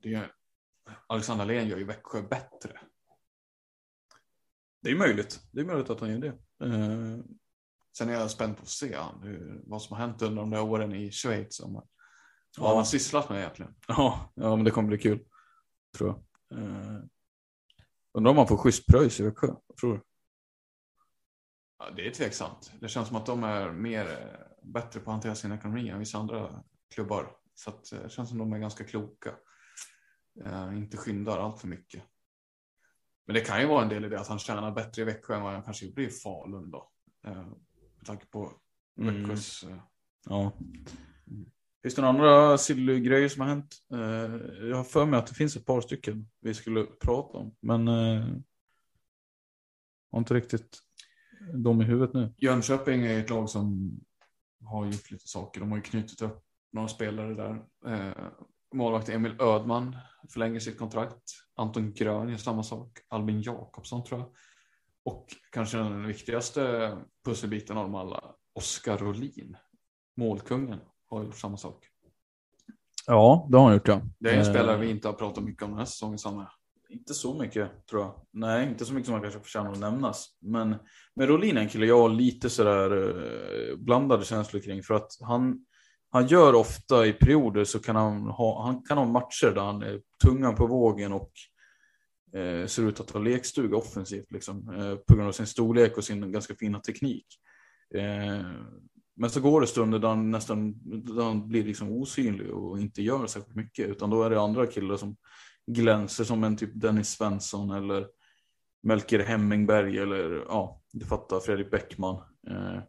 Är, 0.04 0.32
Alexander 1.08 1.46
Len 1.46 1.68
gör 1.68 1.78
ju 1.78 1.84
Växjö 1.84 2.22
bättre. 2.22 2.80
Det 4.82 4.90
är 4.90 4.96
möjligt. 4.96 5.40
Det 5.52 5.62
är 5.62 5.66
möjligt 5.66 5.90
att 5.90 6.00
han 6.00 6.10
gör 6.10 6.18
det. 6.18 6.66
Uh, 6.66 7.20
sen 7.98 8.10
är 8.10 8.14
jag 8.14 8.32
spänd 8.32 8.58
på 8.58 8.64
att 8.64 8.70
se 8.70 8.98
hur, 9.24 9.62
vad 9.66 9.82
som 9.82 9.98
har 9.98 10.08
hänt 10.08 10.22
under 10.22 10.42
de 10.42 10.50
där 10.50 10.62
åren 10.62 10.94
i 10.94 11.12
Schweiz. 11.12 11.60
Om, 11.60 11.74
vad 11.74 11.84
ja. 12.58 12.68
han 12.68 12.78
har 12.78 12.84
sysslat 12.84 13.30
med 13.30 13.40
egentligen. 13.40 13.76
Ja, 13.88 14.32
ja, 14.36 14.56
men 14.56 14.66
det 14.66 14.72
kommer 14.72 14.88
bli 14.88 14.98
kul. 14.98 15.20
Tror 15.98 16.24
jag. 16.50 16.60
Uh, 16.60 17.00
undrar 18.14 18.30
om 18.30 18.36
man 18.36 18.48
får 18.48 18.58
schysst 18.58 18.88
pröjs 18.88 19.20
i 19.20 19.24
Växjö. 19.24 19.48
Tror 19.80 19.94
du? 19.94 20.02
Ja, 21.80 21.92
det 21.96 22.08
är 22.08 22.12
tveksamt. 22.12 22.72
Det 22.82 22.88
känns 22.88 23.08
som 23.08 23.18
att 23.18 23.26
de 23.26 23.44
är 23.44 23.72
mer 23.72 24.12
eh, 24.12 24.68
bättre 24.72 25.00
på 25.00 25.12
att 25.12 25.16
hantera 25.16 25.36
sin 25.36 25.52
ekonomi 25.52 25.90
än 25.90 26.00
vissa 26.00 26.18
andra 26.18 26.64
klubbar. 26.94 27.36
Så 27.56 27.70
att, 27.70 27.90
det 27.92 28.10
känns 28.12 28.30
som 28.30 28.42
att 28.42 28.48
de 28.48 28.54
är 28.54 28.60
ganska 28.60 28.84
kloka. 28.84 29.36
Uh, 30.46 30.78
inte 30.78 30.98
skyndar 30.98 31.40
allt 31.40 31.62
för 31.62 31.68
mycket. 31.68 32.04
Men 33.26 33.34
det 33.34 33.42
kan 33.42 33.62
ju 33.62 33.68
vara 33.68 33.84
en 33.84 33.90
del 33.90 34.06
i 34.06 34.10
det 34.10 34.20
att 34.20 34.28
han 34.28 34.40
tjänar 34.40 34.72
bättre 34.72 35.02
i 35.02 35.06
Växjö 35.06 35.36
än 35.36 35.42
vad 35.42 35.54
han 35.54 35.64
kanske 35.64 35.86
gjorde 35.86 36.04
i 36.04 36.10
Falun 36.10 36.72
då. 36.72 36.92
Uh, 37.28 37.48
med 37.98 38.06
tanke 38.06 38.26
på 38.26 38.54
mm. 39.00 39.16
Växjös... 39.16 39.64
Uh... 39.64 39.82
Ja. 40.26 40.52
Finns 41.82 41.96
det 41.96 42.02
några 42.02 42.14
andra 42.14 42.58
silly-grejer 42.58 43.30
som 43.30 43.42
har 43.42 43.50
hänt? 43.50 43.76
Eh, 43.94 44.68
jag 44.70 44.78
har 44.78 44.84
för 44.84 45.06
mig 45.06 45.20
att 45.20 45.28
det 45.28 45.36
finns 45.36 45.56
ett 45.56 45.66
par 45.66 45.82
stycken 45.82 46.30
vi 46.42 46.54
skulle 46.54 46.84
prata 46.84 47.38
om. 47.38 47.56
Men 47.60 47.88
eh, 47.88 48.26
har 50.12 50.20
inte 50.20 50.34
riktigt 50.34 50.80
dem 51.54 51.82
i 51.82 51.86
huvudet 51.86 52.14
nu. 52.14 52.34
Jönköping 52.38 53.06
är 53.06 53.20
ett 53.20 53.30
lag 53.30 53.50
som 53.50 53.92
har 54.64 54.86
gjort 54.86 55.12
lite 55.12 55.28
saker. 55.28 55.60
De 55.60 55.70
har 55.70 55.78
ju 55.78 55.84
knutit 55.84 56.22
upp 56.22 56.44
några 56.72 56.88
spelare 56.88 57.34
där. 57.34 57.66
Eh, 57.94 58.24
målvakt 58.74 59.10
Emil 59.10 59.36
Ödman 59.40 59.98
förlänger 60.30 60.60
sitt 60.60 60.78
kontrakt. 60.78 61.24
Anton 61.56 61.94
Grön 61.94 62.30
gör 62.30 62.38
samma 62.38 62.64
sak. 62.64 63.00
Albin 63.08 63.42
Jakobsson 63.42 64.04
tror 64.04 64.20
jag. 64.20 64.30
Och 65.04 65.28
kanske 65.52 65.78
den 65.78 66.08
viktigaste 66.08 66.98
pusselbiten 67.26 67.78
av 67.78 67.84
dem 67.84 67.96
alla, 67.96 68.36
Oskar 68.54 68.98
Rolin, 68.98 69.58
målkungen, 70.18 70.80
har 71.10 71.24
gjort 71.24 71.38
samma 71.38 71.58
sak. 71.58 71.86
Ja, 73.08 73.48
det 73.52 73.58
har 73.58 73.64
han 73.64 73.74
gjort 73.74 73.88
ja. 73.88 74.02
Det 74.20 74.30
är 74.30 74.38
en 74.38 74.46
spelare 74.46 74.78
vi 74.78 74.90
inte 74.90 75.08
har 75.08 75.14
pratat 75.14 75.44
mycket 75.44 75.64
om 75.64 75.70
den 75.70 75.80
här 75.80 75.86
säsongen, 75.86 76.18
Sanne. 76.18 76.48
Inte 76.90 77.14
så 77.14 77.34
mycket 77.34 77.88
tror 77.90 78.02
jag. 78.02 78.26
Nej, 78.32 78.70
inte 78.70 78.86
så 78.86 78.94
mycket 78.94 79.06
som 79.06 79.14
man 79.14 79.22
kanske 79.22 79.40
förtjänar 79.40 79.72
att 79.72 79.80
nämnas. 79.80 80.28
Men 80.40 80.76
med 81.16 81.28
Rolin 81.28 81.58
är 81.58 81.62
en 81.62 81.70
kille 81.70 81.86
jag 81.86 82.02
har 82.02 82.10
lite 82.10 82.50
sådär 82.50 82.92
eh, 83.72 83.78
blandade 83.78 84.26
känslor 84.26 84.62
kring 84.62 84.84
för 84.84 84.94
att 84.94 85.18
han 85.22 85.66
han 86.12 86.28
gör 86.28 86.56
ofta 86.56 87.06
i 87.06 87.14
perioder 87.14 87.64
så 87.64 87.80
kan 87.80 87.96
han 87.96 88.22
ha, 88.22 88.64
han 88.64 88.84
kan 88.84 88.98
ha 88.98 89.06
matcher 89.06 89.52
där 89.56 89.62
han 89.62 89.82
är 89.82 90.02
tungan 90.24 90.56
på 90.56 90.68
vågen 90.68 91.14
och 91.14 91.32
eh, 92.40 92.66
ser 92.66 92.88
ut 92.90 93.00
att 93.00 93.10
ha 93.10 93.20
lekstuga 93.20 93.78
offensivt 93.78 94.32
liksom, 94.32 94.70
eh, 94.70 94.96
på 94.96 95.16
grund 95.16 95.28
av 95.28 95.32
sin 95.32 95.48
storlek 95.48 95.98
och 95.98 96.04
sin 96.04 96.32
ganska 96.32 96.56
fina 96.56 96.80
teknik. 96.80 97.26
Eh, 97.96 98.42
men 99.20 99.30
så 99.30 99.42
går 99.42 99.62
det 99.62 99.68
stunder 99.68 100.00
där 100.00 100.08
han 100.08 100.32
nästan 100.32 100.74
där 101.04 101.24
han 101.24 101.48
blir 101.48 101.64
liksom 101.64 101.92
osynlig 101.92 102.52
och 102.54 102.80
inte 102.80 103.02
gör 103.02 103.28
särskilt 103.28 103.56
mycket 103.56 103.90
utan 103.90 104.10
då 104.10 104.24
är 104.24 104.30
det 104.30 104.42
andra 104.42 104.68
killar 104.68 104.98
som 104.98 105.18
glänser 105.68 106.24
som 106.24 106.44
en 106.44 106.58
typ 106.58 106.70
Dennis 106.74 107.10
Svensson 107.10 107.72
eller 107.72 108.08
Melker 108.84 109.20
Hemmingberg 109.20 109.98
eller 109.98 110.46
ja, 110.48 110.82
du 110.92 111.06
fattar 111.06 111.40
Fredrik 111.40 111.72
Bäckman. 111.72 112.16
Eh, 112.48 112.80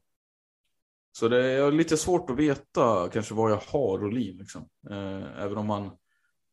så 1.13 1.29
det 1.29 1.47
är 1.47 1.73
lite 1.73 1.97
svårt 1.97 2.31
att 2.31 2.37
veta 2.37 3.09
kanske 3.09 3.35
vad 3.35 3.51
jag 3.51 3.61
har 3.67 3.99
Rolin. 3.99 4.37
Liksom. 4.37 4.69
Eh, 4.91 5.43
även 5.43 5.59
om 5.59 5.71
han 5.71 5.91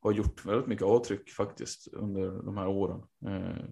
har 0.02 0.12
gjort 0.12 0.46
väldigt 0.46 0.68
mycket 0.68 0.86
avtryck 0.86 1.30
faktiskt 1.30 1.88
under 1.94 2.44
de 2.44 2.58
här 2.58 2.68
åren. 2.68 3.02
Eh, 3.26 3.66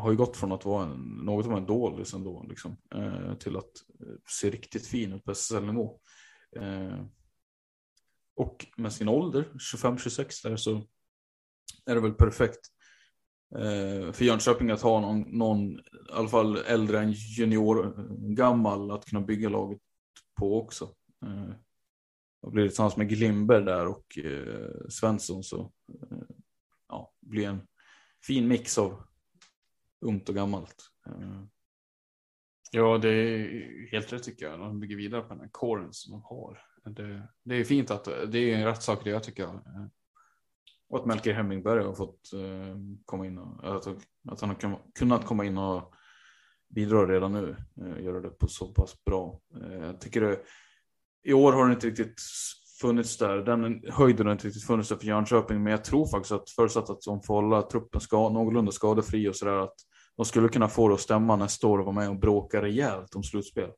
har 0.00 0.10
ju 0.10 0.16
gått 0.16 0.36
från 0.36 0.52
att 0.52 0.64
vara 0.64 0.84
en, 0.84 1.00
något 1.00 1.46
av 1.46 1.52
en 1.52 1.66
dålig 1.66 2.06
ändå 2.14 2.46
liksom, 2.48 2.76
eh, 2.94 3.34
till 3.34 3.56
att 3.56 3.72
eh, 4.00 4.14
se 4.28 4.50
riktigt 4.50 4.86
fin 4.86 5.12
ut 5.12 5.24
på 5.24 5.30
SSL-nivå. 5.30 6.00
Eh, 6.56 7.04
och 8.36 8.66
med 8.76 8.92
sin 8.92 9.08
ålder, 9.08 9.52
25-26 9.74 10.48
där, 10.48 10.56
så 10.56 10.82
är 11.86 11.94
det 11.94 12.00
väl 12.00 12.14
perfekt 12.14 12.60
eh, 13.54 14.12
för 14.12 14.24
Jönköping 14.24 14.70
att 14.70 14.80
ha 14.80 15.00
någon, 15.00 15.20
någon, 15.20 15.70
i 15.70 15.82
alla 16.12 16.28
fall 16.28 16.56
äldre 16.56 16.98
än 17.00 17.12
junior, 17.12 18.06
gammal, 18.34 18.90
att 18.90 19.04
kunna 19.04 19.20
bygga 19.20 19.48
laget 19.48 19.80
på 20.38 20.62
också. 20.62 20.94
Eh, 21.26 21.54
och 22.42 22.52
blir 22.52 22.62
det 22.62 22.68
tillsammans 22.68 22.96
med 22.96 23.08
Glimber 23.08 23.60
där 23.60 23.86
och 23.86 24.18
eh, 24.18 24.88
Svensson 24.88 25.42
så 25.42 25.72
eh, 25.88 26.18
ja, 26.88 27.12
blir 27.20 27.48
en 27.48 27.66
fin 28.26 28.48
mix 28.48 28.78
av 28.78 29.02
ungt 30.00 30.28
och 30.28 30.34
gammalt. 30.34 30.76
Ja, 32.72 32.98
det 32.98 33.08
är 33.08 33.90
helt 33.90 34.12
rätt 34.12 34.22
tycker 34.22 34.46
jag. 34.46 34.58
De 34.58 34.80
bygger 34.80 34.96
vidare 34.96 35.22
på 35.22 35.28
den 35.28 35.40
här 35.40 35.48
kåren 35.52 35.88
som 35.92 36.12
de 36.12 36.22
har. 36.22 36.62
Det, 36.84 37.28
det 37.44 37.54
är 37.54 37.64
fint 37.64 37.90
att 37.90 38.04
det 38.04 38.38
är 38.38 38.56
en 38.56 38.64
rätt 38.64 38.82
sak 38.82 39.04
det 39.04 39.10
jag 39.10 39.22
tycker 39.22 39.42
jag. 39.42 39.60
Och 40.88 40.98
att 40.98 41.06
Melker 41.06 41.32
Hemmingberg 41.32 41.84
har 41.84 41.94
fått 41.94 42.32
eh, 42.32 42.76
komma 43.04 43.26
in 43.26 43.38
och 43.38 43.76
att, 43.76 43.86
att 44.28 44.40
han 44.40 44.50
har 44.50 44.80
kunnat 44.94 45.24
komma 45.24 45.44
in 45.44 45.58
och 45.58 45.94
bidra 46.68 47.06
redan 47.06 47.32
nu. 47.32 47.56
Eh, 47.80 48.04
göra 48.04 48.20
det 48.20 48.30
på 48.30 48.48
så 48.48 48.72
pass 48.72 49.04
bra. 49.04 49.40
Eh, 49.62 49.86
jag 49.86 50.00
tycker 50.00 50.20
det, 50.20 50.38
i 51.22 51.32
år 51.32 51.52
har 51.52 51.66
det 51.66 51.74
inte 51.74 51.86
riktigt 51.86 52.20
funnits 52.80 53.18
där. 53.18 53.36
Den 53.36 53.82
höjden 53.88 54.26
har 54.26 54.32
inte 54.32 54.46
riktigt 54.46 54.66
funnits 54.66 54.88
där 54.88 54.96
för 54.96 55.06
Jönköping. 55.06 55.62
Men 55.62 55.70
jag 55.70 55.84
tror 55.84 56.06
faktiskt 56.06 56.32
att 56.32 56.50
förutsatt 56.50 56.90
att 56.90 57.02
de 57.02 57.22
får 57.22 57.34
hålla 57.34 57.62
truppen 57.62 58.00
ska, 58.00 58.28
någorlunda 58.28 58.72
skadefri 58.72 59.28
och 59.28 59.36
sådär 59.36 59.56
att 59.56 59.74
de 60.20 60.24
skulle 60.24 60.48
kunna 60.48 60.68
få 60.68 60.88
det 60.88 60.94
att 60.94 61.00
stämma 61.00 61.36
nästa 61.36 61.66
år 61.66 61.78
och 61.78 61.84
vara 61.84 61.96
med 61.96 62.08
och 62.08 62.18
bråka 62.18 62.62
rejält 62.62 63.14
om 63.14 63.22
slutspel. 63.22 63.70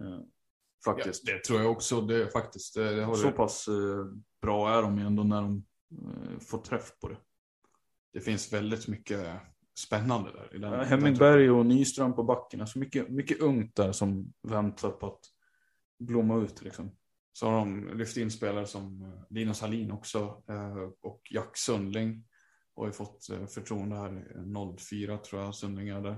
Eh, 0.00 0.20
faktiskt. 0.84 1.28
Ja, 1.28 1.34
det 1.34 1.44
tror 1.44 1.60
jag 1.60 1.70
också. 1.70 2.00
Det, 2.00 2.32
faktiskt, 2.32 2.74
det 2.74 3.04
har 3.04 3.14
så 3.14 3.26
det. 3.26 3.32
pass 3.32 3.68
eh, 3.68 3.74
bra 4.42 4.78
är 4.78 4.82
de 4.82 4.98
ju 4.98 5.06
ändå 5.06 5.22
när 5.22 5.42
de 5.42 5.64
Eh, 5.92 6.38
få 6.38 6.58
träff 6.58 6.98
på 7.00 7.08
det. 7.08 7.16
Det 8.12 8.20
finns 8.20 8.52
väldigt 8.52 8.88
mycket 8.88 9.40
spännande 9.78 10.32
där. 10.32 10.56
I 10.56 10.58
den, 10.58 10.72
ja, 10.72 10.82
Hemmingberg 10.82 11.50
och 11.50 11.66
Nyström 11.66 12.14
på 12.14 12.22
backen. 12.22 12.60
Alltså 12.60 12.78
mycket, 12.78 13.08
mycket 13.08 13.40
ungt 13.40 13.76
där 13.76 13.92
som 13.92 14.32
väntar 14.42 14.90
på 14.90 15.06
att 15.06 15.20
blomma 15.98 16.42
ut. 16.42 16.62
Liksom. 16.62 16.96
Så 17.32 17.46
har 17.46 17.58
de 17.58 17.98
lyft 17.98 18.16
in 18.16 18.30
spelare 18.30 18.66
som 18.66 19.02
eh, 19.02 19.22
Linus 19.30 19.60
Hallin 19.60 19.92
också 19.92 20.42
eh, 20.48 20.88
och 21.00 21.22
Jack 21.30 21.56
Sundling. 21.56 22.24
Och 22.80 22.86
har 22.86 22.92
fått 22.92 23.30
eh, 23.30 23.46
förtroende 23.46 23.96
här, 23.96 24.76
04 24.78 25.18
tror 25.18 25.42
jag 25.42 25.54
Sundling 25.54 25.88
är 25.88 26.00
där. 26.00 26.16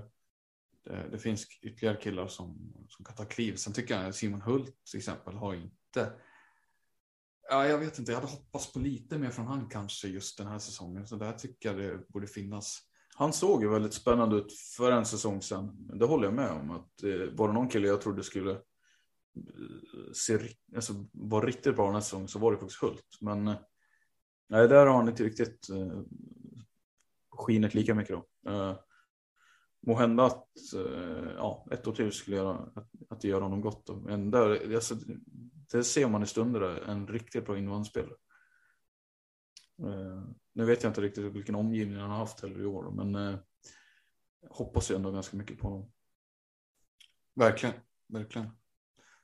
Det, 0.85 1.09
det, 1.11 1.19
finns 1.19 1.47
ytterligare 1.61 1.97
killar 1.97 2.27
som, 2.27 2.73
som 2.89 3.05
kan 3.05 3.15
ta 3.15 3.25
kliv. 3.25 3.55
Sen 3.55 3.73
tycker 3.73 4.01
jag 4.01 4.15
Simon 4.15 4.41
Hult 4.41 4.75
till 4.91 4.97
exempel 4.97 5.35
har 5.35 5.53
inte 5.53 6.13
Ja, 7.49 7.67
jag 7.67 7.77
vet 7.77 7.99
inte, 7.99 8.11
jag 8.11 8.19
hade 8.19 8.31
hoppats 8.31 8.73
på 8.73 8.79
lite 8.79 9.17
mer 9.17 9.29
från 9.29 9.47
han 9.47 9.69
kanske 9.69 10.07
just 10.07 10.37
den 10.37 10.47
här 10.47 10.59
säsongen. 10.59 11.07
Så 11.07 11.15
där 11.15 11.33
tycker 11.33 11.69
jag 11.69 11.77
det 11.77 12.07
borde 12.09 12.27
finnas. 12.27 12.79
Han 13.15 13.33
såg 13.33 13.63
ju 13.63 13.69
väldigt 13.69 13.93
spännande 13.93 14.35
ut 14.35 14.53
för 14.77 14.91
en 14.91 15.05
säsong 15.05 15.41
sedan. 15.41 15.89
Det 15.99 16.05
håller 16.05 16.25
jag 16.25 16.33
med 16.33 16.51
om. 16.51 16.71
Att, 16.71 17.03
eh, 17.03 17.33
var 17.33 17.47
det 17.47 17.53
någon 17.53 17.69
kille 17.69 17.87
jag 17.87 18.01
trodde 18.01 18.23
skulle 18.23 18.51
eh, 18.51 18.59
se, 20.13 20.39
alltså, 20.75 20.93
vara 21.11 21.45
riktigt 21.45 21.75
bra 21.75 21.85
den 21.85 21.93
här 21.93 22.01
säsongen 22.01 22.27
så 22.27 22.39
var 22.39 22.51
det 22.51 22.57
faktiskt 22.57 22.81
Hult. 22.81 23.17
Men 23.21 23.47
eh, 23.47 23.55
nej, 24.49 24.67
där 24.67 24.85
har 24.85 24.95
han 24.95 25.09
inte 25.09 25.23
riktigt 25.23 25.69
eh, 25.69 26.01
skinit 27.37 27.73
lika 27.73 27.95
mycket 27.95 28.15
då. 28.15 28.51
Eh, 28.51 28.77
Må 29.81 29.95
hända 29.95 30.25
att 30.25 30.47
eh, 30.75 31.31
ja, 31.35 31.67
ett 31.71 31.87
år 31.87 31.93
till 31.93 32.11
skulle 32.11 32.37
göra 32.37 32.71
att, 32.75 32.91
att 33.09 33.21
det 33.21 33.27
gör 33.27 33.41
honom 33.41 33.61
gott. 33.61 33.85
Då. 33.85 33.95
Men 33.95 34.31
där, 34.31 34.75
alltså, 34.75 34.95
det 35.71 35.83
ser 35.83 36.09
man 36.09 36.23
i 36.23 36.27
stunder 36.27 36.59
där, 36.59 36.81
en 36.81 37.07
riktigt 37.07 37.45
bra 37.45 37.57
invandrarspelare. 37.57 38.15
Eh, 39.79 40.23
nu 40.53 40.65
vet 40.65 40.83
jag 40.83 40.89
inte 40.89 41.01
riktigt 41.01 41.23
vilken 41.23 41.55
omgivning 41.55 41.97
han 41.97 42.09
har 42.09 42.17
haft 42.17 42.41
heller 42.41 42.61
i 42.61 42.65
år, 42.65 42.91
men 42.91 43.15
eh, 43.15 43.39
hoppas 44.49 44.91
ju 44.91 44.95
ändå 44.95 45.11
ganska 45.11 45.37
mycket 45.37 45.59
på 45.59 45.67
honom. 45.67 45.91
Verkligen, 47.35 47.75
verkligen. 48.07 48.49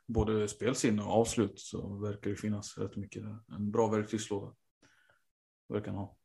Både 0.07 0.47
spelsinne 0.47 1.03
och 1.03 1.12
avslut 1.12 1.60
så 1.60 1.97
verkar 1.97 2.30
det 2.30 2.36
finnas 2.36 2.78
rätt 2.78 2.95
mycket 2.95 3.24
där. 3.24 3.39
En 3.47 3.72
bra 3.72 3.88
verktygslåda. 3.88 4.55
Verkar 5.68 5.91
han 5.91 5.99
ha. 5.99 6.18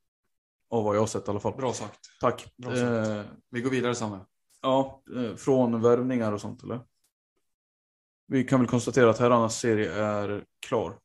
Av 0.70 0.84
vad 0.84 0.96
jag 0.96 1.00
har 1.00 1.06
sett 1.06 1.28
i 1.28 1.30
alla 1.30 1.40
fall. 1.40 1.56
Bra 1.56 1.72
sagt. 1.72 2.00
Tack. 2.20 2.54
Bra 2.56 2.70
sagt. 2.70 3.08
Eh, 3.08 3.22
Vi 3.50 3.60
går 3.60 3.70
vidare 3.70 3.94
Samme. 3.94 4.20
Ja, 4.62 5.02
eh, 5.16 5.34
från 5.36 5.82
värvningar 5.82 6.32
och 6.32 6.40
sånt 6.40 6.62
eller? 6.62 6.80
Vi 8.26 8.44
kan 8.44 8.60
väl 8.60 8.68
konstatera 8.68 9.10
att 9.10 9.18
herrarnas 9.18 9.58
serie 9.60 9.92
är 9.92 10.44
klar. 10.66 10.98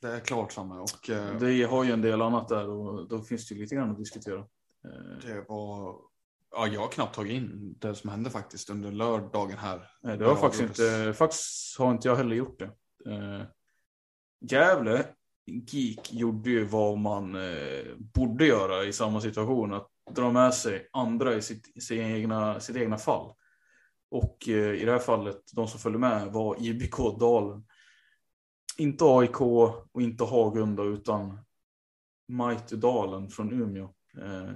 Det 0.00 0.08
är 0.08 0.20
klart 0.20 0.52
Samme 0.52 0.74
och 0.74 1.10
eh, 1.10 1.38
Det 1.38 1.62
har 1.62 1.84
ju 1.84 1.92
en 1.92 2.00
del 2.02 2.22
annat 2.22 2.48
där 2.48 2.68
och 2.68 3.08
då 3.08 3.22
finns 3.22 3.48
det 3.48 3.54
ju 3.54 3.60
lite 3.60 3.74
grann 3.74 3.90
att 3.90 3.98
diskutera. 3.98 4.38
Eh, 4.38 5.18
det 5.22 5.44
var 5.48 5.96
Ja, 6.56 6.66
jag 6.66 6.80
har 6.80 6.88
knappt 6.88 7.14
tagit 7.14 7.32
in 7.32 7.74
det 7.78 7.94
som 7.94 8.10
hände 8.10 8.30
faktiskt 8.30 8.70
under 8.70 8.92
lördagen 8.92 9.58
här. 9.58 9.90
Nej, 10.02 10.18
det 10.18 10.24
har 10.24 10.36
faktiskt 10.36 10.62
inte, 10.62 11.14
faktiskt 11.14 11.78
har 11.78 11.90
inte 11.92 12.08
jag 12.08 12.16
heller 12.16 12.36
gjort 12.36 12.58
det. 12.58 12.70
Eh, 13.12 13.42
Gävle, 14.40 15.06
Geek, 15.46 16.12
gjorde 16.12 16.50
ju 16.50 16.64
vad 16.64 16.98
man 16.98 17.34
eh, 17.34 17.96
borde 17.96 18.46
göra 18.46 18.84
i 18.84 18.92
samma 18.92 19.20
situation. 19.20 19.72
Att 19.72 19.90
dra 20.10 20.32
med 20.32 20.54
sig 20.54 20.88
andra 20.92 21.34
i 21.34 21.42
sitt, 21.42 21.82
sitt, 21.82 22.00
egna, 22.00 22.60
sitt 22.60 22.76
egna 22.76 22.98
fall. 22.98 23.34
Och 24.10 24.48
eh, 24.48 24.74
i 24.74 24.84
det 24.84 24.92
här 24.92 24.98
fallet, 24.98 25.40
de 25.52 25.68
som 25.68 25.80
följde 25.80 25.98
med 25.98 26.32
var 26.32 26.56
IBK 26.62 26.96
Dalen. 27.20 27.64
Inte 28.78 29.04
AIK 29.04 29.40
och 29.40 30.02
inte 30.02 30.24
Hagunda 30.24 30.82
utan 30.82 31.38
Mighty 32.28 32.76
Dalen 32.76 33.28
från 33.28 33.52
Umeå. 33.52 33.84
Eh, 34.18 34.50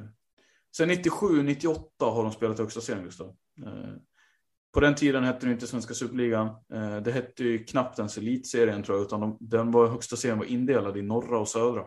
sen 0.76 0.90
97-98 0.90 1.80
har 2.00 2.22
de 2.22 2.32
spelat 2.32 2.58
högsta 2.58 2.80
serien 2.80 3.04
Gustav. 3.04 3.36
Eh, 3.66 3.94
på 4.72 4.80
den 4.80 4.94
tiden 4.94 5.24
hette 5.24 5.46
det 5.46 5.52
inte 5.52 5.66
Svenska 5.66 5.94
Superligan. 5.94 6.46
Eh, 6.46 6.96
det 6.96 7.12
hette 7.12 7.44
ju 7.44 7.64
knappt 7.64 7.98
ens 7.98 8.18
Elitserien 8.18 8.82
tror 8.82 8.98
jag, 8.98 9.06
utan 9.06 9.20
de, 9.20 9.36
den 9.40 9.70
var, 9.70 9.88
högsta 9.88 10.16
serien 10.16 10.38
var 10.38 10.44
indelad 10.44 10.96
i 10.96 11.02
norra 11.02 11.38
och 11.38 11.48
södra. 11.48 11.80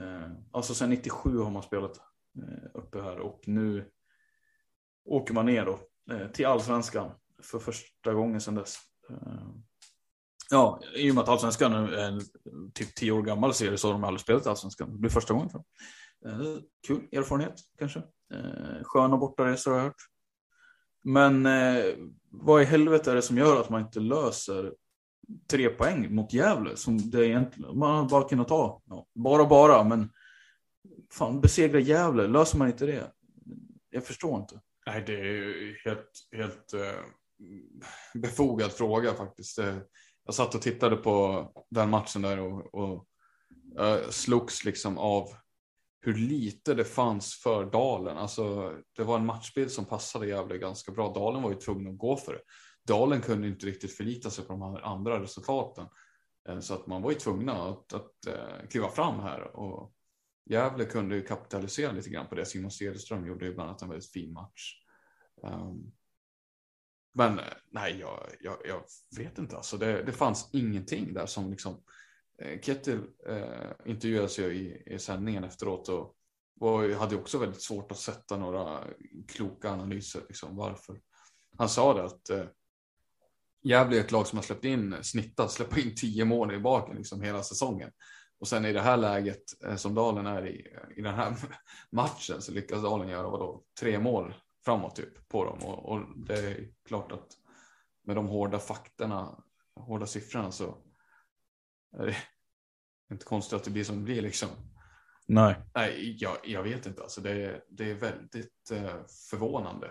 Eh, 0.00 0.30
alltså 0.52 0.74
sedan 0.74 0.90
97 0.90 1.38
har 1.38 1.50
man 1.50 1.62
spelat 1.62 1.96
eh, 2.38 2.70
uppe 2.74 3.02
här 3.02 3.18
och 3.18 3.40
nu 3.46 3.90
åker 5.04 5.34
man 5.34 5.46
ner 5.46 5.64
då 5.64 5.78
till 6.32 6.46
allsvenskan 6.46 7.10
för 7.42 7.58
första 7.58 8.14
gången 8.14 8.40
sedan 8.40 8.54
dess. 8.54 8.78
Ja, 10.50 10.80
i 10.94 11.10
och 11.10 11.14
med 11.14 11.22
att 11.22 11.28
allsvenskan 11.28 11.72
är 11.72 11.98
en 11.98 12.20
typ 12.74 12.94
tio 12.94 13.12
år 13.12 13.22
gammal 13.22 13.54
serie 13.54 13.78
så 13.78 13.88
har 13.88 13.92
de 13.92 14.04
aldrig 14.04 14.20
spelat 14.20 14.46
i 14.46 14.48
allsvenskan. 14.48 14.92
Det 14.92 14.98
blir 14.98 15.10
första 15.10 15.34
gången 15.34 15.48
för 15.50 15.58
dem. 15.58 15.66
Kul 16.86 17.08
erfarenhet 17.12 17.54
kanske. 17.78 18.02
Sköna 18.82 19.16
bortaresor 19.16 19.70
har 19.70 19.78
jag 19.78 19.84
hört. 19.84 20.02
Men 21.06 21.46
eh, 21.46 21.84
vad 22.30 22.62
i 22.62 22.64
helvete 22.64 23.10
är 23.10 23.14
det 23.14 23.22
som 23.22 23.38
gör 23.38 23.60
att 23.60 23.70
man 23.70 23.80
inte 23.80 24.00
löser 24.00 24.72
tre 25.50 25.68
poäng 25.68 26.14
mot 26.14 26.32
Gävle 26.32 26.76
som 26.76 27.10
det 27.10 27.26
egentligen, 27.26 27.78
man 27.78 27.96
har 27.96 28.10
bara 28.10 28.28
kunnat 28.28 28.48
ta, 28.48 28.82
ja, 28.86 29.06
bara 29.14 29.46
bara, 29.46 29.84
men 29.84 30.10
fan 31.12 31.40
besegra 31.40 31.78
Gävle, 31.78 32.26
löser 32.26 32.58
man 32.58 32.68
inte 32.68 32.86
det? 32.86 33.12
Jag 33.90 34.04
förstår 34.04 34.40
inte. 34.40 34.60
Nej, 34.86 35.04
det 35.06 35.12
är 35.12 35.24
ju 35.24 35.76
helt, 35.84 36.10
helt 36.36 36.74
eh, 36.74 37.00
befogad 38.14 38.72
fråga 38.72 39.14
faktiskt. 39.14 39.58
Eh, 39.58 39.76
jag 40.24 40.34
satt 40.34 40.54
och 40.54 40.62
tittade 40.62 40.96
på 40.96 41.46
den 41.70 41.90
matchen 41.90 42.22
där 42.22 42.40
och, 42.40 42.74
och 42.74 43.06
eh, 43.80 44.08
slogs 44.10 44.64
liksom 44.64 44.98
av 44.98 45.28
hur 46.06 46.14
lite 46.14 46.74
det 46.74 46.84
fanns 46.84 47.34
för 47.34 47.64
Dalen. 47.70 48.18
Alltså, 48.18 48.74
det 48.96 49.04
var 49.04 49.18
en 49.18 49.26
matchbild 49.26 49.70
som 49.70 49.84
passade 49.84 50.26
Gävle 50.26 50.58
ganska 50.58 50.92
bra. 50.92 51.12
Dalen 51.12 51.42
var 51.42 51.50
ju 51.50 51.56
tvungen 51.56 51.92
att 51.92 51.98
gå 51.98 52.16
för 52.16 52.32
det. 52.32 52.40
Dalen 52.86 53.20
kunde 53.20 53.48
inte 53.48 53.66
riktigt 53.66 53.96
förlita 53.96 54.30
sig 54.30 54.44
på 54.44 54.52
de 54.52 54.62
här 54.62 54.80
andra 54.80 55.22
resultaten. 55.22 55.86
Eh, 56.48 56.60
så 56.60 56.74
att 56.74 56.86
man 56.86 57.02
var 57.02 57.10
ju 57.10 57.18
tvungna 57.18 57.52
att, 57.52 57.92
att 57.92 58.26
eh, 58.26 58.68
kliva 58.70 58.88
fram 58.88 59.20
här. 59.20 59.56
Och 59.56 59.92
Gävle 60.50 60.84
kunde 60.84 61.14
ju 61.14 61.22
kapitalisera 61.22 61.92
lite 61.92 62.10
grann 62.10 62.26
på 62.26 62.34
det. 62.34 62.46
Simon 62.46 62.70
Cederström 62.70 63.26
gjorde 63.26 63.46
ju 63.46 63.54
bland 63.54 63.70
annat 63.70 63.82
en 63.82 63.88
väldigt 63.88 64.12
fin 64.12 64.32
match. 64.32 64.74
Um, 65.42 65.92
men 67.14 67.38
eh, 67.38 67.44
nej, 67.70 67.98
jag, 68.00 68.26
jag, 68.40 68.56
jag 68.64 68.82
vet 69.16 69.38
inte. 69.38 69.56
Alltså 69.56 69.76
det, 69.76 70.02
det 70.02 70.12
fanns 70.12 70.50
ingenting 70.52 71.14
där 71.14 71.26
som 71.26 71.50
liksom. 71.50 71.82
Eh, 72.38 72.60
Kettil 72.60 73.00
eh, 73.28 73.70
intervjuades 73.84 74.38
ju 74.38 74.44
i, 74.44 74.82
i 74.86 74.98
sändningen 74.98 75.44
efteråt 75.44 75.88
och 75.88 76.16
var, 76.54 76.94
hade 76.94 77.16
också 77.16 77.38
väldigt 77.38 77.62
svårt 77.62 77.92
att 77.92 77.98
sätta 77.98 78.36
några 78.36 78.84
kloka 79.28 79.70
analyser. 79.70 80.22
Liksom, 80.28 80.56
varför. 80.56 81.00
Han 81.58 81.68
sa 81.68 81.94
det 81.94 82.04
att 82.04 82.30
eh, 82.30 82.44
Gävle 83.62 83.96
är 83.96 84.00
ett 84.00 84.12
lag 84.12 84.26
som 84.26 84.38
har 84.38 84.42
släppt 84.42 84.64
in, 84.64 84.96
snittat, 85.02 85.52
släppa 85.52 85.80
in 85.80 85.94
tio 85.94 86.24
mål 86.24 86.54
i 86.54 86.58
baken 86.58 86.96
liksom 86.96 87.22
hela 87.22 87.42
säsongen. 87.42 87.90
Och 88.38 88.48
sen 88.48 88.64
i 88.64 88.72
det 88.72 88.80
här 88.80 88.96
läget 88.96 89.64
eh, 89.64 89.76
som 89.76 89.94
Dalen 89.94 90.26
är 90.26 90.46
i, 90.46 90.66
i 90.96 91.02
den 91.02 91.14
här 91.14 91.36
matchen 91.90 92.42
så 92.42 92.52
lyckas 92.52 92.82
Dalen 92.82 93.08
göra 93.08 93.28
vadå, 93.30 93.62
tre 93.80 93.98
mål 93.98 94.34
framåt 94.64 94.96
typ 94.96 95.28
på 95.28 95.44
dem. 95.44 95.58
Och, 95.58 95.92
och 95.92 96.00
det 96.16 96.38
är 96.38 96.68
klart 96.88 97.12
att 97.12 97.26
med 98.04 98.16
de 98.16 98.26
hårda 98.26 98.58
faktorna, 98.58 99.44
hårda 99.80 100.06
siffrorna 100.06 100.50
så 100.50 100.78
är 101.98 102.06
det 102.06 102.16
inte 103.12 103.24
konstigt 103.24 103.56
att 103.56 103.64
det 103.64 103.70
blir 103.70 103.84
som 103.84 103.96
det 103.96 104.02
blir 104.02 104.22
liksom. 104.22 104.48
Nej. 105.26 105.56
Nej, 105.74 106.16
jag, 106.20 106.36
jag 106.44 106.62
vet 106.62 106.86
inte. 106.86 107.02
Alltså 107.02 107.20
det, 107.20 107.30
är- 107.30 107.60
det 107.68 107.90
är 107.90 107.94
väldigt 107.94 108.70
eh, 108.72 108.96
förvånande 109.30 109.90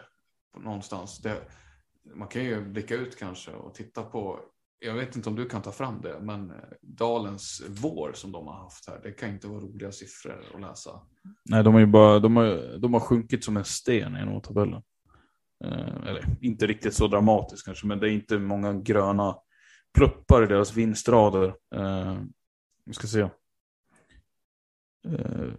någonstans. 0.57 1.17
Det, 1.19 1.41
man 2.15 2.27
kan 2.27 2.43
ju 2.43 2.61
blicka 2.65 2.95
ut 2.95 3.19
kanske 3.19 3.51
och 3.51 3.73
titta 3.75 4.03
på. 4.03 4.39
Jag 4.79 4.93
vet 4.93 5.15
inte 5.15 5.29
om 5.29 5.35
du 5.35 5.49
kan 5.49 5.61
ta 5.61 5.71
fram 5.71 6.01
det, 6.01 6.19
men 6.21 6.49
eh, 6.51 6.55
Dalens 6.81 7.63
vår 7.69 8.11
som 8.13 8.31
de 8.31 8.47
har 8.47 8.53
haft 8.63 8.89
här. 8.89 8.99
Det 9.03 9.11
kan 9.11 9.29
inte 9.29 9.47
vara 9.47 9.59
roliga 9.59 9.91
siffror 9.91 10.43
att 10.55 10.61
läsa. 10.61 11.01
Nej, 11.49 11.63
de 11.63 11.73
har 11.73 11.81
ju 11.81 11.85
bara, 11.87 12.19
de 12.19 12.35
har, 12.35 12.77
de 12.77 12.93
har 12.93 12.99
sjunkit 12.99 13.43
som 13.43 13.57
en 13.57 13.65
sten 13.65 14.13
genom 14.15 14.41
tabellen. 14.41 14.81
Eh, 15.65 15.95
eller 16.07 16.25
inte 16.41 16.67
riktigt 16.67 16.93
så 16.93 17.07
dramatiskt 17.07 17.65
kanske, 17.65 17.87
men 17.87 17.99
det 17.99 18.09
är 18.09 18.11
inte 18.11 18.37
många 18.39 18.73
gröna 18.73 19.37
pluppar 19.95 20.43
i 20.43 20.47
deras 20.47 20.73
vinstrader. 20.73 21.55
Eh, 21.75 22.21
vi 22.85 22.93
ska 22.93 23.07
se. 23.07 23.21
Eh, 25.05 25.53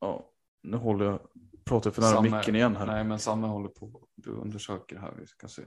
ja, 0.00 0.30
nu 0.62 0.76
håller 0.76 1.04
jag, 1.04 1.20
pratar 1.64 1.90
jag 1.90 1.94
för 1.94 2.02
nära 2.02 2.38
micken 2.38 2.56
igen 2.56 2.76
här. 2.76 2.86
Nej, 2.86 3.04
men 3.04 3.18
samma 3.18 3.46
håller 3.46 3.68
på. 3.68 4.08
Du 4.14 4.30
undersöker 4.30 4.98
här. 4.98 5.14
Vi 5.18 5.26
ska 5.26 5.48
se. 5.48 5.62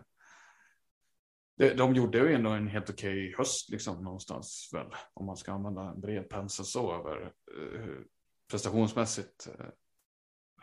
De, 1.58 1.74
de 1.74 1.96
gjorde 1.96 2.18
ju 2.18 2.34
ändå 2.34 2.50
en 2.50 2.68
helt 2.68 2.90
okej 2.90 3.36
höst 3.38 3.70
liksom 3.70 4.04
någonstans 4.04 4.70
väl. 4.74 4.88
Om 5.14 5.26
man 5.26 5.38
ska 5.38 5.52
använda 5.52 5.82
en 5.82 6.02
bred 6.02 6.30
pensel 6.30 6.66
så 6.66 6.94
över 6.94 7.34
eh, 7.58 8.02
prestationsmässigt. 8.52 9.48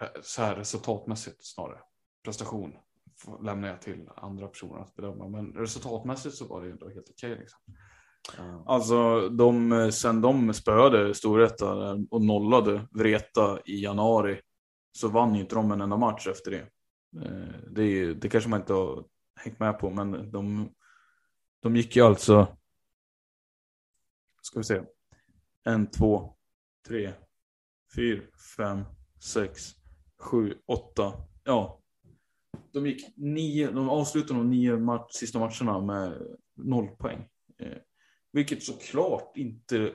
Eh, 0.01 0.07
så 0.23 0.43
här 0.43 0.57
resultatmässigt 0.57 1.45
snarare. 1.45 1.81
Prestation 2.25 2.77
lämnar 3.43 3.69
jag 3.69 3.83
till 3.83 4.09
andra 4.17 4.47
personer 4.49 4.81
att 4.81 4.97
bedöma. 4.97 5.29
Men 5.29 5.53
resultatmässigt 5.53 6.35
så 6.35 6.47
var 6.47 6.61
det 6.61 6.67
ju 6.67 6.73
ändå 6.73 6.89
helt 6.89 7.11
okej 7.11 7.37
liksom. 7.39 7.61
Eh, 8.39 8.63
alltså, 8.67 9.29
de, 9.29 9.91
sen 9.93 10.21
de 10.21 10.55
spöade 10.55 11.15
Storvreta 11.15 11.73
och 12.11 12.23
nollade 12.25 12.87
Vreta 12.91 13.61
i 13.65 13.83
januari 13.83 14.41
så 14.93 15.09
vann 15.09 15.35
ju 15.35 15.41
inte 15.41 15.55
de 15.55 15.73
en 15.73 15.81
enda 15.81 15.97
match 15.97 16.27
efter 16.27 16.51
det. 16.51 16.61
Eh, 17.27 17.61
det, 17.71 17.83
är, 17.83 17.87
ju- 17.87 18.15
det 18.15 18.29
kanske 18.29 18.51
man 18.51 18.61
inte 18.61 18.73
har 18.73 19.05
hängt 19.37 19.59
med 19.61 19.79
på, 19.79 19.91
men 19.91 20.31
de 20.31 20.71
De 21.63 21.77
gick 21.77 21.97
ju 21.97 22.03
alltså, 22.03 22.57
ska 24.43 24.59
vi 24.61 24.65
se, 24.65 24.83
en, 25.65 25.91
två, 25.91 26.37
tre, 26.89 27.13
fyra, 27.97 28.23
fem, 28.57 28.85
sex, 29.21 29.71
sju, 30.19 30.55
åtta, 30.67 31.13
ja. 31.45 31.80
De 32.73 32.87
gick 32.87 33.17
nio, 33.17 33.71
de 33.71 33.89
avslutade 33.89 34.41
de 34.41 34.51
nio 34.51 34.77
match, 34.77 35.13
sista 35.13 35.39
matcherna 35.39 35.81
med 35.81 36.37
noll 36.57 36.89
poäng. 36.89 37.29
Eh, 37.59 37.79
vilket 38.33 38.63
såklart 38.63 39.37
inte, 39.37 39.93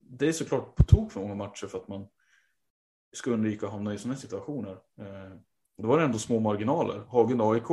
det 0.00 0.28
är 0.28 0.32
såklart 0.32 0.74
på 0.76 0.84
tok 0.84 1.12
för 1.12 1.20
många 1.20 1.34
matcher 1.34 1.66
för 1.66 1.78
att 1.78 1.88
man 1.88 2.08
ska 3.12 3.30
undvika 3.30 3.66
att 3.66 3.72
hamna 3.72 3.94
i 3.94 3.98
sådana 3.98 4.16
situationer. 4.16 4.72
Eh, 4.72 5.36
då 5.78 5.88
var 5.88 5.98
det 5.98 6.04
ändå 6.04 6.18
små 6.18 6.40
marginaler. 6.40 6.98
Hagen 7.08 7.40
AIK 7.40 7.70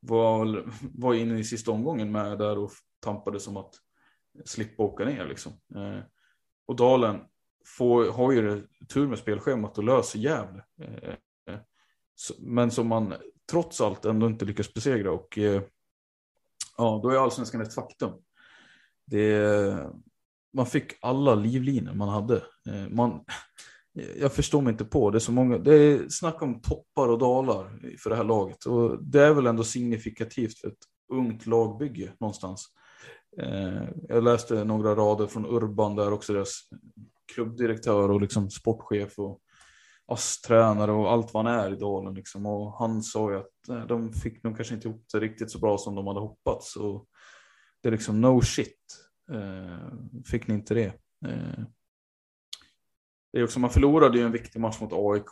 var, 0.00 0.64
var 0.94 1.14
inne 1.14 1.38
i 1.38 1.44
sista 1.44 1.70
omgången 1.70 2.12
med 2.12 2.38
där 2.38 2.58
och 2.58 2.70
tampade 3.00 3.40
som 3.40 3.56
att 3.56 3.74
slippa 4.44 4.82
åka 4.82 5.04
ner 5.04 5.26
liksom. 5.26 5.52
Eh, 5.74 6.00
och 6.66 6.76
Dalen 6.76 7.20
får, 7.78 8.12
har 8.12 8.32
ju 8.32 8.42
det, 8.42 8.86
tur 8.86 9.08
med 9.08 9.18
spelschemat 9.18 9.78
och 9.78 9.84
löser 9.84 10.18
Gävle. 10.18 10.64
Eh, 10.80 10.94
eh, 10.94 11.14
men 12.38 12.70
som 12.70 12.88
man 12.88 13.14
trots 13.50 13.80
allt 13.80 14.04
ändå 14.04 14.26
inte 14.26 14.44
lyckas 14.44 14.74
besegra 14.74 15.12
och 15.12 15.38
eh, 15.38 15.62
ja, 16.76 17.00
då 17.02 17.10
är 17.10 17.16
allsvenskan 17.16 17.60
ett 17.60 17.74
faktum. 17.74 18.12
Det, 19.06 19.90
man 20.52 20.66
fick 20.66 20.92
alla 21.00 21.34
livlinor 21.34 21.94
man 21.94 22.08
hade. 22.08 22.36
Eh, 22.36 22.88
man, 22.90 23.24
jag 24.20 24.32
förstår 24.32 24.62
mig 24.62 24.70
inte 24.70 24.84
på. 24.84 25.10
Det 25.10 25.18
är 25.18 25.20
så 25.20 25.32
många, 25.32 25.58
det 25.58 25.74
är 25.74 26.08
snack 26.08 26.42
om 26.42 26.60
toppar 26.60 27.08
och 27.08 27.18
dalar 27.18 27.96
för 27.98 28.10
det 28.10 28.16
här 28.16 28.24
laget. 28.24 28.64
Och 28.64 29.04
det 29.04 29.22
är 29.22 29.34
väl 29.34 29.46
ändå 29.46 29.64
signifikativt 29.64 30.58
för 30.58 30.68
ett 30.68 30.84
ungt 31.12 31.46
lagbygge 31.46 32.12
någonstans. 32.20 32.66
Eh, 33.40 33.82
jag 34.08 34.24
läste 34.24 34.64
några 34.64 34.94
rader 34.94 35.26
från 35.26 35.46
Urban 35.46 35.96
där 35.96 36.12
också 36.12 36.32
deras 36.32 36.60
klubbdirektör 37.34 38.10
och 38.10 38.20
liksom 38.20 38.50
sportchef 38.50 39.18
och 39.18 39.40
ASS-tränare 40.08 40.92
och 40.92 41.12
allt 41.12 41.34
vad 41.34 41.46
han 41.46 41.54
är 41.54 41.72
i 41.72 41.76
Dalen. 41.76 42.14
Liksom. 42.14 42.46
Och 42.46 42.78
han 42.78 43.02
sa 43.02 43.30
ju 43.30 43.38
att 43.38 43.68
eh, 43.68 43.86
de 43.86 44.12
fick 44.12 44.42
nog 44.42 44.56
kanske 44.56 44.74
inte 44.74 44.88
ihop 44.88 45.04
det 45.12 45.20
riktigt 45.20 45.50
så 45.50 45.58
bra 45.58 45.78
som 45.78 45.94
de 45.94 46.06
hade 46.06 46.20
hoppats. 46.20 46.76
Och 46.76 47.06
det 47.82 47.88
är 47.88 47.92
liksom 47.92 48.20
no 48.20 48.40
shit. 48.40 48.78
Eh, 49.32 49.88
fick 50.26 50.46
ni 50.46 50.54
inte 50.54 50.74
det? 50.74 50.86
Eh, 51.26 51.64
det 53.32 53.40
är 53.40 53.44
också, 53.44 53.60
man 53.60 53.70
förlorade 53.70 54.18
ju 54.18 54.24
en 54.24 54.32
viktig 54.32 54.60
match 54.60 54.80
mot 54.80 54.92
AIK 54.92 55.30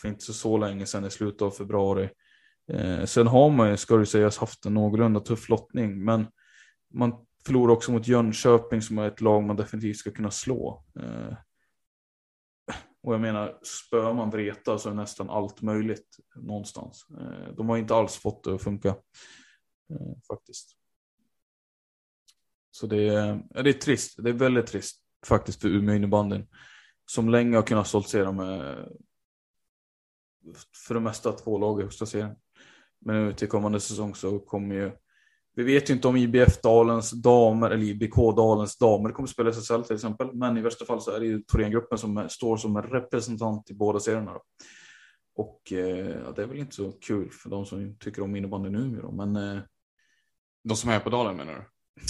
för 0.00 0.08
inte 0.08 0.24
så, 0.24 0.32
så 0.32 0.58
länge 0.58 0.86
sedan 0.86 1.04
i 1.04 1.10
slutet 1.10 1.42
av 1.42 1.50
februari. 1.50 2.10
Eh, 2.72 3.04
sen 3.04 3.26
har 3.26 3.50
man 3.50 3.70
ju, 3.70 3.76
ska 3.76 3.96
det 3.96 4.06
sägas, 4.06 4.38
haft 4.38 4.66
en 4.66 4.74
någorlunda 4.74 5.20
tuff 5.20 5.48
lottning, 5.48 6.04
men 6.04 6.26
man 6.94 7.12
förlorar 7.46 7.72
också 7.72 7.92
mot 7.92 8.08
Jönköping 8.08 8.82
som 8.82 8.98
är 8.98 9.08
ett 9.08 9.20
lag 9.20 9.42
man 9.42 9.56
definitivt 9.56 9.96
ska 9.96 10.10
kunna 10.10 10.30
slå. 10.30 10.84
Eh, 11.00 11.36
och 13.02 13.14
jag 13.14 13.20
menar, 13.20 13.58
spöar 13.62 14.14
man 14.14 14.30
Vreta 14.30 14.78
så 14.78 14.90
är 14.90 14.94
nästan 14.94 15.30
allt 15.30 15.62
möjligt 15.62 16.16
någonstans. 16.34 17.06
Eh, 17.20 17.54
de 17.56 17.68
har 17.68 17.76
inte 17.76 17.94
alls 17.94 18.16
fått 18.16 18.44
det 18.44 18.54
att 18.54 18.62
funka 18.62 18.88
eh, 18.88 20.16
faktiskt. 20.28 20.76
Så 22.70 22.86
det 22.86 23.08
är, 23.08 23.62
det 23.62 23.70
är 23.70 23.72
trist, 23.72 24.14
det 24.22 24.30
är 24.30 24.34
väldigt 24.34 24.66
trist 24.66 25.02
faktiskt 25.26 25.60
för 25.60 25.68
Umeå 25.68 25.94
innebandyn 25.94 26.46
som 27.10 27.28
länge 27.28 27.56
har 27.56 27.62
kunnat 27.62 27.86
stoltsera 27.86 28.32
med 28.32 28.88
för 30.86 30.94
det 30.94 31.00
mesta 31.00 31.32
två 31.32 31.58
lag 31.58 31.80
i 31.80 31.82
högsta 31.82 32.06
serien. 32.06 32.36
Men 32.98 33.26
nu 33.26 33.32
till 33.32 33.48
kommande 33.48 33.80
säsong 33.80 34.14
så 34.14 34.38
kommer 34.38 34.74
ju 34.74 34.92
vi 35.56 35.62
vet 35.62 35.90
ju 35.90 35.94
inte 35.94 36.08
om 36.08 36.16
IBF 36.16 36.60
Dalens 36.60 37.10
damer 37.10 37.70
eller 37.70 37.84
IBK 37.84 38.16
Dalens 38.16 38.78
damer 38.78 39.10
kommer 39.10 39.26
spela 39.26 39.50
SSL 39.50 39.84
till 39.84 39.94
exempel. 39.94 40.32
Men 40.32 40.56
i 40.56 40.60
värsta 40.60 40.84
fall 40.84 41.00
så 41.00 41.10
är 41.10 41.20
det 41.20 41.26
ju 41.26 41.42
Thorengruppen 41.42 41.98
som 41.98 42.28
står 42.28 42.56
som 42.56 42.76
en 42.76 42.82
representant 42.82 43.70
i 43.70 43.74
båda 43.74 44.00
serierna. 44.00 44.32
Då. 44.32 44.42
Och 45.34 45.72
eh, 45.72 46.34
det 46.34 46.42
är 46.42 46.46
väl 46.46 46.58
inte 46.58 46.74
så 46.74 46.92
kul 46.92 47.30
för 47.30 47.50
de 47.50 47.66
som 47.66 47.96
tycker 47.98 48.22
om 48.22 48.36
innebandy 48.36 48.70
nu. 48.70 49.00
Då, 49.02 49.12
men, 49.12 49.36
eh, 49.36 49.62
de 50.64 50.76
som 50.76 50.90
är 50.90 51.00
på 51.00 51.10
Dalen 51.10 51.36
menar 51.36 51.54
du? 51.54 51.64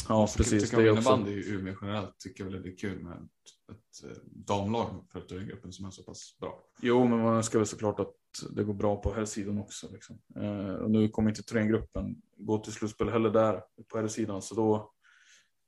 Ja, 0.09 0.29
precis. 0.37 0.71
Tycker 0.71 0.91
om 0.91 0.97
innebandy 0.97 1.31
i 1.31 1.51
Umeå 1.51 1.75
generellt 1.81 2.19
tycker 2.19 2.45
väl 2.45 2.63
det 2.63 2.69
är 2.69 2.77
kul 2.77 3.03
med 3.03 3.13
ett, 3.13 3.77
ett 3.77 4.11
eh, 4.11 4.17
damlag 4.25 5.07
för 5.13 5.21
Thorengruppen 5.21 5.73
som 5.73 5.87
är 5.87 5.91
så 5.91 6.03
pass 6.03 6.37
bra. 6.41 6.61
Jo, 6.81 7.09
men 7.09 7.19
man 7.19 7.35
önskar 7.35 7.59
väl 7.59 7.67
såklart 7.67 8.01
att 8.01 8.15
det 8.51 8.65
går 8.65 8.75
bra 8.75 9.03
på 9.03 9.15
här 9.15 9.25
sidan 9.25 9.59
också. 9.59 9.89
Liksom. 9.93 10.21
Eh, 10.37 10.75
och 10.75 10.91
nu 10.91 11.09
kommer 11.09 11.31
inte 11.31 11.43
Thorengruppen 11.43 12.23
gå 12.37 12.59
till 12.59 12.73
slutspel 12.73 13.09
heller 13.09 13.31
där 13.31 13.63
på 13.89 13.99
här 13.99 14.09
sidan 14.09 14.43
så 14.43 14.55
då. 14.55 14.93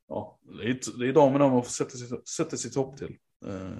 Ja, 0.08 0.38
det 0.42 0.70
är, 0.70 0.98
det 0.98 1.08
är 1.08 1.12
damerna 1.12 1.48
man 1.48 1.62
får 1.62 1.70
sätta 1.70 1.90
sitt, 1.90 2.28
sätta 2.28 2.56
sitt 2.56 2.74
hopp 2.74 2.96
till. 2.96 3.18
Eh, 3.46 3.76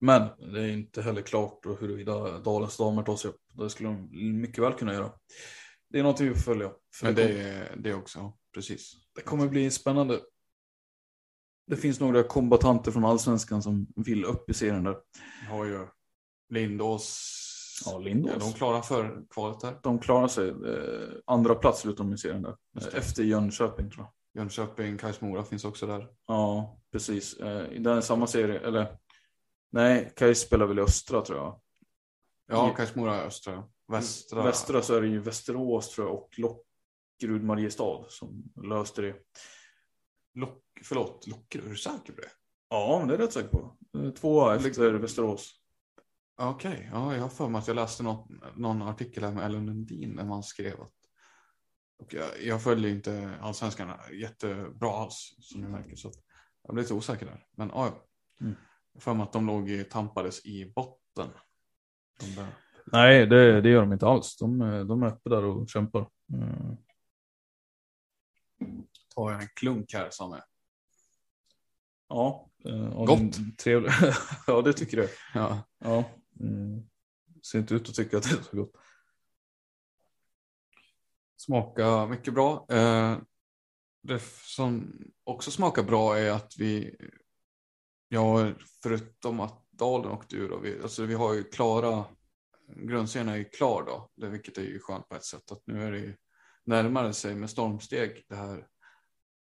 men 0.00 0.28
det 0.52 0.60
är 0.60 0.68
inte 0.68 1.02
heller 1.02 1.22
klart 1.22 1.66
huruvida 1.80 2.38
Dalens 2.38 2.76
damer 2.76 3.02
tar 3.02 3.16
sig 3.16 3.30
upp. 3.30 3.40
Det 3.54 3.70
skulle 3.70 3.88
de 3.88 4.08
mycket 4.40 4.64
väl 4.64 4.72
kunna 4.72 4.94
göra. 4.94 5.12
Det 5.88 5.98
är 5.98 6.02
någonting 6.02 6.28
vi 6.28 6.34
får 6.34 6.40
följa. 6.40 6.72
Men 7.02 7.14
det, 7.14 7.40
är 7.40 7.76
det 7.76 7.94
också, 7.94 8.32
precis. 8.54 8.92
Det 9.14 9.20
kommer 9.20 9.48
bli 9.48 9.70
spännande. 9.70 10.20
Det 11.66 11.76
finns 11.76 12.00
några 12.00 12.22
kombatanter 12.22 12.90
från 12.90 13.04
allsvenskan 13.04 13.62
som 13.62 13.86
vill 13.96 14.24
upp 14.24 14.50
i 14.50 14.54
serien 14.54 14.84
där. 14.84 14.96
Har 15.48 15.64
ju 15.64 15.86
Lindås. 16.48 17.32
Ja, 17.84 17.98
Lindås. 17.98 18.32
Ja, 18.32 18.38
de 18.38 18.52
klarar 18.52 18.82
för 18.82 19.24
kvalet 19.30 19.60
där. 19.60 19.80
De 19.82 19.98
klarar 19.98 20.28
sig. 20.28 20.48
Eh, 20.48 21.08
andra 21.24 21.54
plats 21.54 21.80
slutar 21.80 22.04
de 22.04 22.12
i 22.12 22.18
serien 22.18 22.42
där. 22.42 22.56
Efter 22.92 23.22
Jönköping 23.22 23.90
tror 23.90 24.04
jag. 24.04 24.42
Jönköping, 24.42 24.98
Kais 24.98 25.20
Mora 25.20 25.44
finns 25.44 25.64
också 25.64 25.86
där. 25.86 26.08
Ja, 26.26 26.78
precis. 26.92 27.36
Eh, 27.36 27.72
I 27.72 27.78
den 27.78 28.02
samma 28.02 28.26
serie, 28.26 28.60
eller 28.60 28.98
nej, 29.72 30.12
Kais 30.16 30.40
spelar 30.40 30.66
väl 30.66 30.78
i 30.78 30.82
östra 30.82 31.22
tror 31.22 31.38
jag. 31.38 31.60
Ja, 32.48 32.74
Kais 32.74 32.94
Mora 32.94 33.16
är 33.16 33.26
östra. 33.26 33.64
Västra. 33.88 34.44
Västra 34.44 34.82
så 34.82 34.94
är 34.94 35.00
det 35.00 35.08
ju 35.08 35.18
Västerås 35.20 35.90
tror 35.90 36.06
jag 36.06 36.14
och 36.16 36.38
Lockerud 36.38 37.44
Mariestad 37.44 38.04
som 38.08 38.52
löste 38.64 39.02
det. 39.02 39.14
Lock, 40.34 40.62
förlåt, 40.84 41.26
Lockerud, 41.26 41.66
är 41.66 41.70
du 41.70 41.76
säker 41.76 42.12
på 42.12 42.20
det? 42.20 42.30
Ja, 42.68 43.04
det 43.06 43.14
är 43.14 43.18
jag 43.18 43.24
rätt 43.24 43.32
säker 43.32 43.48
på. 43.48 43.76
Två 44.20 44.50
efter 44.50 44.92
Västerås. 44.92 45.60
Okej, 46.38 46.72
okay. 46.72 46.88
ja, 46.92 47.14
jag 47.14 47.22
har 47.22 47.28
för 47.28 47.48
mig 47.48 47.58
att 47.58 47.68
jag 47.68 47.74
läste 47.74 48.02
något, 48.02 48.28
någon 48.56 48.82
artikel 48.82 49.24
här 49.24 49.32
med 49.32 49.44
Ellen 49.44 49.66
Lundin 49.66 50.10
när 50.10 50.24
man 50.24 50.42
skrev 50.42 50.80
att 50.80 50.92
och 51.98 52.14
jag, 52.14 52.42
jag 52.42 52.62
följer 52.62 52.90
inte 52.90 53.38
allsvenskan 53.40 53.92
jättebra 54.12 54.90
alls 54.90 55.36
som 55.40 55.60
ni 55.60 55.68
märker 55.68 55.96
så 55.96 56.12
jag 56.62 56.74
blir 56.74 56.84
lite 56.84 56.94
osäker 56.94 57.26
där. 57.26 57.46
Men 57.56 57.68
ja, 57.68 58.06
mm. 58.40 58.54
jag 58.92 59.02
för 59.02 59.14
mig 59.14 59.22
att 59.22 59.32
de 59.32 59.46
låg 59.46 59.90
tampades 59.90 60.46
i 60.46 60.72
botten. 60.74 61.28
De 62.20 62.46
Nej, 62.92 63.26
det, 63.26 63.60
det, 63.60 63.68
gör 63.68 63.80
de 63.80 63.92
inte 63.92 64.06
alls. 64.06 64.36
De, 64.36 64.58
de 64.88 65.02
är 65.02 65.06
uppe 65.06 65.30
där 65.30 65.44
och 65.44 65.68
kämpar. 65.68 66.08
Mm. 66.32 66.76
Tar 69.14 69.30
jag 69.30 69.42
en 69.42 69.48
klunk 69.54 69.94
här 69.94 70.10
Samme? 70.10 70.42
Ja. 72.08 72.50
Eh, 72.64 73.04
Gott. 73.04 73.58
Trevlig. 73.58 73.90
ja, 74.46 74.62
det 74.62 74.72
tycker 74.72 74.96
du. 74.96 75.08
Ja. 75.34 75.62
ja. 75.78 76.04
Mm. 76.40 76.82
Ser 77.42 77.58
inte 77.58 77.74
ut 77.74 77.88
att 77.88 77.94
tycka 77.94 78.16
att 78.16 78.22
det 78.22 78.30
är 78.30 78.42
så 78.42 78.56
gott. 78.56 78.72
Smakar 81.36 82.08
mycket 82.08 82.34
bra. 82.34 82.66
Eh, 82.70 83.18
det 84.02 84.22
som 84.42 85.00
också 85.24 85.50
smakar 85.50 85.82
bra 85.82 86.18
är 86.18 86.30
att 86.30 86.52
vi, 86.58 86.96
ja, 88.08 88.52
förutom 88.82 89.40
att 89.40 89.66
Dalen 89.70 90.10
åkte 90.10 90.36
ur, 90.36 90.48
då, 90.48 90.58
vi, 90.58 90.82
alltså 90.82 91.04
vi 91.04 91.14
har 91.14 91.34
ju 91.34 91.44
klara, 91.44 92.04
grundserien 92.76 93.28
är 93.28 93.36
ju 93.36 93.44
klar 93.44 93.84
då, 93.86 94.10
det, 94.14 94.28
vilket 94.28 94.58
är 94.58 94.62
ju 94.62 94.78
skönt 94.80 95.08
på 95.08 95.16
ett 95.16 95.24
sätt. 95.24 95.52
Att 95.52 95.62
nu 95.66 95.82
är 95.82 95.92
det 95.92 95.98
ju 95.98 96.16
närmare 96.64 97.12
sig 97.12 97.34
med 97.34 97.50
stormsteg 97.50 98.24
det 98.28 98.36
här 98.36 98.66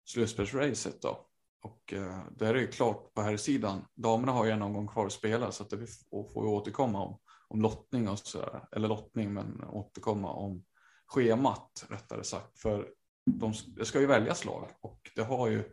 slutspelsracet 0.04 1.02
då. 1.02 1.30
Och 1.64 1.92
eh, 1.92 2.20
där 2.30 2.54
är 2.54 2.60
det 2.60 2.66
klart 2.66 3.14
på 3.14 3.22
här 3.22 3.36
sidan. 3.36 3.84
Damerna 3.94 4.32
har 4.32 4.44
ju 4.44 4.50
en 4.50 4.62
omgång 4.62 4.88
kvar 4.88 5.06
att 5.06 5.12
spela 5.12 5.52
så 5.52 5.62
att 5.62 5.70
det 5.70 5.86
får 6.32 6.42
vi 6.42 6.48
återkomma 6.48 7.04
om, 7.04 7.18
om 7.48 7.62
lottning 7.62 8.08
och 8.08 8.18
så 8.18 8.38
där. 8.38 8.68
Eller 8.72 8.88
lottning, 8.88 9.34
men 9.34 9.64
återkomma 9.64 10.32
om 10.32 10.64
schemat 11.06 11.86
rättare 11.88 12.24
sagt. 12.24 12.58
För 12.58 12.88
de, 13.26 13.52
det 13.76 13.84
ska 13.84 14.00
ju 14.00 14.06
väljas 14.06 14.44
lag 14.44 14.70
och 14.80 15.10
det 15.14 15.22
har 15.22 15.48
ju 15.48 15.64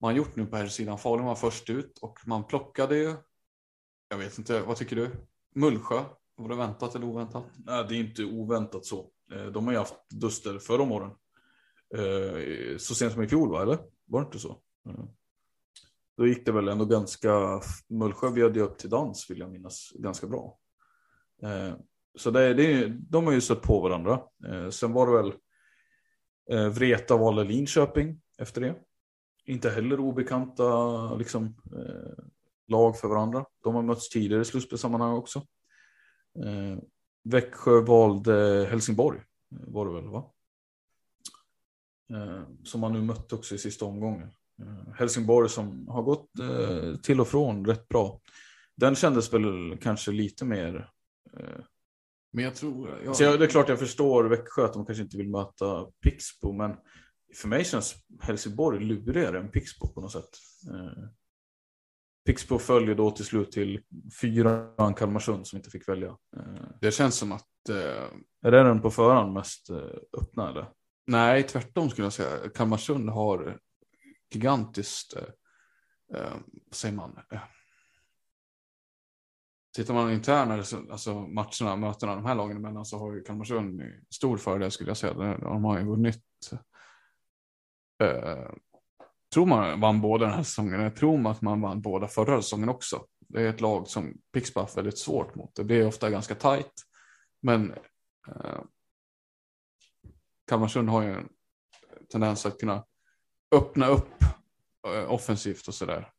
man 0.00 0.16
gjort 0.16 0.36
nu 0.36 0.46
på 0.46 0.56
här 0.56 0.66
sidan. 0.66 0.98
Falun 0.98 1.26
var 1.26 1.34
först 1.34 1.70
ut 1.70 1.98
och 1.98 2.18
man 2.26 2.46
plockade 2.46 2.96
ju. 2.96 3.14
Jag 4.08 4.18
vet 4.18 4.38
inte, 4.38 4.60
vad 4.60 4.76
tycker 4.76 4.96
du? 4.96 5.10
Mullsjö, 5.54 6.04
var 6.36 6.48
det 6.48 6.56
väntat 6.56 6.94
eller 6.94 7.06
oväntat? 7.06 7.44
Nej, 7.56 7.84
det 7.88 7.94
är 7.94 8.00
inte 8.00 8.24
oväntat 8.24 8.84
så. 8.84 9.10
Eh, 9.32 9.46
de 9.46 9.64
har 9.64 9.72
ju 9.72 9.78
haft 9.78 10.10
duster 10.10 10.58
förra 10.58 10.82
om 10.82 10.92
åren. 10.92 11.10
Eh, 11.94 12.76
så 12.78 12.94
sent 12.94 13.12
som 13.12 13.22
i 13.22 13.28
fjol, 13.28 13.50
va? 13.50 13.62
eller? 13.62 13.78
Var 14.06 14.20
det 14.20 14.26
inte 14.26 14.38
så? 14.38 14.60
Mm. 14.86 15.08
Då 16.16 16.26
gick 16.26 16.46
det 16.46 16.52
väl 16.52 16.68
ändå 16.68 16.84
ganska, 16.84 17.60
Mullsjö 17.88 18.30
bjöd 18.30 18.56
ju 18.56 18.62
upp 18.62 18.78
till 18.78 18.90
dans 18.90 19.30
vill 19.30 19.38
jag 19.38 19.50
minnas 19.50 19.92
ganska 19.94 20.26
bra. 20.26 20.58
Eh, 21.42 21.74
så 22.18 22.30
det, 22.30 22.54
det, 22.54 22.88
de 22.88 23.24
har 23.24 23.32
ju 23.32 23.40
sett 23.40 23.62
på 23.62 23.80
varandra. 23.80 24.20
Eh, 24.46 24.70
sen 24.70 24.92
var 24.92 25.06
det 25.06 25.12
väl, 25.12 25.32
Eh, 26.50 26.68
Vreta 26.68 27.16
valde 27.16 27.44
Linköping 27.44 28.20
efter 28.38 28.60
det. 28.60 28.74
Inte 29.44 29.70
heller 29.70 30.00
obekanta 30.00 31.14
liksom, 31.14 31.44
eh, 31.76 32.24
lag 32.68 32.98
för 32.98 33.08
varandra. 33.08 33.46
De 33.62 33.74
har 33.74 33.82
mötts 33.82 34.08
tidigare 34.08 34.42
i 34.42 34.44
slutspelssammanhang 34.44 35.14
också. 35.14 35.38
Eh, 36.44 36.78
Växjö 37.24 37.80
valde 37.80 38.66
Helsingborg, 38.70 39.20
var 39.48 39.86
det 39.86 39.92
väl 39.92 40.08
va? 40.08 40.32
Eh, 42.10 42.42
som 42.64 42.80
man 42.80 42.92
nu 42.92 43.02
mötte 43.02 43.34
också 43.34 43.54
i 43.54 43.58
sista 43.58 43.84
omgången. 43.84 44.30
Eh, 44.62 44.94
Helsingborg 44.94 45.48
som 45.48 45.88
har 45.88 46.02
gått 46.02 46.38
eh, 46.38 46.96
till 46.96 47.20
och 47.20 47.28
från 47.28 47.66
rätt 47.66 47.88
bra. 47.88 48.20
Den 48.76 48.94
kändes 48.94 49.32
väl 49.32 49.78
kanske 49.80 50.10
lite 50.10 50.44
mer... 50.44 50.90
Eh, 51.36 51.64
Men 52.32 52.44
jag 52.44 52.54
tror... 52.54 53.00
Jag, 53.04 53.16
så 53.16 53.22
jag, 53.22 53.38
det 53.38 53.44
är 53.44 53.48
klart 53.48 53.68
jag 53.68 53.78
förstår 53.78 54.24
Växjö 54.24 54.64
att 54.64 54.72
de 54.72 54.86
kanske 54.86 55.02
inte 55.02 55.16
vill 55.16 55.30
möta 55.30 55.86
Pixbo, 56.02 56.52
men 56.52 56.76
för 57.34 57.48
mig 57.48 57.64
känns 57.64 57.94
Helsingborg 58.20 58.84
lurigare 58.84 59.38
än 59.38 59.50
Pixbo 59.50 59.88
på 59.88 60.00
något 60.00 60.12
sätt. 60.12 60.30
Pixbo 62.26 62.58
följer 62.58 62.94
då 62.94 63.10
till 63.10 63.24
slut 63.24 63.52
till 63.52 63.80
fyran 64.20 64.94
Kalmarsund 64.94 65.46
som 65.46 65.56
inte 65.56 65.70
fick 65.70 65.88
välja. 65.88 66.16
Det 66.80 66.90
känns 66.90 67.14
som 67.14 67.32
att... 67.32 67.48
Är 68.42 68.50
det 68.50 68.62
den 68.62 68.80
på 68.80 68.90
förhand 68.90 69.32
mest 69.32 69.70
öppna 70.22 70.50
eller? 70.50 70.68
nej, 71.06 71.42
tvärtom 71.42 71.90
skulle 71.90 72.06
jag 72.06 72.12
säga. 72.12 72.48
Kalmarsund 72.54 73.10
har 73.10 73.58
gigantiskt... 74.30 75.16
Eh, 75.16 75.22
eh, 76.20 76.36
vad 76.66 76.74
säger 76.74 76.94
man? 76.94 77.20
Eh, 77.32 77.40
tittar 79.74 79.94
man 79.94 80.12
internt 80.12 80.50
alltså, 80.50 80.86
alltså 80.90 81.14
matcherna, 81.20 81.76
mötena 81.76 82.14
de 82.14 82.24
här 82.24 82.34
lagen 82.34 82.56
emellan 82.56 82.84
så 82.84 82.98
har 82.98 83.14
ju 83.14 83.22
Kalmarsund 83.22 83.82
stor 84.10 84.36
fördel 84.36 84.70
skulle 84.70 84.90
jag 84.90 84.96
säga. 84.96 85.14
De 85.38 85.64
har 85.64 85.78
ju 85.78 85.84
vunnit. 85.84 86.24
Eh, 88.02 88.50
tror 89.34 89.46
man 89.46 89.80
vann 89.80 90.00
båda 90.00 90.26
den 90.26 90.34
här 90.34 90.42
säsongen. 90.42 90.80
Jag 90.80 90.96
tror 90.96 91.30
att 91.30 91.42
man 91.42 91.60
vann 91.60 91.80
båda 91.80 92.08
förra 92.08 92.42
säsongen 92.42 92.68
också. 92.68 93.06
Det 93.18 93.42
är 93.42 93.48
ett 93.48 93.60
lag 93.60 93.88
som 93.88 94.14
Pixbo 94.32 94.60
haft 94.60 94.76
väldigt 94.76 94.98
svårt 94.98 95.34
mot. 95.34 95.54
Det 95.54 95.64
blir 95.64 95.86
ofta 95.86 96.10
ganska 96.10 96.34
tajt. 96.34 96.72
Men 97.40 97.72
eh, 98.28 98.60
Kalmarsund 100.46 100.88
har 100.88 101.02
ju 101.02 101.14
en 101.14 101.28
tendens 102.12 102.46
att 102.46 102.58
kunna 102.58 102.84
öppna 103.54 103.86
upp 103.86 104.22
eh, 104.86 105.12
offensivt 105.12 105.68
och 105.68 105.74
sådär. 105.74 106.12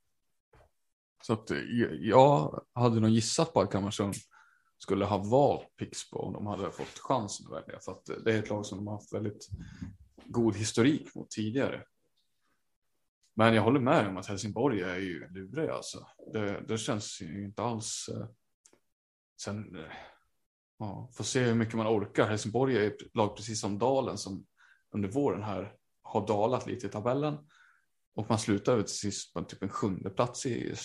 Så 1.23 1.33
att 1.33 1.51
eh, 1.51 1.57
jag 1.99 2.63
hade 2.73 2.99
nog 2.99 3.09
gissat 3.09 3.53
på 3.53 3.61
att 3.61 3.71
Kalmarsund 3.71 4.15
skulle 4.77 5.05
ha 5.05 5.17
valt 5.17 5.75
Pixbo 5.77 6.17
om 6.17 6.33
de 6.33 6.45
hade 6.47 6.71
fått 6.71 6.99
chansen 6.99 7.45
att 7.45 7.63
välja. 7.63 7.79
För 7.79 7.91
att 7.91 8.09
eh, 8.09 8.15
det 8.15 8.33
är 8.33 8.39
ett 8.39 8.49
lag 8.49 8.65
som 8.65 8.77
de 8.77 8.87
har 8.87 8.93
haft 8.93 9.13
väldigt 9.13 9.49
god 10.25 10.55
historik 10.55 11.15
mot 11.15 11.29
tidigare. 11.29 11.83
Men 13.33 13.53
jag 13.53 13.63
håller 13.63 13.79
med 13.79 14.07
om 14.07 14.17
att 14.17 14.27
Helsingborg 14.27 14.81
är 14.81 14.95
ju 14.95 15.27
luriga 15.29 15.73
alltså. 15.73 16.07
Det, 16.33 16.63
det 16.67 16.77
känns 16.77 17.21
ju 17.21 17.45
inte 17.45 17.63
alls. 17.63 18.09
Sen, 19.41 19.77
ja, 20.79 21.09
får 21.13 21.23
se 21.23 21.43
hur 21.43 21.55
mycket 21.55 21.75
man 21.75 21.87
orkar. 21.87 22.27
Helsingborg 22.27 22.77
är 22.77 22.87
ett 22.87 23.15
lag 23.15 23.35
precis 23.35 23.61
som 23.61 23.79
Dalen 23.79 24.17
som 24.17 24.45
under 24.91 25.09
våren 25.09 25.43
här 25.43 25.75
har 26.19 26.27
dalat 26.27 26.67
lite 26.67 26.87
i 26.87 26.89
tabellen. 26.89 27.37
Och 28.15 28.29
man 28.29 28.39
slutar 28.39 28.81
till 28.81 28.95
sist 28.95 29.33
på 29.33 29.41
typ 29.41 29.63
en 29.63 29.69
sjunde 29.69 30.09
plats 30.09 30.45
i, 30.45 30.75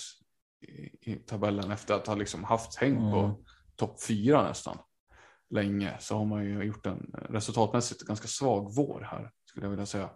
i, 0.61 1.11
i 1.13 1.17
tabellen 1.17 1.71
efter 1.71 1.95
att 1.95 2.07
ha 2.07 2.15
liksom 2.15 2.45
haft 2.45 2.75
häng 2.77 2.97
på 2.97 3.19
Mm. 3.19 3.37
topp 3.77 4.03
fyra 4.03 4.49
nästan. 4.49 4.79
Länge 5.51 5.97
så 6.01 6.17
har 6.17 6.25
man 6.25 6.45
ju 6.45 6.63
gjort 6.63 6.87
en 6.87 7.15
resultatmässigt 7.29 8.03
ganska 8.03 8.29
svag 8.29 8.75
vår 8.77 9.01
här 9.11 9.31
skulle 9.45 9.67
jag 9.67 9.71
vilja 9.71 9.87
säga. 9.87 10.11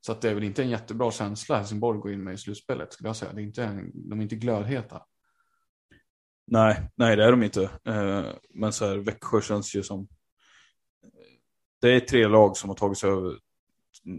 Så 0.00 0.12
att 0.12 0.20
det 0.20 0.30
är 0.30 0.34
väl 0.34 0.44
inte 0.44 0.62
en 0.62 0.70
jättebra 0.70 1.10
känsla 1.10 1.56
Helsingborg 1.56 1.98
går 1.98 2.12
in 2.12 2.24
med 2.24 2.34
i 2.34 2.38
slutspelet 2.38 2.92
skulle 2.92 3.08
jag 3.08 3.16
säga. 3.16 3.32
Det 3.32 3.40
är 3.40 3.44
inte 3.44 3.64
en, 3.64 4.08
de 4.08 4.18
är 4.18 4.22
inte 4.22 4.36
glödheta. 4.36 5.02
Nej, 6.46 6.90
nej 6.94 7.16
det 7.16 7.24
är 7.24 7.30
de 7.30 7.42
inte. 7.42 7.62
Eh, 7.84 8.26
men 8.50 8.72
så 8.72 8.86
här, 8.86 8.96
Växjö 8.96 9.40
känns 9.40 9.76
ju 9.76 9.82
som... 9.82 10.08
Det 11.80 11.88
är 11.96 12.00
tre 12.00 12.28
lag 12.28 12.56
som 12.56 12.70
har 12.70 12.76
tagit 12.76 12.98
sig 12.98 13.10
över, 13.10 13.38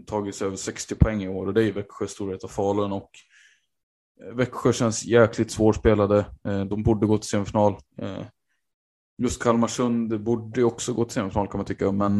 tagit 0.06 0.34
sig 0.34 0.46
över 0.46 0.56
60 0.56 0.94
poäng 0.94 1.22
i 1.22 1.28
år 1.28 1.46
och 1.46 1.54
det 1.54 1.64
är 1.64 1.72
Växjö, 1.72 2.06
Storvreta, 2.06 2.48
Falun 2.48 2.92
och 2.92 3.10
eh, 4.22 4.34
Växjö 4.34 4.72
känns 4.72 5.04
jäkligt 5.04 5.50
svårspelade. 5.50 6.18
Eh, 6.44 6.64
de 6.64 6.82
borde 6.82 7.06
gå 7.06 7.18
till 7.18 7.28
semifinal. 7.28 7.76
Eh, 7.98 8.22
just 9.18 9.42
Kalmarsund 9.42 10.20
borde 10.20 10.64
också 10.64 10.92
gå 10.92 11.04
till 11.04 11.14
semifinal 11.14 11.48
kan 11.48 11.58
man 11.58 11.66
tycka, 11.66 11.92
men 11.92 12.18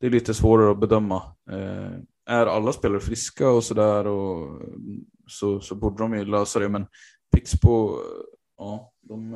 det 0.00 0.06
är 0.06 0.10
lite 0.10 0.34
svårare 0.34 0.70
att 0.70 0.80
bedöma. 0.80 1.22
Är 2.26 2.46
alla 2.46 2.72
spelare 2.72 3.00
friska 3.00 3.50
och 3.50 3.64
sådär 3.64 4.06
och 4.06 4.62
så, 5.26 5.60
så 5.60 5.74
borde 5.74 6.02
de 6.02 6.14
ju 6.14 6.24
lösa 6.24 6.58
det, 6.58 6.68
men 6.68 6.86
Pixbo, 7.32 7.98
ja, 8.56 8.92
de, 9.00 9.34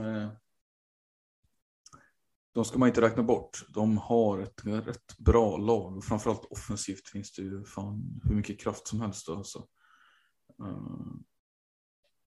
de 2.55 2.65
ska 2.65 2.79
man 2.79 2.89
inte 2.89 3.01
räkna 3.01 3.23
bort. 3.23 3.65
De 3.69 3.99
har 3.99 4.39
ett 4.39 4.65
rätt 4.65 5.19
bra 5.19 5.57
lag 5.57 5.97
och 5.97 6.05
framförallt 6.05 6.45
offensivt 6.45 7.09
finns 7.09 7.33
det 7.33 7.43
ju 7.43 7.65
fan 7.65 8.21
hur 8.25 8.35
mycket 8.35 8.61
kraft 8.61 8.89
som 8.89 9.01
helst. 9.01 9.27
Då, 9.27 9.37
alltså. 9.37 9.67
Eh, 10.63 11.13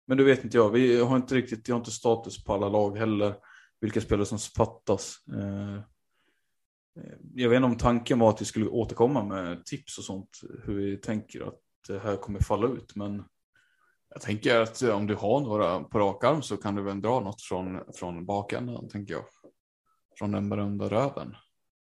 men 0.07 0.17
det 0.17 0.25
vet 0.25 0.45
inte 0.45 0.57
jag. 0.57 0.71
Vi 0.71 1.01
har 1.01 1.17
inte 1.17 1.35
riktigt, 1.35 1.69
jag 1.69 1.75
har 1.75 1.81
inte 1.81 1.91
status 1.91 2.45
på 2.45 2.55
alla 2.55 2.69
lag 2.69 2.99
heller. 2.99 3.35
Vilka 3.81 4.01
spelare 4.01 4.27
som 4.27 4.39
fattas. 4.39 5.17
Eh, 5.33 5.75
eh, 5.77 7.19
jag 7.35 7.49
vet 7.49 7.57
inte 7.57 7.67
om 7.67 7.79
tanken 7.79 8.19
var 8.19 8.31
att 8.31 8.41
vi 8.41 8.45
skulle 8.45 8.69
återkomma 8.69 9.25
med 9.25 9.65
tips 9.65 9.99
och 9.99 10.05
sånt. 10.05 10.41
Hur 10.65 10.75
vi 10.75 10.97
tänker 10.97 11.49
att 11.49 11.61
det 11.89 11.99
här 11.99 12.17
kommer 12.17 12.41
falla 12.41 12.69
ut. 12.69 12.97
Men 12.97 13.25
Jag 14.09 14.23
tänker 14.23 14.61
att 14.61 14.83
om 14.83 15.07
du 15.07 15.15
har 15.15 15.41
några 15.41 15.85
på 15.85 15.99
rak 15.99 16.25
arm 16.25 16.43
så 16.43 16.57
kan 16.57 16.75
du 16.75 16.83
väl 16.83 17.03
dra 17.03 17.21
något 17.21 17.43
från, 17.43 17.81
från 17.95 18.27
bakändan 18.27 18.89
tänker 18.89 19.15
jag. 19.15 19.25
Från 20.19 20.33
den 20.33 20.49
berömda 20.49 20.89
röven. 20.89 21.37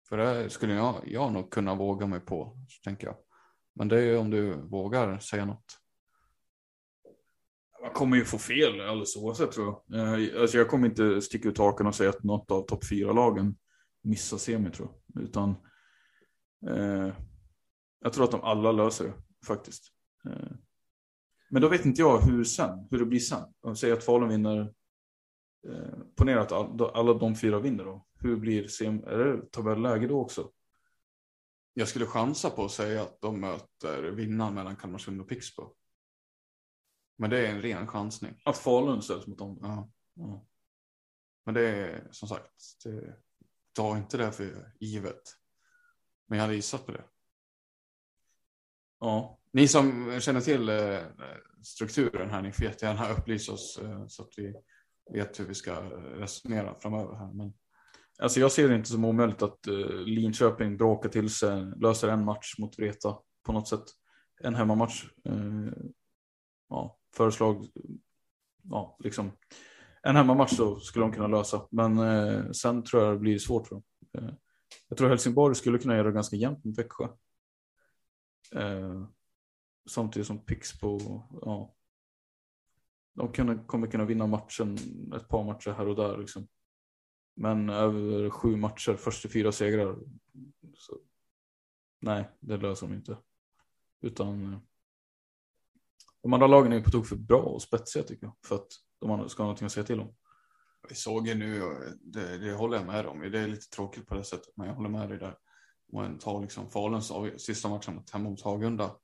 För 0.09 0.17
det 0.17 0.51
skulle 0.51 0.75
jag, 0.75 1.03
jag 1.07 1.33
nog 1.33 1.51
kunna 1.51 1.75
våga 1.75 2.07
mig 2.07 2.21
på, 2.21 2.57
tänker 2.85 3.07
jag. 3.07 3.17
Men 3.75 3.89
det 3.89 3.97
är 3.97 4.03
ju 4.03 4.17
om 4.17 4.31
du 4.31 4.55
vågar 4.55 5.19
säga 5.19 5.45
något. 5.45 5.79
Man 7.83 7.93
kommer 7.93 8.17
ju 8.17 8.25
få 8.25 8.39
fel 8.39 8.81
alldeles 8.81 9.17
oavsett 9.17 9.53
tror 9.53 9.83
jag. 9.87 10.01
Eh, 10.01 10.41
alltså 10.41 10.59
jag 10.59 10.69
kommer 10.69 10.89
inte 10.89 11.21
sticka 11.21 11.49
ut 11.49 11.59
hakan 11.59 11.87
och 11.87 11.95
säga 11.95 12.11
att 12.11 12.25
något 12.25 12.51
av 12.51 12.63
topp 12.63 12.89
fyra 12.89 13.13
lagen 13.13 13.57
missar 14.03 14.37
semi 14.37 14.71
tror 14.71 14.89
jag. 14.89 15.23
Utan 15.23 15.51
eh, 16.69 17.15
jag 18.01 18.13
tror 18.13 18.25
att 18.25 18.31
de 18.31 18.41
alla 18.41 18.73
löser 18.73 19.05
det 19.05 19.15
faktiskt. 19.47 19.93
Eh, 20.29 20.51
men 21.51 21.63
då 21.63 21.69
vet 21.69 21.85
inte 21.85 22.01
jag 22.01 22.21
hur 22.21 22.45
sen, 22.45 22.89
hur 22.91 22.99
det 22.99 23.07
blir 23.07 23.21
sen. 23.21 23.55
Om 23.61 23.77
säger 23.77 23.95
att 23.95 24.05
Falun 24.05 24.29
vinner, 24.29 24.61
eh, 25.69 25.99
ponera 26.17 26.41
att 26.41 26.53
all, 26.53 26.91
alla 26.95 27.15
de 27.15 27.37
fyra 27.37 27.59
vinner 27.61 27.85
då. 27.85 28.07
Hur 28.21 28.37
blir 28.37 28.69
sem, 28.69 29.05
är 29.05 29.19
det 29.19 29.51
tabelläge 29.51 30.07
då 30.07 30.21
också? 30.21 30.53
Jag 31.75 31.89
skulle 31.89 32.07
chansa 32.07 32.51
på 32.51 32.65
att 32.65 32.71
säga 32.71 33.03
att 33.03 33.21
de 33.21 33.41
möter 33.41 34.03
vinnaren 34.03 34.55
mellan 34.55 34.77
Kalmarsund 34.77 35.21
och 35.21 35.29
Pixbo. 35.29 35.75
Men 37.17 37.31
det 37.31 37.47
är 37.47 37.51
en 37.51 37.63
ren 37.63 37.87
chansning. 37.87 38.41
Att 38.45 38.59
Falun 38.59 39.03
ställs 39.03 39.27
mot 39.27 39.39
dem? 39.39 39.59
Ja. 39.63 39.91
Ja. 40.15 40.47
Men 41.45 41.55
det 41.55 41.69
är 41.69 42.09
som 42.11 42.29
sagt, 42.29 42.53
det, 42.85 43.17
ta 43.73 43.99
inte 43.99 44.17
det 44.17 44.33
för 44.33 44.73
givet. 44.81 45.23
Men 46.27 46.39
jag 46.39 46.45
hade 46.45 46.57
gissat 46.57 46.87
på 46.87 46.93
det. 46.93 47.05
ja. 49.01 49.35
Ni 49.53 49.69
som 49.69 50.21
känner 50.21 50.41
till 50.41 50.69
eh, 50.69 51.03
strukturen 51.63 52.31
här, 52.31 52.43
ni 52.43 52.53
får 52.53 52.65
jättegärna 52.65 53.13
upplysa 53.13 53.53
oss 53.53 53.79
eh, 53.79 54.07
så 54.07 54.23
att 54.23 54.33
vi 54.37 54.55
vet 55.13 55.41
hur 55.41 55.45
vi 55.45 55.55
ska 55.55 55.81
resonera 55.81 56.81
framöver 56.81 57.15
här. 57.15 57.33
Men 57.33 57.53
Alltså 58.23 58.41
jag 58.41 58.53
ser 58.53 58.69
det 58.69 58.75
inte 58.75 58.89
som 58.89 59.05
omöjligt 59.05 59.43
att 59.43 59.69
uh, 59.69 60.01
Linköping 60.01 60.77
bråkar 60.77 61.09
till 61.09 61.31
sig, 61.31 61.73
löser 61.77 62.09
en 62.09 62.25
match 62.25 62.55
mot 62.59 62.79
Vreta 62.79 63.19
på 63.43 63.53
något 63.53 63.69
sätt. 63.69 63.85
En 64.41 64.55
hemmamatch. 64.55 65.05
Uh, 65.29 65.73
ja, 66.69 66.99
föreslag, 67.17 67.67
ja, 68.63 68.97
liksom. 69.05 69.33
En 70.03 70.17
hemmamatch 70.17 70.57
så 70.57 70.81
skulle 70.81 71.05
de 71.05 71.13
kunna 71.13 71.27
lösa, 71.27 71.69
men 71.71 71.99
uh, 71.99 72.51
sen 72.51 72.83
tror 72.85 73.03
jag 73.03 73.15
det 73.15 73.19
blir 73.19 73.39
svårt 73.39 73.67
för 73.67 73.75
dem. 73.75 73.85
Uh, 74.19 74.35
jag 74.89 74.99
tror 74.99 75.09
Helsingborg 75.09 75.55
skulle 75.55 75.79
kunna 75.79 75.97
göra 75.97 76.07
det 76.07 76.15
ganska 76.15 76.37
jämnt 76.37 76.65
mot 76.65 76.79
Växjö. 76.79 77.09
Uh, 78.57 79.09
samtidigt 79.91 80.27
som 80.27 80.45
Pixbo, 80.45 80.99
ja. 81.43 81.75
De 83.15 83.33
kunde, 83.33 83.59
kommer 83.67 83.87
kunna 83.87 84.05
vinna 84.05 84.27
matchen, 84.27 84.79
ett 85.17 85.29
par 85.29 85.45
matcher 85.45 85.71
här 85.71 85.89
och 85.89 85.97
där 85.97 86.19
liksom. 86.19 86.49
Men 87.41 87.71
över 87.71 88.31
sju 88.31 88.57
matcher, 88.57 88.97
först 88.97 89.21
till 89.21 89.31
fyra 89.31 89.53
segrar. 89.53 89.97
Så, 90.75 90.99
nej, 92.01 92.29
det 92.41 92.57
löser 92.57 92.87
de 92.87 92.95
inte. 92.95 93.19
Utan 94.01 94.53
eh, 94.53 94.59
de 96.23 96.33
andra 96.33 96.47
lagen 96.47 96.73
är 96.73 96.81
på 96.81 96.91
tok 96.91 97.07
för 97.07 97.17
bra 97.17 97.43
och 97.43 97.63
spetsiga 97.63 98.03
tycker 98.03 98.27
jag. 98.27 98.37
För 98.45 98.55
att 98.55 98.69
de 99.01 99.11
andra 99.11 99.29
ska 99.29 99.43
ha 99.43 99.47
någonting 99.47 99.67
att 99.67 99.73
säga 99.73 99.87
till 99.87 100.01
om. 100.01 100.15
vi 100.89 100.95
såg 100.95 101.29
ju 101.29 101.35
nu, 101.35 101.63
det, 102.01 102.39
det 102.39 102.53
håller 102.53 102.77
jag 102.77 102.87
med 102.87 103.07
om, 103.07 103.21
det 103.21 103.41
är 103.41 103.49
lite 103.49 103.69
tråkigt 103.71 104.07
på 104.07 104.15
det 104.15 104.25
sättet, 104.25 104.57
men 104.57 104.67
jag 104.67 104.75
håller 104.75 104.89
med 104.89 105.09
dig 105.09 105.19
där. 105.19 105.39
Om 105.93 106.03
man 106.03 106.19
tar 106.19 106.41
liksom 106.41 106.71
Faluns 106.71 107.13
sista 107.39 107.69
matchen 107.69 107.95
mot, 107.95 108.11
hemma 108.11 108.31
mot 108.31 108.43
Hagunda 108.43 108.97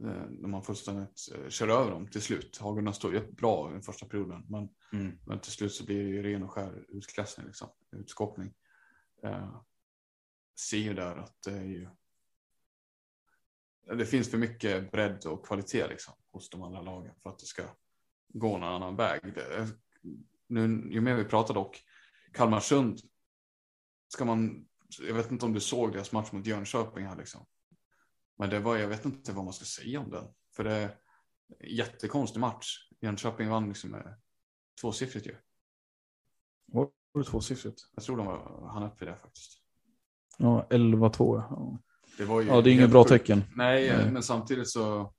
eh, 0.00 0.24
När 0.30 0.48
man 0.48 0.62
fullständigt 0.62 1.28
eh, 1.34 1.48
kör 1.48 1.68
över 1.68 1.90
dem 1.90 2.08
till 2.08 2.22
slut. 2.22 2.58
Hagunda 2.58 2.92
står 2.92 3.14
ju 3.14 3.32
bra 3.32 3.70
i 3.70 3.72
den 3.72 3.82
första 3.82 4.06
perioden. 4.06 4.44
Men, 4.48 4.68
Mm. 4.92 5.18
men 5.26 5.40
till 5.40 5.52
slut 5.52 5.72
så 5.72 5.84
blir 5.84 6.02
det 6.04 6.08
ju 6.10 6.22
ren 6.22 6.42
och 6.42 6.50
skär 6.50 6.84
utklassning, 6.88 7.46
liksom, 7.46 7.68
utskåpning. 7.90 8.54
Eh, 9.22 9.60
ser 10.60 10.78
ju 10.78 10.94
där 10.94 11.16
att 11.16 11.42
det 11.42 11.52
är 11.52 11.64
ju. 11.64 11.88
Det 13.96 14.06
finns 14.06 14.30
för 14.30 14.38
mycket 14.38 14.90
bredd 14.92 15.26
och 15.26 15.46
kvalitet 15.46 15.86
liksom, 15.88 16.14
hos 16.30 16.50
de 16.50 16.62
andra 16.62 16.80
lagen 16.82 17.14
för 17.22 17.30
att 17.30 17.38
det 17.38 17.46
ska 17.46 17.62
gå 18.28 18.58
någon 18.58 18.72
annan 18.72 18.96
väg. 18.96 19.20
Det, 19.34 19.68
nu, 20.46 20.88
ju 20.92 21.00
mer 21.00 21.14
vi 21.14 21.24
pratar 21.24 21.54
dock, 21.54 21.84
Kalmarsund, 22.32 22.98
ska 24.08 24.24
man, 24.24 24.66
jag 25.00 25.14
vet 25.14 25.30
inte 25.30 25.44
om 25.44 25.52
du 25.52 25.60
såg 25.60 25.92
deras 25.92 26.12
match 26.12 26.32
mot 26.32 26.46
Jönköping 26.46 27.06
här 27.06 27.16
liksom. 27.16 27.46
Men 28.40 28.50
det 28.50 28.60
var, 28.60 28.76
jag 28.76 28.88
vet 28.88 29.04
inte 29.04 29.32
vad 29.32 29.44
man 29.44 29.54
ska 29.54 29.64
säga 29.64 30.00
om 30.00 30.10
den. 30.10 30.24
För 30.56 30.64
det 30.64 30.72
är 30.72 30.82
en 31.58 31.76
jättekonstig 31.76 32.40
match. 32.40 32.76
Jönköping 33.00 33.48
vann 33.48 33.68
liksom 33.68 33.90
med 33.90 34.14
tvåsiffrigt 34.80 35.26
ju. 35.26 35.36
Var 36.72 36.90
det 37.14 37.24
tvåsiffrigt? 37.24 37.80
Jag 37.94 38.04
tror 38.04 38.16
de 38.16 38.26
var, 38.26 38.70
han 38.72 38.82
upp 38.82 39.02
i 39.02 39.04
det 39.04 39.16
faktiskt. 39.16 39.52
Ja, 40.38 40.66
11-2. 40.70 41.42
Ja. 41.50 41.78
Det 42.18 42.24
var 42.24 42.40
ju 42.40 42.48
ja, 42.48 42.60
det 42.60 42.70
är 42.70 42.72
inget 42.72 42.90
bra 42.90 43.04
sjukt. 43.04 43.10
tecken. 43.10 43.42
Nej, 43.56 43.96
Nej. 43.96 44.10
men 44.12 44.22
samtidigt 44.22 44.68
så 44.68 45.14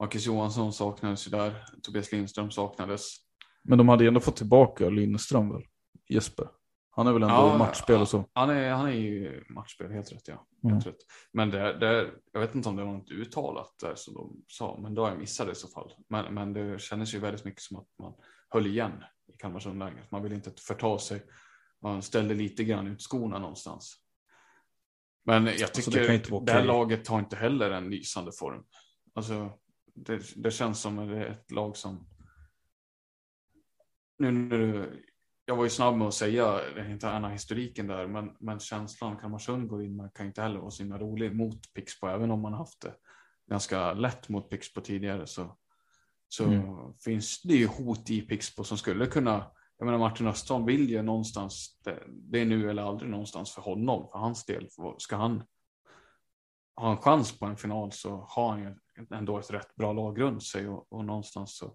Marcus 0.00 0.26
Johansson 0.26 0.72
saknades 0.72 1.26
ju 1.26 1.30
där. 1.30 1.64
Tobias 1.82 2.12
Lindström 2.12 2.50
saknades. 2.50 3.16
Men 3.62 3.78
de 3.78 3.88
hade 3.88 4.06
ändå 4.06 4.20
fått 4.20 4.36
tillbaka 4.36 4.88
Lindström 4.88 5.52
väl? 5.52 5.62
Jesper. 6.08 6.48
Han 6.94 7.06
är 7.06 7.12
väl 7.12 7.22
ändå 7.22 7.34
Ja, 7.34 7.58
matchspel 7.58 8.00
och 8.00 8.08
så. 8.08 8.24
Han 8.32 8.50
är, 8.50 8.70
han 8.70 8.86
är 8.86 8.92
ju 8.92 9.44
matchspel, 9.48 9.90
helt 9.92 10.12
rätt 10.12 10.28
ja. 10.28 10.46
Mm. 10.64 10.74
Helt 10.74 10.86
rätt. 10.86 10.96
Men 11.32 11.50
det, 11.50 11.78
det, 11.78 12.10
jag 12.32 12.40
vet 12.40 12.54
inte 12.54 12.68
om 12.68 12.76
det 12.76 12.84
var 12.84 12.92
något 12.92 13.10
uttalat 13.10 13.74
där 13.80 13.94
som 13.94 14.14
de 14.14 14.44
sa, 14.46 14.78
men 14.82 14.94
då 14.94 15.02
har 15.02 15.08
jag 15.08 15.18
missat 15.18 15.46
det 15.46 15.52
i 15.52 15.54
så 15.54 15.68
fall. 15.68 15.92
Men, 16.08 16.34
men 16.34 16.52
det 16.52 16.80
kändes 16.80 17.14
ju 17.14 17.18
väldigt 17.18 17.44
mycket 17.44 17.62
som 17.62 17.76
att 17.76 17.88
man 17.98 18.14
höll 18.48 18.66
igen 18.66 19.04
i 19.34 19.36
Kalmarsundläget. 19.36 20.10
Man 20.10 20.22
ville 20.22 20.34
inte 20.34 20.52
förta 20.58 20.98
sig. 20.98 21.22
Man 21.82 22.02
ställde 22.02 22.34
lite 22.34 22.64
grann 22.64 22.86
ut 22.86 23.02
skorna 23.02 23.38
någonstans. 23.38 23.98
Men 25.24 25.46
jag 25.46 25.62
Alltså, 25.62 25.90
det 25.90 25.96
tycker 25.96 26.12
inte 26.12 26.32
vara 26.32 26.44
det 26.44 26.52
här 26.52 26.64
laget 26.64 27.08
har 27.08 27.18
inte 27.18 27.36
heller 27.36 27.70
en 27.70 27.90
lysande 27.90 28.32
form. 28.38 28.64
Alltså, 29.14 29.58
det, 29.94 30.22
det 30.36 30.50
känns 30.50 30.80
som 30.80 30.98
att 30.98 31.08
det 31.08 31.16
är 31.16 31.30
ett 31.30 31.50
lag 31.50 31.76
som 31.76 32.08
nu 34.18 34.32
när 34.32 34.58
du, 34.58 35.02
jag 35.44 35.56
var 35.56 35.64
ju 35.64 35.70
snabb 35.70 35.96
med 35.96 36.08
att 36.08 36.14
säga 36.14 36.60
den 36.74 36.90
interna 36.90 37.28
historiken 37.28 37.86
där, 37.86 38.06
men, 38.06 38.36
men 38.40 38.60
känslan 38.60 39.16
Kalmarsund 39.16 39.68
går 39.68 39.84
in 39.84 39.96
med 39.96 40.14
kan 40.14 40.26
inte 40.26 40.42
heller 40.42 40.60
vara 40.60 40.70
så 40.70 40.82
himla 40.82 40.98
rolig 40.98 41.36
mot 41.36 41.74
Pixbo, 41.74 42.06
även 42.06 42.30
om 42.30 42.40
man 42.40 42.52
haft 42.52 42.80
det 42.80 42.94
ganska 43.50 43.92
lätt 43.92 44.28
mot 44.28 44.50
Pixbo 44.50 44.80
tidigare 44.80 45.26
så, 45.26 45.56
så 46.28 46.44
Mm. 46.44 46.94
finns 47.04 47.42
det 47.42 47.54
ju 47.54 47.66
hot 47.66 48.10
i 48.10 48.20
Pixbo 48.20 48.64
som 48.64 48.78
skulle 48.78 49.06
kunna, 49.06 49.50
jag 49.78 49.86
menar 49.86 49.98
Martin 49.98 50.26
Östholm 50.26 50.66
vill 50.66 50.90
ju 50.90 51.02
någonstans, 51.02 51.78
det, 51.84 52.02
det 52.08 52.40
är 52.40 52.46
nu 52.46 52.70
eller 52.70 52.82
aldrig 52.82 53.10
någonstans 53.10 53.50
för 53.54 53.62
honom, 53.62 54.08
för 54.12 54.18
hans 54.18 54.44
del, 54.44 54.68
för 54.68 54.94
ska 54.98 55.16
han 55.16 55.44
ha 56.76 56.90
en 56.90 56.96
chans 56.96 57.38
på 57.38 57.46
en 57.46 57.56
final 57.56 57.92
så 57.92 58.26
har 58.28 58.50
han 58.50 58.60
ju 58.62 58.76
ändå 59.16 59.38
ett 59.38 59.50
rätt 59.50 59.74
bra 59.74 59.92
lag 59.92 60.20
runt 60.20 60.42
sig 60.42 60.68
och, 60.68 60.92
och 60.92 61.04
någonstans 61.04 61.56
så 61.56 61.74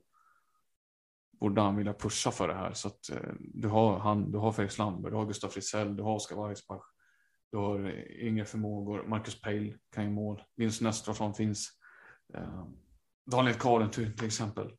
borde 1.40 1.62
han 1.62 1.76
vilja 1.76 1.94
pusha 1.94 2.32
för 2.32 2.48
det 2.48 2.54
här. 2.54 2.74
Så 2.74 2.88
att 2.88 3.10
eh, 3.10 3.34
du 3.40 3.68
har 3.68 4.00
han, 4.00 4.32
du 4.32 4.38
har 4.38 4.52
Felix 4.52 4.78
Landberg, 4.78 5.12
du 5.12 5.18
har 5.18 5.26
Gustav 5.26 5.50
Frisell, 5.50 5.96
du 5.96 6.04
har 6.04 6.16
Oskar 6.16 6.48
Weissbach, 6.48 6.84
du 7.52 7.58
har 7.58 7.80
eh, 7.86 8.28
yngre 8.28 8.46
förmågor, 8.46 9.04
Marcus 9.08 9.42
Peil 9.42 9.78
kan 9.92 10.04
ju 10.04 10.10
mål, 10.10 10.44
Linus 10.58 10.82
Nästrason 10.82 11.34
finns, 11.34 11.70
eh, 12.34 12.66
Daniel 13.32 13.56
Karlentun 13.56 14.16
till 14.16 14.26
exempel. 14.28 14.72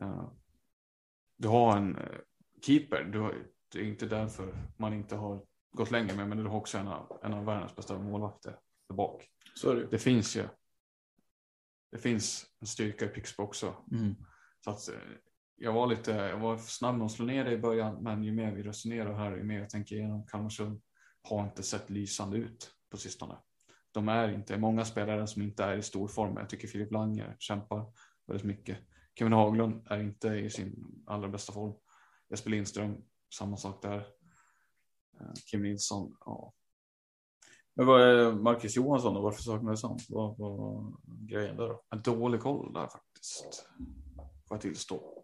Eh, 0.00 0.30
du 1.38 1.48
har 1.48 1.76
en 1.76 1.96
eh, 1.96 2.18
keeper, 2.66 3.04
du 3.04 3.20
har, 3.20 3.34
det 3.72 3.78
är 3.78 3.84
inte 3.84 4.06
därför 4.06 4.54
man 4.76 4.92
inte 4.92 5.16
har 5.16 5.44
gått 5.72 5.90
längre 5.90 6.16
med, 6.16 6.28
men 6.28 6.38
du 6.38 6.44
har 6.44 6.56
också 6.56 6.78
en 6.78 6.88
av, 6.88 7.20
en 7.22 7.34
av 7.34 7.44
världens 7.44 7.76
bästa 7.76 7.98
målvakter 7.98 8.58
där 8.88 8.96
bak. 8.96 9.28
Så 9.54 9.74
det 9.74 9.86
Det 9.86 9.98
finns 9.98 10.36
ju. 10.36 10.48
Det 11.90 11.98
finns 11.98 12.46
en 12.60 12.66
styrka 12.66 13.04
i 13.04 13.08
Pixbo 13.08 13.42
också. 13.42 13.74
mm. 13.92 14.14
Så 14.64 14.70
att, 14.70 14.88
eh, 14.88 14.94
jag 15.62 15.72
var 15.72 15.86
lite, 15.86 16.10
jag 16.10 16.38
var 16.38 16.56
snabb 16.58 16.96
med 16.96 17.04
att 17.04 17.12
slå 17.12 17.24
ner 17.24 17.44
det 17.44 17.52
i 17.52 17.58
början, 17.58 18.02
men 18.02 18.24
ju 18.24 18.32
mer 18.32 18.52
vi 18.52 18.62
resonerar 18.62 19.14
här, 19.14 19.36
ju 19.36 19.42
mer 19.42 19.58
jag 19.60 19.70
tänker 19.70 19.96
igenom 19.96 20.26
Kalmarsund 20.26 20.82
har 21.22 21.44
inte 21.44 21.62
sett 21.62 21.90
lysande 21.90 22.36
ut 22.36 22.70
på 22.90 22.96
sistone. 22.96 23.36
De 23.92 24.08
är 24.08 24.28
inte, 24.28 24.58
många 24.58 24.84
spelare 24.84 25.26
som 25.26 25.42
inte 25.42 25.64
är 25.64 25.76
i 25.76 25.82
stor 25.82 26.08
form. 26.08 26.36
Jag 26.36 26.48
tycker 26.48 26.68
Filip 26.68 26.92
Langer 26.92 27.36
kämpar 27.38 27.92
väldigt 28.26 28.46
mycket. 28.46 28.78
Kevin 29.18 29.32
Haglund 29.32 29.86
är 29.90 30.00
inte 30.00 30.28
i 30.28 30.50
sin 30.50 31.02
allra 31.06 31.28
bästa 31.28 31.52
form. 31.52 31.74
Jesper 32.30 32.50
Lindström, 32.50 32.96
samma 33.38 33.56
sak 33.56 33.82
där. 33.82 33.98
Eh, 35.20 35.32
Kim 35.50 35.62
Nilsson, 35.62 36.16
ja. 36.20 36.52
Men 37.74 37.86
vad 37.86 38.00
är 38.02 38.32
Marcus 38.32 38.76
Johansson 38.76 39.14
då? 39.14 39.20
Varför 39.20 39.42
saknades 39.42 39.82
han? 39.82 39.98
Vad 40.08 40.38
var 40.38 40.92
grejen 41.04 41.56
där 41.56 41.68
då? 41.68 41.82
En 41.90 42.02
dålig 42.02 42.40
koll 42.40 42.72
där 42.72 42.86
faktiskt. 42.86 43.68
Får 44.48 44.54
jag 44.54 44.60
tillstå. 44.60 45.21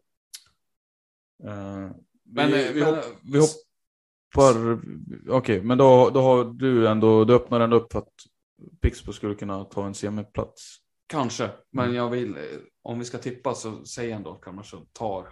Men, 1.42 2.50
vi, 2.52 2.72
vi, 2.72 2.82
hopp, 2.82 3.04
vi 3.32 3.38
hoppar. 3.38 4.80
Okej, 5.28 5.62
men 5.62 5.78
då, 5.78 6.10
då 6.10 6.20
har 6.20 6.44
du 6.44 6.88
ändå, 6.88 7.24
du 7.24 7.34
öppnar 7.34 7.60
ändå 7.60 7.76
upp 7.76 7.92
för 7.92 7.98
att 7.98 8.12
Pixbo 8.80 9.12
skulle 9.12 9.34
kunna 9.34 9.64
ta 9.64 9.86
en 9.86 9.94
semiplats. 9.94 10.76
Kanske, 11.06 11.50
men 11.70 11.84
Mm. 11.84 11.96
jag 11.96 12.10
vill, 12.10 12.36
eh, 12.36 12.42
om 12.82 12.98
vi 12.98 13.04
ska 13.04 13.18
tippa 13.18 13.54
så 13.54 13.84
säger 13.84 14.10
jag 14.10 14.16
ändå 14.16 14.32
att 14.32 14.40
Kalmarsund 14.40 14.92
tar 14.92 15.28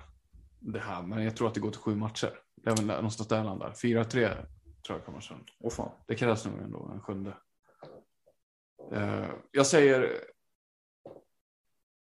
det 0.61 0.81
här. 0.81 1.03
Men 1.03 1.25
jag 1.25 1.37
tror 1.37 1.49
att 1.49 1.55
det 1.55 1.61
går 1.61 1.71
till 1.71 1.81
sju 1.81 1.95
matcher. 1.95 2.39
Det 2.63 2.71
är 2.71 2.77
väl 2.77 2.87
någonstans 2.87 3.29
där 3.29 3.45
landar. 3.45 3.73
4-3 3.73 4.29
tror 4.87 4.99
jag 4.99 5.05
Kalmarsund. 5.05 5.45
Åh 5.61 5.71
fan. 5.71 5.91
Det 6.07 6.15
krävs 6.15 6.45
nog 6.47 6.59
ändå 6.59 6.91
en 6.95 7.01
sjunde. 7.01 7.37
Eh, 8.93 9.27
jag 9.51 9.67
säger 9.67 10.21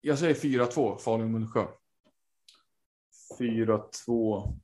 jag 0.02 0.20
säger 0.20 0.34
4-2 0.34 0.98
Falun-Mullsjö. 0.98 1.68
4-2. 3.40 4.60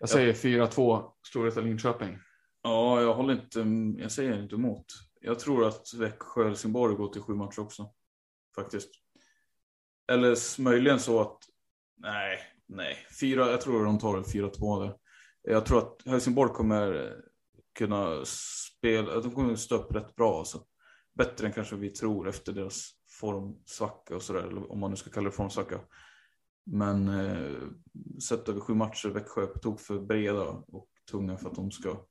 Jag 0.00 0.08
säger 0.08 0.32
4-2 0.32 1.10
Storvreta-Linköping. 1.34 2.18
Ja, 2.62 3.00
jag 3.00 3.14
håller 3.14 3.34
inte, 3.34 3.60
jag 4.02 4.12
säger 4.12 4.42
inte 4.42 4.54
emot. 4.54 4.86
Jag 5.20 5.38
tror 5.38 5.66
att 5.66 5.94
Växjö 5.94 6.44
Helsingborg 6.44 6.96
går 6.96 7.08
till 7.08 7.22
sju 7.22 7.34
matcher 7.34 7.60
också. 7.60 7.90
Faktiskt. 8.54 8.90
Eller 10.12 10.60
möjligen 10.62 11.00
så 11.00 11.20
att, 11.20 11.38
nej, 11.96 12.38
nej. 12.66 12.96
Fyra, 13.20 13.50
jag 13.50 13.60
tror 13.60 13.84
de 13.84 13.98
tar 13.98 14.16
det 14.16 14.22
4-2 14.22 14.82
där. 14.82 14.96
Jag 15.42 15.66
tror 15.66 15.78
att 15.78 16.02
Helsingborg 16.06 16.52
kommer 16.52 17.16
kunna 17.78 18.24
spela, 18.24 19.20
de 19.20 19.34
kommer 19.34 19.56
stå 19.56 19.74
upp 19.74 19.94
rätt 19.94 20.16
bra 20.16 20.38
alltså. 20.38 20.64
Bättre 21.14 21.46
än 21.46 21.52
kanske 21.52 21.76
vi 21.76 21.90
tror 21.90 22.28
efter 22.28 22.52
deras 22.52 22.90
formsvacka 23.20 24.14
och 24.14 24.22
sådär, 24.22 24.40
eller 24.40 24.72
om 24.72 24.78
man 24.80 24.90
nu 24.90 24.96
ska 24.96 25.10
kalla 25.10 25.30
det 25.30 25.36
formsvacka. 25.36 25.80
Men 26.72 27.08
eh, 27.08 27.68
sett 28.22 28.48
över 28.48 28.60
sju 28.60 28.74
matcher, 28.74 29.08
Växjö 29.08 29.42
är 29.42 29.46
på 29.46 29.58
tok 29.58 29.80
för 29.80 30.00
breda 30.00 30.42
och 30.48 30.88
tunga 31.10 31.36
för 31.36 31.48
att 31.48 31.54
de 31.54 31.70
ska 31.70 32.06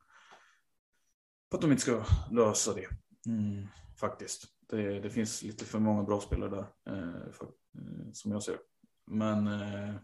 för 1.50 1.58
att 1.58 1.62
de 1.62 1.70
inte 1.70 1.82
ska 1.82 2.04
lösa 2.30 2.74
det. 2.74 2.88
Mm, 3.26 3.66
faktiskt. 4.00 4.44
Det, 4.70 5.00
det 5.00 5.10
finns 5.10 5.42
lite 5.42 5.64
för 5.64 5.78
många 5.78 6.02
bra 6.02 6.20
spelare 6.20 6.50
där, 6.50 6.94
eh, 6.94 7.32
för, 7.32 7.46
eh, 7.78 8.12
som 8.12 8.32
jag 8.32 8.42
ser 8.42 8.52
det. 8.52 8.58
Men 9.06 9.46
eh, 9.46 9.94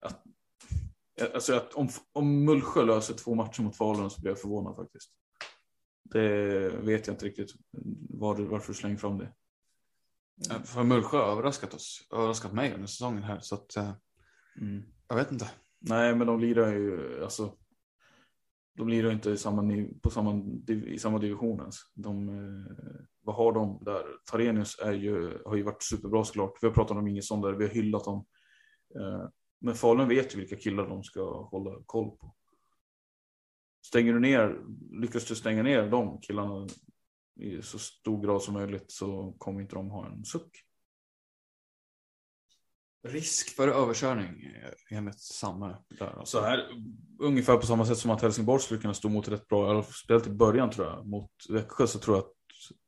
att, 0.00 0.26
eh, 1.20 1.28
alltså 1.34 1.54
att 1.54 1.74
om, 1.74 1.88
om 2.12 2.44
Mullsjö 2.44 2.84
löser 2.84 3.14
två 3.14 3.34
matcher 3.34 3.62
mot 3.62 3.76
Falun 3.76 4.10
så 4.10 4.20
blir 4.20 4.30
jag 4.30 4.40
förvånad 4.40 4.76
faktiskt. 4.76 5.10
Det 6.04 6.68
vet 6.68 7.06
jag 7.06 7.14
inte 7.14 7.26
riktigt 7.26 7.50
var, 8.08 8.36
varför 8.36 8.72
du 8.72 8.78
slänger 8.78 8.96
fram 8.96 9.18
det. 9.18 9.32
För 10.64 10.82
Mullsjö 10.82 11.18
har 11.18 11.32
överraskat 11.32 11.74
oss, 11.74 12.08
överraskat 12.12 12.52
mig 12.52 12.74
under 12.74 12.86
säsongen 12.86 13.22
här. 13.22 13.40
Så 13.40 13.54
att, 13.54 13.76
eh, 13.76 13.92
Mm. 14.60 14.82
jag 15.08 15.16
vet 15.16 15.32
inte. 15.32 15.50
Nej, 15.78 16.14
men 16.14 16.26
de 16.26 16.40
lirar 16.40 16.72
ju, 16.72 17.22
alltså. 17.24 17.56
De 18.76 18.88
lirar 18.88 19.10
inte 19.10 19.30
i 19.30 19.36
samma, 19.36 19.86
på 20.02 20.10
samma, 20.10 20.42
i 20.68 20.98
samma 20.98 21.18
division 21.18 21.60
ens. 21.60 21.76
De, 21.94 22.28
eh, 22.28 23.04
vad 23.20 23.36
har 23.36 23.52
de 23.52 23.78
där? 23.84 24.02
Tarenius 24.30 24.78
är 24.78 24.92
ju, 24.92 25.38
har 25.44 25.56
ju 25.56 25.62
varit 25.62 25.82
superbra 25.82 26.24
såklart. 26.24 26.58
Vi 26.62 26.66
har 26.66 26.74
pratat 26.74 26.96
om 26.96 27.08
Ingesson 27.08 27.40
där, 27.40 27.52
vi 27.52 27.64
har 27.66 27.74
hyllat 27.74 28.04
dem. 28.04 28.26
Eh, 28.94 29.28
men 29.60 29.74
Falun 29.74 30.08
vet 30.08 30.34
ju 30.34 30.40
vilka 30.40 30.56
killar 30.56 30.88
de 30.88 31.02
ska 31.04 31.42
hålla 31.42 31.82
koll 31.86 32.10
på. 32.10 32.34
Stänger 33.86 34.12
du 34.12 34.20
ner, 34.20 34.60
lyckas 35.00 35.24
du 35.24 35.34
stänga 35.34 35.62
ner 35.62 35.90
de 35.90 36.20
killarna 36.20 36.68
i 37.36 37.62
så 37.62 37.78
stor 37.78 38.22
grad 38.22 38.42
som 38.42 38.54
möjligt 38.54 38.90
så 38.90 39.34
kommer 39.38 39.60
inte 39.60 39.74
de 39.74 39.90
ha 39.90 40.06
en 40.06 40.24
suck. 40.24 40.64
risk 43.02 43.56
för 43.56 43.68
överkörning 43.68 44.46
enligt 44.90 45.20
Samme. 45.20 45.76
Där, 45.88 46.18
alltså. 46.18 46.38
Så 46.38 46.44
här, 46.44 46.68
ungefär 47.18 47.56
på 47.56 47.66
samma 47.66 47.86
sätt 47.86 47.98
som 47.98 48.10
att 48.10 48.22
Helsingborg 48.22 48.62
skulle 48.62 48.80
kunna 48.80 48.94
stå 48.94 49.08
mot 49.08 49.28
rätt 49.28 49.48
bra, 49.48 49.82
speciellt 49.82 50.26
i 50.26 50.30
början 50.30 50.70
tror 50.70 50.86
jag, 50.86 51.06
mot 51.06 51.30
Växjö 51.48 51.86
så 51.86 51.98
tror 51.98 52.16
jag 52.16 52.24
att 52.24 52.34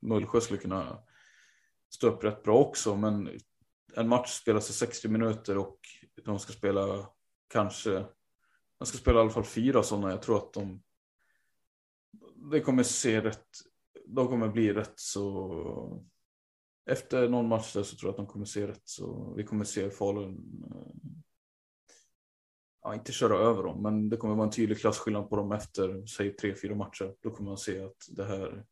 Mullsjö 0.01 0.41
skulle 0.41 0.61
kunna 0.61 0.99
stå 1.91 2.07
upp 2.07 2.25
rätt 2.25 2.43
bra 2.43 2.59
också. 2.59 2.97
Men 2.97 3.41
en 3.97 4.09
match 4.09 4.31
spelas 4.31 4.71
i 4.71 4.73
60 4.73 5.09
minuter 5.09 5.59
och 5.59 5.79
de 6.25 6.39
ska 6.39 6.53
spela 6.53 7.09
kanske, 7.49 8.07
de 8.79 8.87
ska 8.87 8.99
spela 8.99 9.19
i 9.19 9.23
alla 9.23 9.31
fall 9.31 9.45
fyra 9.45 9.83
sådana. 9.83 10.11
Jag 10.11 10.23
tror 10.23 10.37
att 10.37 10.53
de, 10.53 10.83
det 12.51 12.61
kommer 12.61 12.83
se 12.83 13.21
rätt, 13.21 13.47
de 14.07 14.29
kommer 14.29 14.49
bli 14.49 14.73
rätt 14.73 14.93
så 14.95 16.05
efter 16.87 17.29
någon 17.29 17.49
match 17.49 17.73
där 17.75 17.83
så 17.83 17.97
tror 17.97 18.09
jag 18.09 18.13
att 18.13 18.17
de 18.17 18.27
kommer 18.27 18.45
se 18.45 18.67
rätt 18.67 18.89
så 18.89 19.35
vi 19.37 19.45
kommer 19.45 19.65
se 19.65 19.91
Falun 19.91 20.65
eh, 20.71 21.21
ja, 22.83 22.95
inte 22.95 23.13
köra 23.13 23.39
över 23.39 23.63
dem, 23.63 23.83
men 23.83 24.09
det 24.09 24.17
kommer 24.17 24.35
vara 24.35 24.47
en 24.47 24.53
tydlig 24.53 24.79
klasskillnad 24.79 25.31
på 25.31 25.37
dem 25.37 25.53
efter, 25.53 26.07
säg 26.07 26.37
tre, 26.37 26.55
fyra 26.55 26.75
matcher. 26.75 27.15
Då 27.21 27.31
kommer 27.31 27.51
man 27.51 27.59
se 27.59 27.85
att 27.85 28.07
det 28.09 28.25
här, 28.25 28.65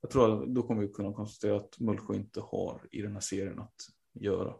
jag 0.00 0.10
tror 0.10 0.42
att 0.42 0.54
då 0.54 0.62
kommer 0.62 0.82
vi 0.82 0.88
kunna 0.88 1.12
konstatera 1.12 1.56
att 1.56 1.78
Mullsjö 1.78 2.14
inte 2.14 2.40
har 2.40 2.88
i 2.90 3.02
den 3.02 3.12
här 3.12 3.20
serien 3.20 3.58
att 3.58 3.88
göra. 4.12 4.54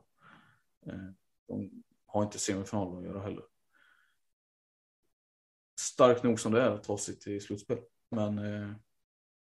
Eh, 0.86 1.10
de 1.48 1.82
har 2.06 2.22
inte 2.22 2.38
semifinalen 2.38 2.98
att 2.98 3.04
göra 3.04 3.22
heller. 3.22 3.44
Starkt 5.80 6.22
nog 6.22 6.40
som 6.40 6.52
det 6.52 6.62
är 6.62 6.70
att 6.70 6.84
ta 6.84 6.98
sig 6.98 7.18
till 7.18 7.42
slutspel. 7.42 7.78
Men 8.10 8.38
eh, 8.38 8.72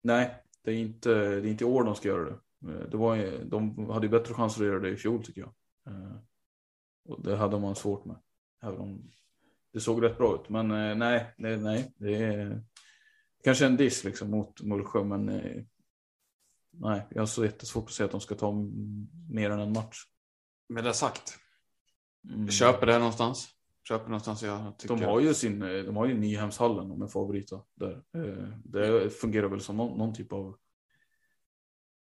nej, 0.02 0.42
det 0.64 0.70
är, 0.70 0.76
inte, 0.76 1.10
det 1.14 1.48
är 1.48 1.50
inte 1.50 1.64
i 1.64 1.66
år 1.66 1.84
de 1.84 1.94
ska 1.94 2.08
göra 2.08 2.24
det. 2.24 2.38
Eh, 2.72 2.90
det 2.90 2.96
var, 2.96 3.44
de 3.44 3.90
hade 3.90 4.06
ju 4.06 4.10
bättre 4.10 4.34
chanser 4.34 4.60
att 4.62 4.66
göra 4.68 4.80
det 4.80 4.88
i 4.88 4.96
fjol 4.96 5.24
tycker 5.24 5.40
jag. 5.40 5.52
Och 7.04 7.22
det 7.22 7.36
hade 7.36 7.58
man 7.58 7.76
svårt 7.76 8.04
med. 8.04 8.16
Även 8.62 8.80
om 8.80 9.10
det 9.72 9.80
såg 9.80 10.02
rätt 10.02 10.18
bra 10.18 10.34
ut. 10.34 10.48
Men 10.48 10.70
eh, 10.70 10.96
nej, 10.96 11.34
nej, 11.36 11.56
nej. 11.56 11.94
Det 11.96 12.14
är 12.24 12.62
kanske 13.44 13.66
en 13.66 13.76
diss 13.76 14.04
liksom 14.04 14.30
mot 14.30 14.62
Mullsjö, 14.62 15.04
men 15.04 15.28
eh, 15.28 15.64
nej, 16.70 17.06
jag 17.10 17.22
har 17.22 17.26
så 17.26 17.44
jättesvårt 17.44 17.84
att 17.84 17.90
säga 17.92 18.04
att 18.04 18.10
de 18.10 18.20
ska 18.20 18.34
ta 18.34 18.52
mer 19.30 19.50
än 19.50 19.60
en 19.60 19.72
match. 19.72 19.98
Med 20.68 20.84
det 20.84 20.94
sagt, 20.94 21.36
Mm. 22.24 22.48
köper 22.50 22.86
det 22.86 22.98
någonstans. 22.98 23.48
Köper 23.90 24.06
någonstans 24.06 24.42
jag 24.42 24.78
tycker. 24.78 24.96
De 24.96 25.04
har 25.04 25.20
ju 25.20 25.34
sin, 25.34 25.62
eh, 25.62 25.84
de 25.84 25.96
har 25.96 26.06
ju 26.06 26.18
Nyhemshallen 26.18 26.90
om 26.90 27.00
jag 27.00 27.12
får 27.12 27.20
avbryta 27.20 27.62
där. 27.74 28.02
Det 28.64 29.10
fungerar 29.10 29.48
väl 29.48 29.60
som 29.60 29.76
någon, 29.76 29.98
någon 29.98 30.14
typ 30.14 30.32
av 30.32 30.56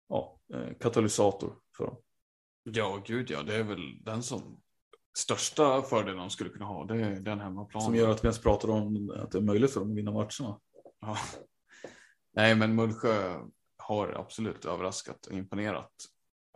ja, 0.09 0.41
katalysator 0.80 1.59
för 1.76 1.86
dem. 1.86 1.97
Ja, 2.62 3.03
gud 3.07 3.30
ja, 3.30 3.43
det 3.43 3.55
är 3.55 3.62
väl 3.62 4.05
den 4.05 4.22
som 4.22 4.61
största 5.18 5.82
fördelen 5.82 6.18
de 6.18 6.30
skulle 6.30 6.51
kunna 6.51 6.64
ha. 6.64 6.84
Det 6.84 6.95
är 6.95 7.20
den 7.20 7.41
hemmaplanen. 7.41 7.86
Som 7.86 7.95
gör 7.95 8.11
att 8.11 8.24
vi 8.24 8.26
ens 8.26 8.43
pratar 8.43 8.70
om 8.70 9.11
att 9.16 9.30
det 9.30 9.39
är 9.39 9.43
möjligt 9.43 9.72
för 9.72 9.80
dem 9.80 9.91
att 9.91 9.97
vinna 9.97 10.12
matcherna. 10.12 10.61
Ja. 11.01 11.16
Nej, 12.32 12.55
men 12.55 12.74
Mullsjö 12.74 13.41
har 13.76 14.09
absolut 14.09 14.64
överraskat 14.64 15.26
och 15.26 15.32
imponerat. 15.32 15.93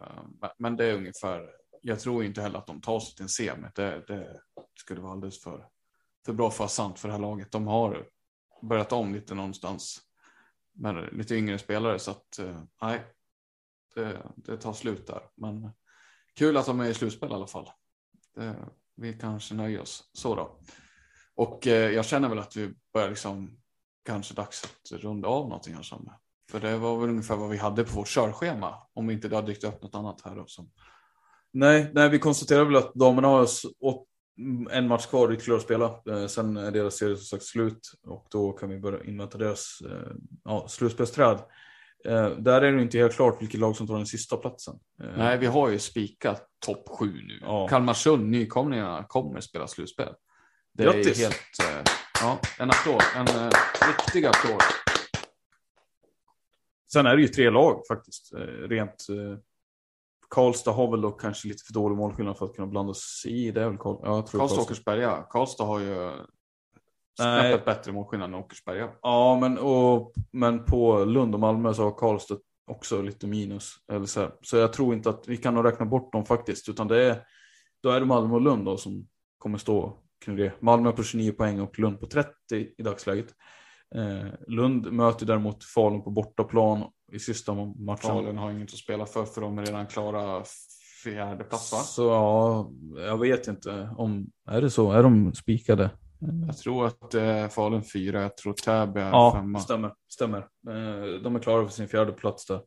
Eh, 0.02 0.50
men 0.58 0.76
det 0.76 0.84
är 0.84 0.94
ungefär, 0.94 1.50
jag 1.82 2.00
tror 2.00 2.24
inte 2.24 2.42
heller 2.42 2.58
att 2.58 2.66
de 2.66 2.80
tar 2.80 3.00
sig 3.00 3.14
till 3.14 3.22
en 3.22 3.28
semi. 3.28 3.68
Det, 3.74 4.04
det 4.06 4.40
skulle 4.74 5.00
vara 5.00 5.12
alldeles 5.12 5.42
för, 5.42 5.66
för 6.24 6.32
bra 6.32 6.50
för 6.50 6.66
sant 6.66 6.98
för 6.98 7.08
det 7.08 7.14
här 7.14 7.20
laget. 7.20 7.52
De 7.52 7.66
har 7.66 8.06
börjat 8.62 8.92
om 8.92 9.14
lite 9.14 9.34
någonstans 9.34 10.00
med 10.72 11.08
lite 11.12 11.34
yngre 11.34 11.58
spelare 11.58 11.98
så 11.98 12.10
att 12.10 12.38
eh, 12.38 12.62
nej, 12.82 13.04
det, 13.94 14.22
det 14.36 14.56
tar 14.56 14.72
slut 14.72 15.06
där. 15.06 15.22
Men 15.34 15.70
kul 16.34 16.56
att 16.56 16.66
de 16.66 16.80
är 16.80 16.88
i 16.88 16.94
slutspel 16.94 17.30
i 17.30 17.34
alla 17.34 17.46
fall. 17.46 17.70
Det, 18.34 18.56
vi 18.96 19.12
kanske 19.12 19.54
nöjer 19.54 19.80
oss 19.80 20.10
så 20.12 20.34
då. 20.34 20.60
Och 21.34 21.66
eh, 21.66 21.90
jag 21.90 22.04
känner 22.04 22.28
väl 22.28 22.38
att 22.38 22.56
vi 22.56 22.74
börjar 22.92 23.08
liksom 23.08 23.60
kanske 24.04 24.34
dags 24.34 24.64
att 24.64 24.92
runda 24.92 25.28
av 25.28 25.48
någonting 25.48 25.74
här 25.74 25.82
som 25.82 26.12
för 26.50 26.60
det 26.60 26.78
var 26.78 27.00
väl 27.00 27.10
ungefär 27.10 27.36
vad 27.36 27.50
vi 27.50 27.56
hade 27.56 27.84
på 27.84 27.94
vårt 27.94 28.08
körschema 28.08 28.86
om 28.92 29.10
inte 29.10 29.28
det 29.28 29.36
har 29.36 29.42
dykt 29.42 29.64
upp 29.64 29.82
något 29.82 29.94
annat 29.94 30.20
här 30.20 30.36
då 30.36 30.46
som. 30.46 30.70
Nej, 31.52 31.90
nej, 31.94 32.08
vi 32.08 32.18
konstaterar 32.18 32.64
väl 32.64 32.76
att 32.76 32.94
damerna 32.94 33.28
har 33.28 33.48
en 34.70 34.88
match 34.88 35.06
kvar 35.06 35.32
ytterligare 35.32 35.56
att 35.56 35.64
spela. 35.64 36.00
Eh, 36.10 36.26
sen 36.26 36.56
är 36.56 36.70
deras 36.70 36.96
serie 36.96 37.16
som 37.16 37.24
sagt 37.24 37.44
slut 37.44 37.92
och 38.06 38.26
då 38.30 38.52
kan 38.52 38.68
vi 38.70 38.78
börja 38.78 39.04
invänta 39.04 39.38
deras 39.38 39.78
eh, 39.90 40.12
ja, 40.44 40.68
slutspelsträd. 40.68 41.38
Eh, 42.04 42.30
där 42.30 42.62
är 42.62 42.72
det 42.72 42.82
inte 42.82 42.98
helt 42.98 43.14
klart 43.14 43.42
vilket 43.42 43.60
lag 43.60 43.76
som 43.76 43.86
tar 43.86 43.96
den 43.96 44.06
sista 44.06 44.36
platsen. 44.36 44.74
Nej, 45.16 45.38
vi 45.38 45.46
har 45.46 45.68
ju 45.68 45.78
spikat 45.78 46.46
topp 46.66 46.88
sju 46.88 47.06
nu. 47.06 47.38
Ja. 47.40 47.68
Kalmarsund, 47.68 48.30
nykomlingarna, 48.30 49.04
kommer 49.08 49.40
spela 49.40 49.66
slutspel. 49.66 50.14
Det 50.74 50.84
Grattis. 50.84 51.20
är 51.20 51.22
helt, 51.22 51.86
ja, 52.20 52.40
en 52.58 52.70
applåd, 52.70 53.02
en 53.16 53.26
riktig 53.88 54.26
applåd. 54.26 54.62
Sen 56.92 57.06
är 57.06 57.16
det 57.16 57.22
ju 57.22 57.28
tre 57.28 57.50
lag 57.50 57.82
faktiskt, 57.88 58.32
rent. 58.68 59.06
Karlstad 60.34 60.72
har 60.72 60.90
väl 60.90 61.00
dock 61.00 61.20
kanske 61.20 61.48
lite 61.48 61.64
för 61.64 61.72
dålig 61.72 61.96
målskillnad 61.96 62.38
för 62.38 62.46
att 62.46 62.54
kunna 62.54 62.66
blanda 62.66 62.94
sig 62.94 63.32
i. 63.32 63.50
Det 63.50 63.62
är 63.62 63.68
väl 63.68 63.78
Karl, 63.78 63.96
ja, 64.02 64.22
Karlstad-Åkersberga. 64.22 65.26
Karlstad 65.30 65.64
har 65.64 65.80
ju 65.80 66.10
snäppet 67.20 67.64
bättre 67.64 67.92
målskillnad 67.92 68.28
än 68.28 68.34
Åkersberga. 68.34 68.90
Ja, 69.02 69.38
men, 69.40 69.58
och, 69.58 70.12
men 70.32 70.64
på 70.64 71.04
Lund 71.04 71.34
och 71.34 71.40
Malmö 71.40 71.74
så 71.74 71.82
har 71.82 71.90
Karlstad 71.90 72.36
också 72.66 73.02
lite 73.02 73.26
minus. 73.26 73.74
Eller 73.92 74.06
så, 74.06 74.30
så 74.42 74.56
jag 74.56 74.72
tror 74.72 74.94
inte 74.94 75.10
att 75.10 75.28
vi 75.28 75.36
kan 75.36 75.62
räkna 75.62 75.86
bort 75.86 76.12
dem 76.12 76.24
faktiskt, 76.24 76.68
utan 76.68 76.88
det 76.88 77.02
är, 77.02 77.22
då 77.82 77.90
är 77.90 78.00
det 78.00 78.06
Malmö 78.06 78.34
och 78.34 78.40
Lund 78.40 78.64
då 78.64 78.76
som 78.76 79.08
kommer 79.38 79.58
stå 79.58 79.98
kring 80.24 80.36
det. 80.36 80.52
Malmö 80.62 80.92
på 80.92 81.02
29 81.02 81.32
poäng 81.32 81.60
och 81.60 81.78
Lund 81.78 82.00
på 82.00 82.06
30 82.06 82.32
i 82.78 82.82
dagsläget. 82.82 83.28
Eh, 83.94 84.26
Lund 84.46 84.92
möter 84.92 85.26
däremot 85.26 85.64
Falun 85.64 86.02
på 86.02 86.10
bortaplan 86.10 86.84
i 87.12 87.18
sista 87.18 87.54
matchen. 87.54 88.10
Falun 88.10 88.38
har 88.38 88.50
inget 88.50 88.72
att 88.72 88.78
spela 88.78 89.06
för, 89.06 89.24
för 89.24 89.40
de 89.40 89.58
är 89.58 89.66
redan 89.66 89.86
klara 89.86 90.44
fjärde 91.02 91.44
plats 91.44 91.72
va? 91.72 91.78
Så 91.78 92.02
ja, 92.02 92.70
jag 92.96 93.18
vet 93.18 93.48
inte 93.48 93.94
om, 93.96 94.26
är 94.50 94.62
det 94.62 94.70
så? 94.70 94.92
Är 94.92 95.02
de 95.02 95.34
spikade? 95.34 95.90
Jag 96.46 96.56
tror 96.58 96.86
att 96.86 97.14
eh, 97.14 97.48
Falun 97.48 97.82
fyra, 97.82 98.22
jag 98.22 98.36
tror 98.36 98.52
Täby 98.52 99.00
är 99.00 99.10
ja, 99.10 99.32
femma. 99.32 99.58
stämmer. 99.58 99.94
stämmer. 100.08 100.38
Eh, 100.38 101.22
de 101.22 101.36
är 101.36 101.40
klara 101.40 101.64
för 101.66 101.72
sin 101.72 101.88
fjärde 101.88 102.12
plats 102.12 102.46
där. 102.46 102.60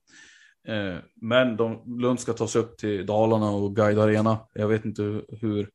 Eh, 0.68 1.00
men 1.22 1.58
de, 1.58 2.00
Lund 2.02 2.20
ska 2.20 2.34
ta 2.34 2.48
sig 2.48 2.62
upp 2.62 2.78
till 2.78 3.06
Dalarna 3.06 3.50
och 3.50 3.76
Guide 3.76 4.00
Arena. 4.00 4.38
Jag 4.54 4.68
vet 4.68 4.86
inte 4.86 5.22
hur, 5.30 5.70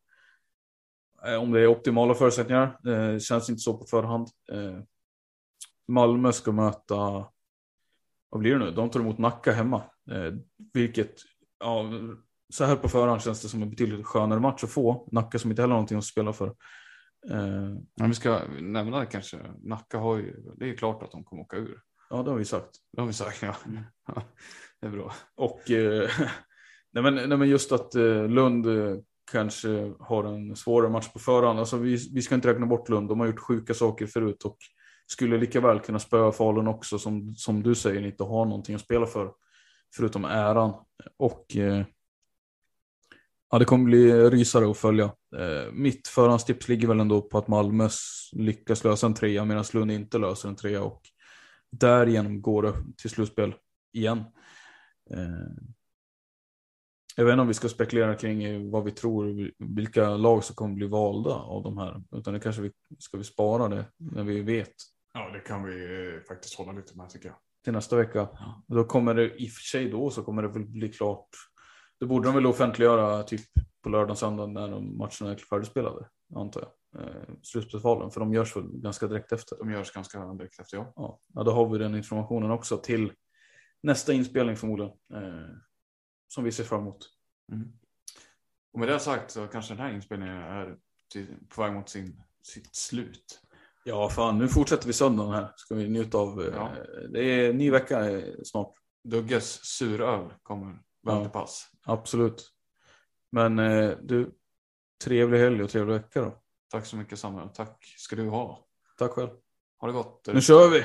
eh, 1.26 1.34
om 1.34 1.52
det 1.52 1.60
är 1.60 1.66
optimala 1.66 2.14
förutsättningar. 2.14 2.78
Det 2.82 3.12
eh, 3.12 3.18
känns 3.18 3.50
inte 3.50 3.60
så 3.60 3.76
på 3.78 3.84
förhand. 3.84 4.28
Eh, 4.52 4.78
Malmö 5.88 6.32
ska 6.32 6.52
möta, 6.52 7.26
vad 8.30 8.40
blir 8.40 8.52
det 8.52 8.58
nu? 8.58 8.70
De 8.70 8.90
tar 8.90 9.00
emot 9.00 9.18
Nacka 9.18 9.52
hemma. 9.52 9.82
vilket, 10.74 11.14
ja, 11.60 11.84
så 12.52 12.64
här 12.64 12.76
på 12.76 12.88
förhand 12.88 13.22
känns 13.22 13.42
det 13.42 13.48
som 13.48 13.62
en 13.62 13.70
betydligt 13.70 14.06
skönare 14.06 14.40
match 14.40 14.64
att 14.64 14.70
få. 14.70 15.08
Nacka 15.12 15.38
som 15.38 15.50
inte 15.50 15.62
heller 15.62 15.72
har 15.72 15.78
någonting 15.78 15.98
att 15.98 16.04
spela 16.04 16.32
för. 16.32 16.46
Eh, 17.30 17.76
Men 17.96 18.08
vi 18.08 18.14
ska 18.14 18.40
nämna 18.60 19.00
det 19.00 19.06
kanske. 19.06 19.38
Nacka 19.62 19.98
har 19.98 20.16
ju, 20.16 20.36
det 20.56 20.70
är 20.70 20.76
klart 20.76 21.02
att 21.02 21.10
de 21.10 21.24
kommer 21.24 21.42
åka 21.42 21.56
ur. 21.56 21.80
Ja, 22.10 22.22
det 22.22 22.30
har 22.30 22.38
vi 22.38 22.44
sagt. 22.44 22.70
Det 22.92 23.00
har 23.00 23.06
vi 23.06 23.12
sagt, 23.12 23.42
ja. 23.42 23.56
Mm. 23.66 23.82
det 24.80 24.86
är 24.86 24.90
bra. 24.90 25.12
Och 25.36 25.70
eh, 25.70 26.10
nej, 26.92 27.02
men, 27.02 27.14
nej, 27.14 27.38
men 27.38 27.48
just 27.48 27.72
att 27.72 27.94
eh, 27.94 28.28
Lund 28.28 28.66
eh, 28.66 28.96
kanske 29.32 29.92
har 30.00 30.24
en 30.24 30.56
svårare 30.56 30.90
match 30.90 31.12
på 31.12 31.18
förhand. 31.18 31.58
Alltså, 31.58 31.76
vi, 31.76 31.98
vi 32.14 32.22
ska 32.22 32.34
inte 32.34 32.48
räkna 32.48 32.66
bort 32.66 32.88
Lund. 32.88 33.08
De 33.08 33.20
har 33.20 33.26
gjort 33.26 33.40
sjuka 33.40 33.74
saker 33.74 34.06
förut 34.06 34.44
och 34.44 34.56
skulle 35.10 35.38
lika 35.38 35.60
väl 35.60 35.80
kunna 35.80 35.98
spöa 35.98 36.32
Falun 36.32 36.68
också 36.68 36.98
som, 36.98 37.34
som 37.34 37.62
du 37.62 37.74
säger, 37.74 38.06
inte 38.06 38.24
har 38.24 38.44
någonting 38.44 38.74
att 38.74 38.80
spela 38.80 39.06
för. 39.06 39.32
Förutom 39.96 40.24
äran. 40.24 40.74
Och 41.16 41.56
eh, 41.56 41.84
Ja, 43.52 43.58
det 43.58 43.64
kommer 43.64 43.84
bli 43.84 44.12
rysare 44.12 44.70
att 44.70 44.76
följa. 44.76 45.04
Eh, 45.36 45.72
mitt 45.72 46.08
förhandstips 46.08 46.68
ligger 46.68 46.88
väl 46.88 47.00
ändå 47.00 47.22
på 47.22 47.38
att 47.38 47.48
Malmö 47.48 47.88
lyckas 48.32 48.84
lösa 48.84 49.06
en 49.06 49.14
trea 49.14 49.44
medan 49.44 49.64
Lund 49.72 49.90
inte 49.90 50.18
löser 50.18 50.48
en 50.48 50.56
trea 50.56 50.82
och 50.82 51.02
därigenom 51.70 52.42
går 52.42 52.62
det 52.62 52.74
till 52.96 53.10
slutspel 53.10 53.54
igen. 53.92 54.18
Eh, 55.10 55.50
jag 57.16 57.24
vet 57.24 57.32
inte 57.32 57.42
om 57.42 57.48
vi 57.48 57.54
ska 57.54 57.68
spekulera 57.68 58.14
kring 58.14 58.44
eh, 58.44 58.70
vad 58.70 58.84
vi 58.84 58.90
tror, 58.90 59.50
vilka 59.58 60.16
lag 60.16 60.44
som 60.44 60.56
kommer 60.56 60.74
bli 60.74 60.86
valda 60.86 61.34
av 61.34 61.62
de 61.62 61.78
här. 61.78 62.02
Utan 62.12 62.34
det 62.34 62.40
kanske 62.40 62.62
vi 62.62 62.70
ska 62.98 63.18
vi 63.18 63.24
spara 63.24 63.68
det 63.68 63.84
när 63.96 64.24
vi 64.24 64.40
vet. 64.40 64.74
Ja, 65.12 65.30
det 65.30 65.40
kan 65.40 65.64
vi 65.64 66.06
eh, 66.14 66.20
faktiskt 66.28 66.54
hålla 66.54 66.72
lite 66.72 66.96
med 66.96 67.10
tycker 67.10 67.28
jag. 67.28 67.36
Till 67.64 67.72
nästa 67.72 67.96
vecka. 67.96 68.18
Ja. 68.18 68.62
Då 68.66 68.84
kommer 68.84 69.14
det, 69.14 69.42
i 69.42 69.48
och 69.48 69.52
för 69.52 69.62
sig 69.62 69.90
då 69.90 70.10
så 70.10 70.22
kommer 70.22 70.42
det 70.42 70.48
väl 70.48 70.66
bli 70.66 70.88
klart 70.88 71.28
det 72.00 72.06
borde 72.06 72.28
de 72.28 72.34
väl 72.34 72.46
offentliggöra 72.46 73.22
typ 73.22 73.40
på 73.82 73.88
lördag 73.88 74.10
och 74.10 74.18
söndag 74.18 74.46
när 74.46 74.68
de 74.68 74.98
matcherna 74.98 75.32
är 75.32 75.36
färdigspelade, 75.36 76.08
antar 76.36 76.60
jag. 76.60 77.02
Eh, 77.02 77.34
slutspelsvalen, 77.42 78.10
för 78.10 78.20
de 78.20 78.34
görs 78.34 78.56
väl 78.56 78.68
ganska 78.72 79.06
direkt 79.06 79.32
efter. 79.32 79.56
De 79.58 79.70
görs 79.70 79.92
ganska 79.92 80.32
direkt 80.32 80.60
efter, 80.60 80.76
ja. 80.76 80.92
ja. 80.96 81.20
Ja, 81.34 81.42
då 81.42 81.50
har 81.50 81.68
vi 81.68 81.78
den 81.78 81.94
informationen 81.94 82.50
också 82.50 82.76
till 82.76 83.12
nästa 83.82 84.12
inspelning 84.12 84.56
förmodligen. 84.56 84.92
Eh, 85.14 85.56
som 86.28 86.44
vi 86.44 86.52
ser 86.52 86.64
fram 86.64 86.80
emot. 86.80 87.06
Mm. 87.52 87.72
Och 88.72 88.78
med 88.78 88.88
det 88.88 88.98
sagt 88.98 89.30
så 89.30 89.46
kanske 89.46 89.74
den 89.74 89.82
här 89.82 89.94
inspelningen 89.94 90.36
är 90.36 90.76
till, 91.12 91.26
på 91.48 91.62
väg 91.62 91.72
mot 91.72 91.88
sin, 91.88 92.22
sitt 92.42 92.74
slut. 92.74 93.40
Ja, 93.84 94.08
fan 94.08 94.38
nu 94.38 94.48
fortsätter 94.48 94.86
vi 94.86 94.92
söndagen 94.92 95.32
här. 95.34 95.52
Ska 95.56 95.74
vi 95.74 95.88
njuta 95.88 96.18
av. 96.18 96.40
eh, 96.40 96.52
Ja. 96.54 96.70
Det 97.12 97.20
är 97.24 97.52
ny 97.52 97.70
vecka 97.70 98.10
eh, 98.10 98.34
snart. 98.44 98.72
Dugges 99.04 99.64
suröl 99.64 100.32
kommer 100.42 100.66
väl 101.06 101.28
Ja. 101.32 101.46
Absolut. 101.86 102.50
Men 103.32 103.58
eh, 103.58 103.90
du, 104.02 104.30
trevlig 105.04 105.38
helg 105.38 105.62
och 105.62 105.70
trevlig 105.70 105.94
vecka 105.94 106.20
då. 106.20 106.42
Tack 106.70 106.86
så 106.86 106.96
mycket 106.96 107.18
Samuel. 107.18 107.48
Tack 107.48 107.84
ska 107.98 108.16
du 108.16 108.28
ha. 108.28 108.66
Tack 108.98 109.10
själv. 109.10 109.30
Ha 109.80 109.86
det 109.86 109.92
gott. 109.92 110.28
Nu 110.32 110.40
kör 110.40 110.70
vi! 110.70 110.84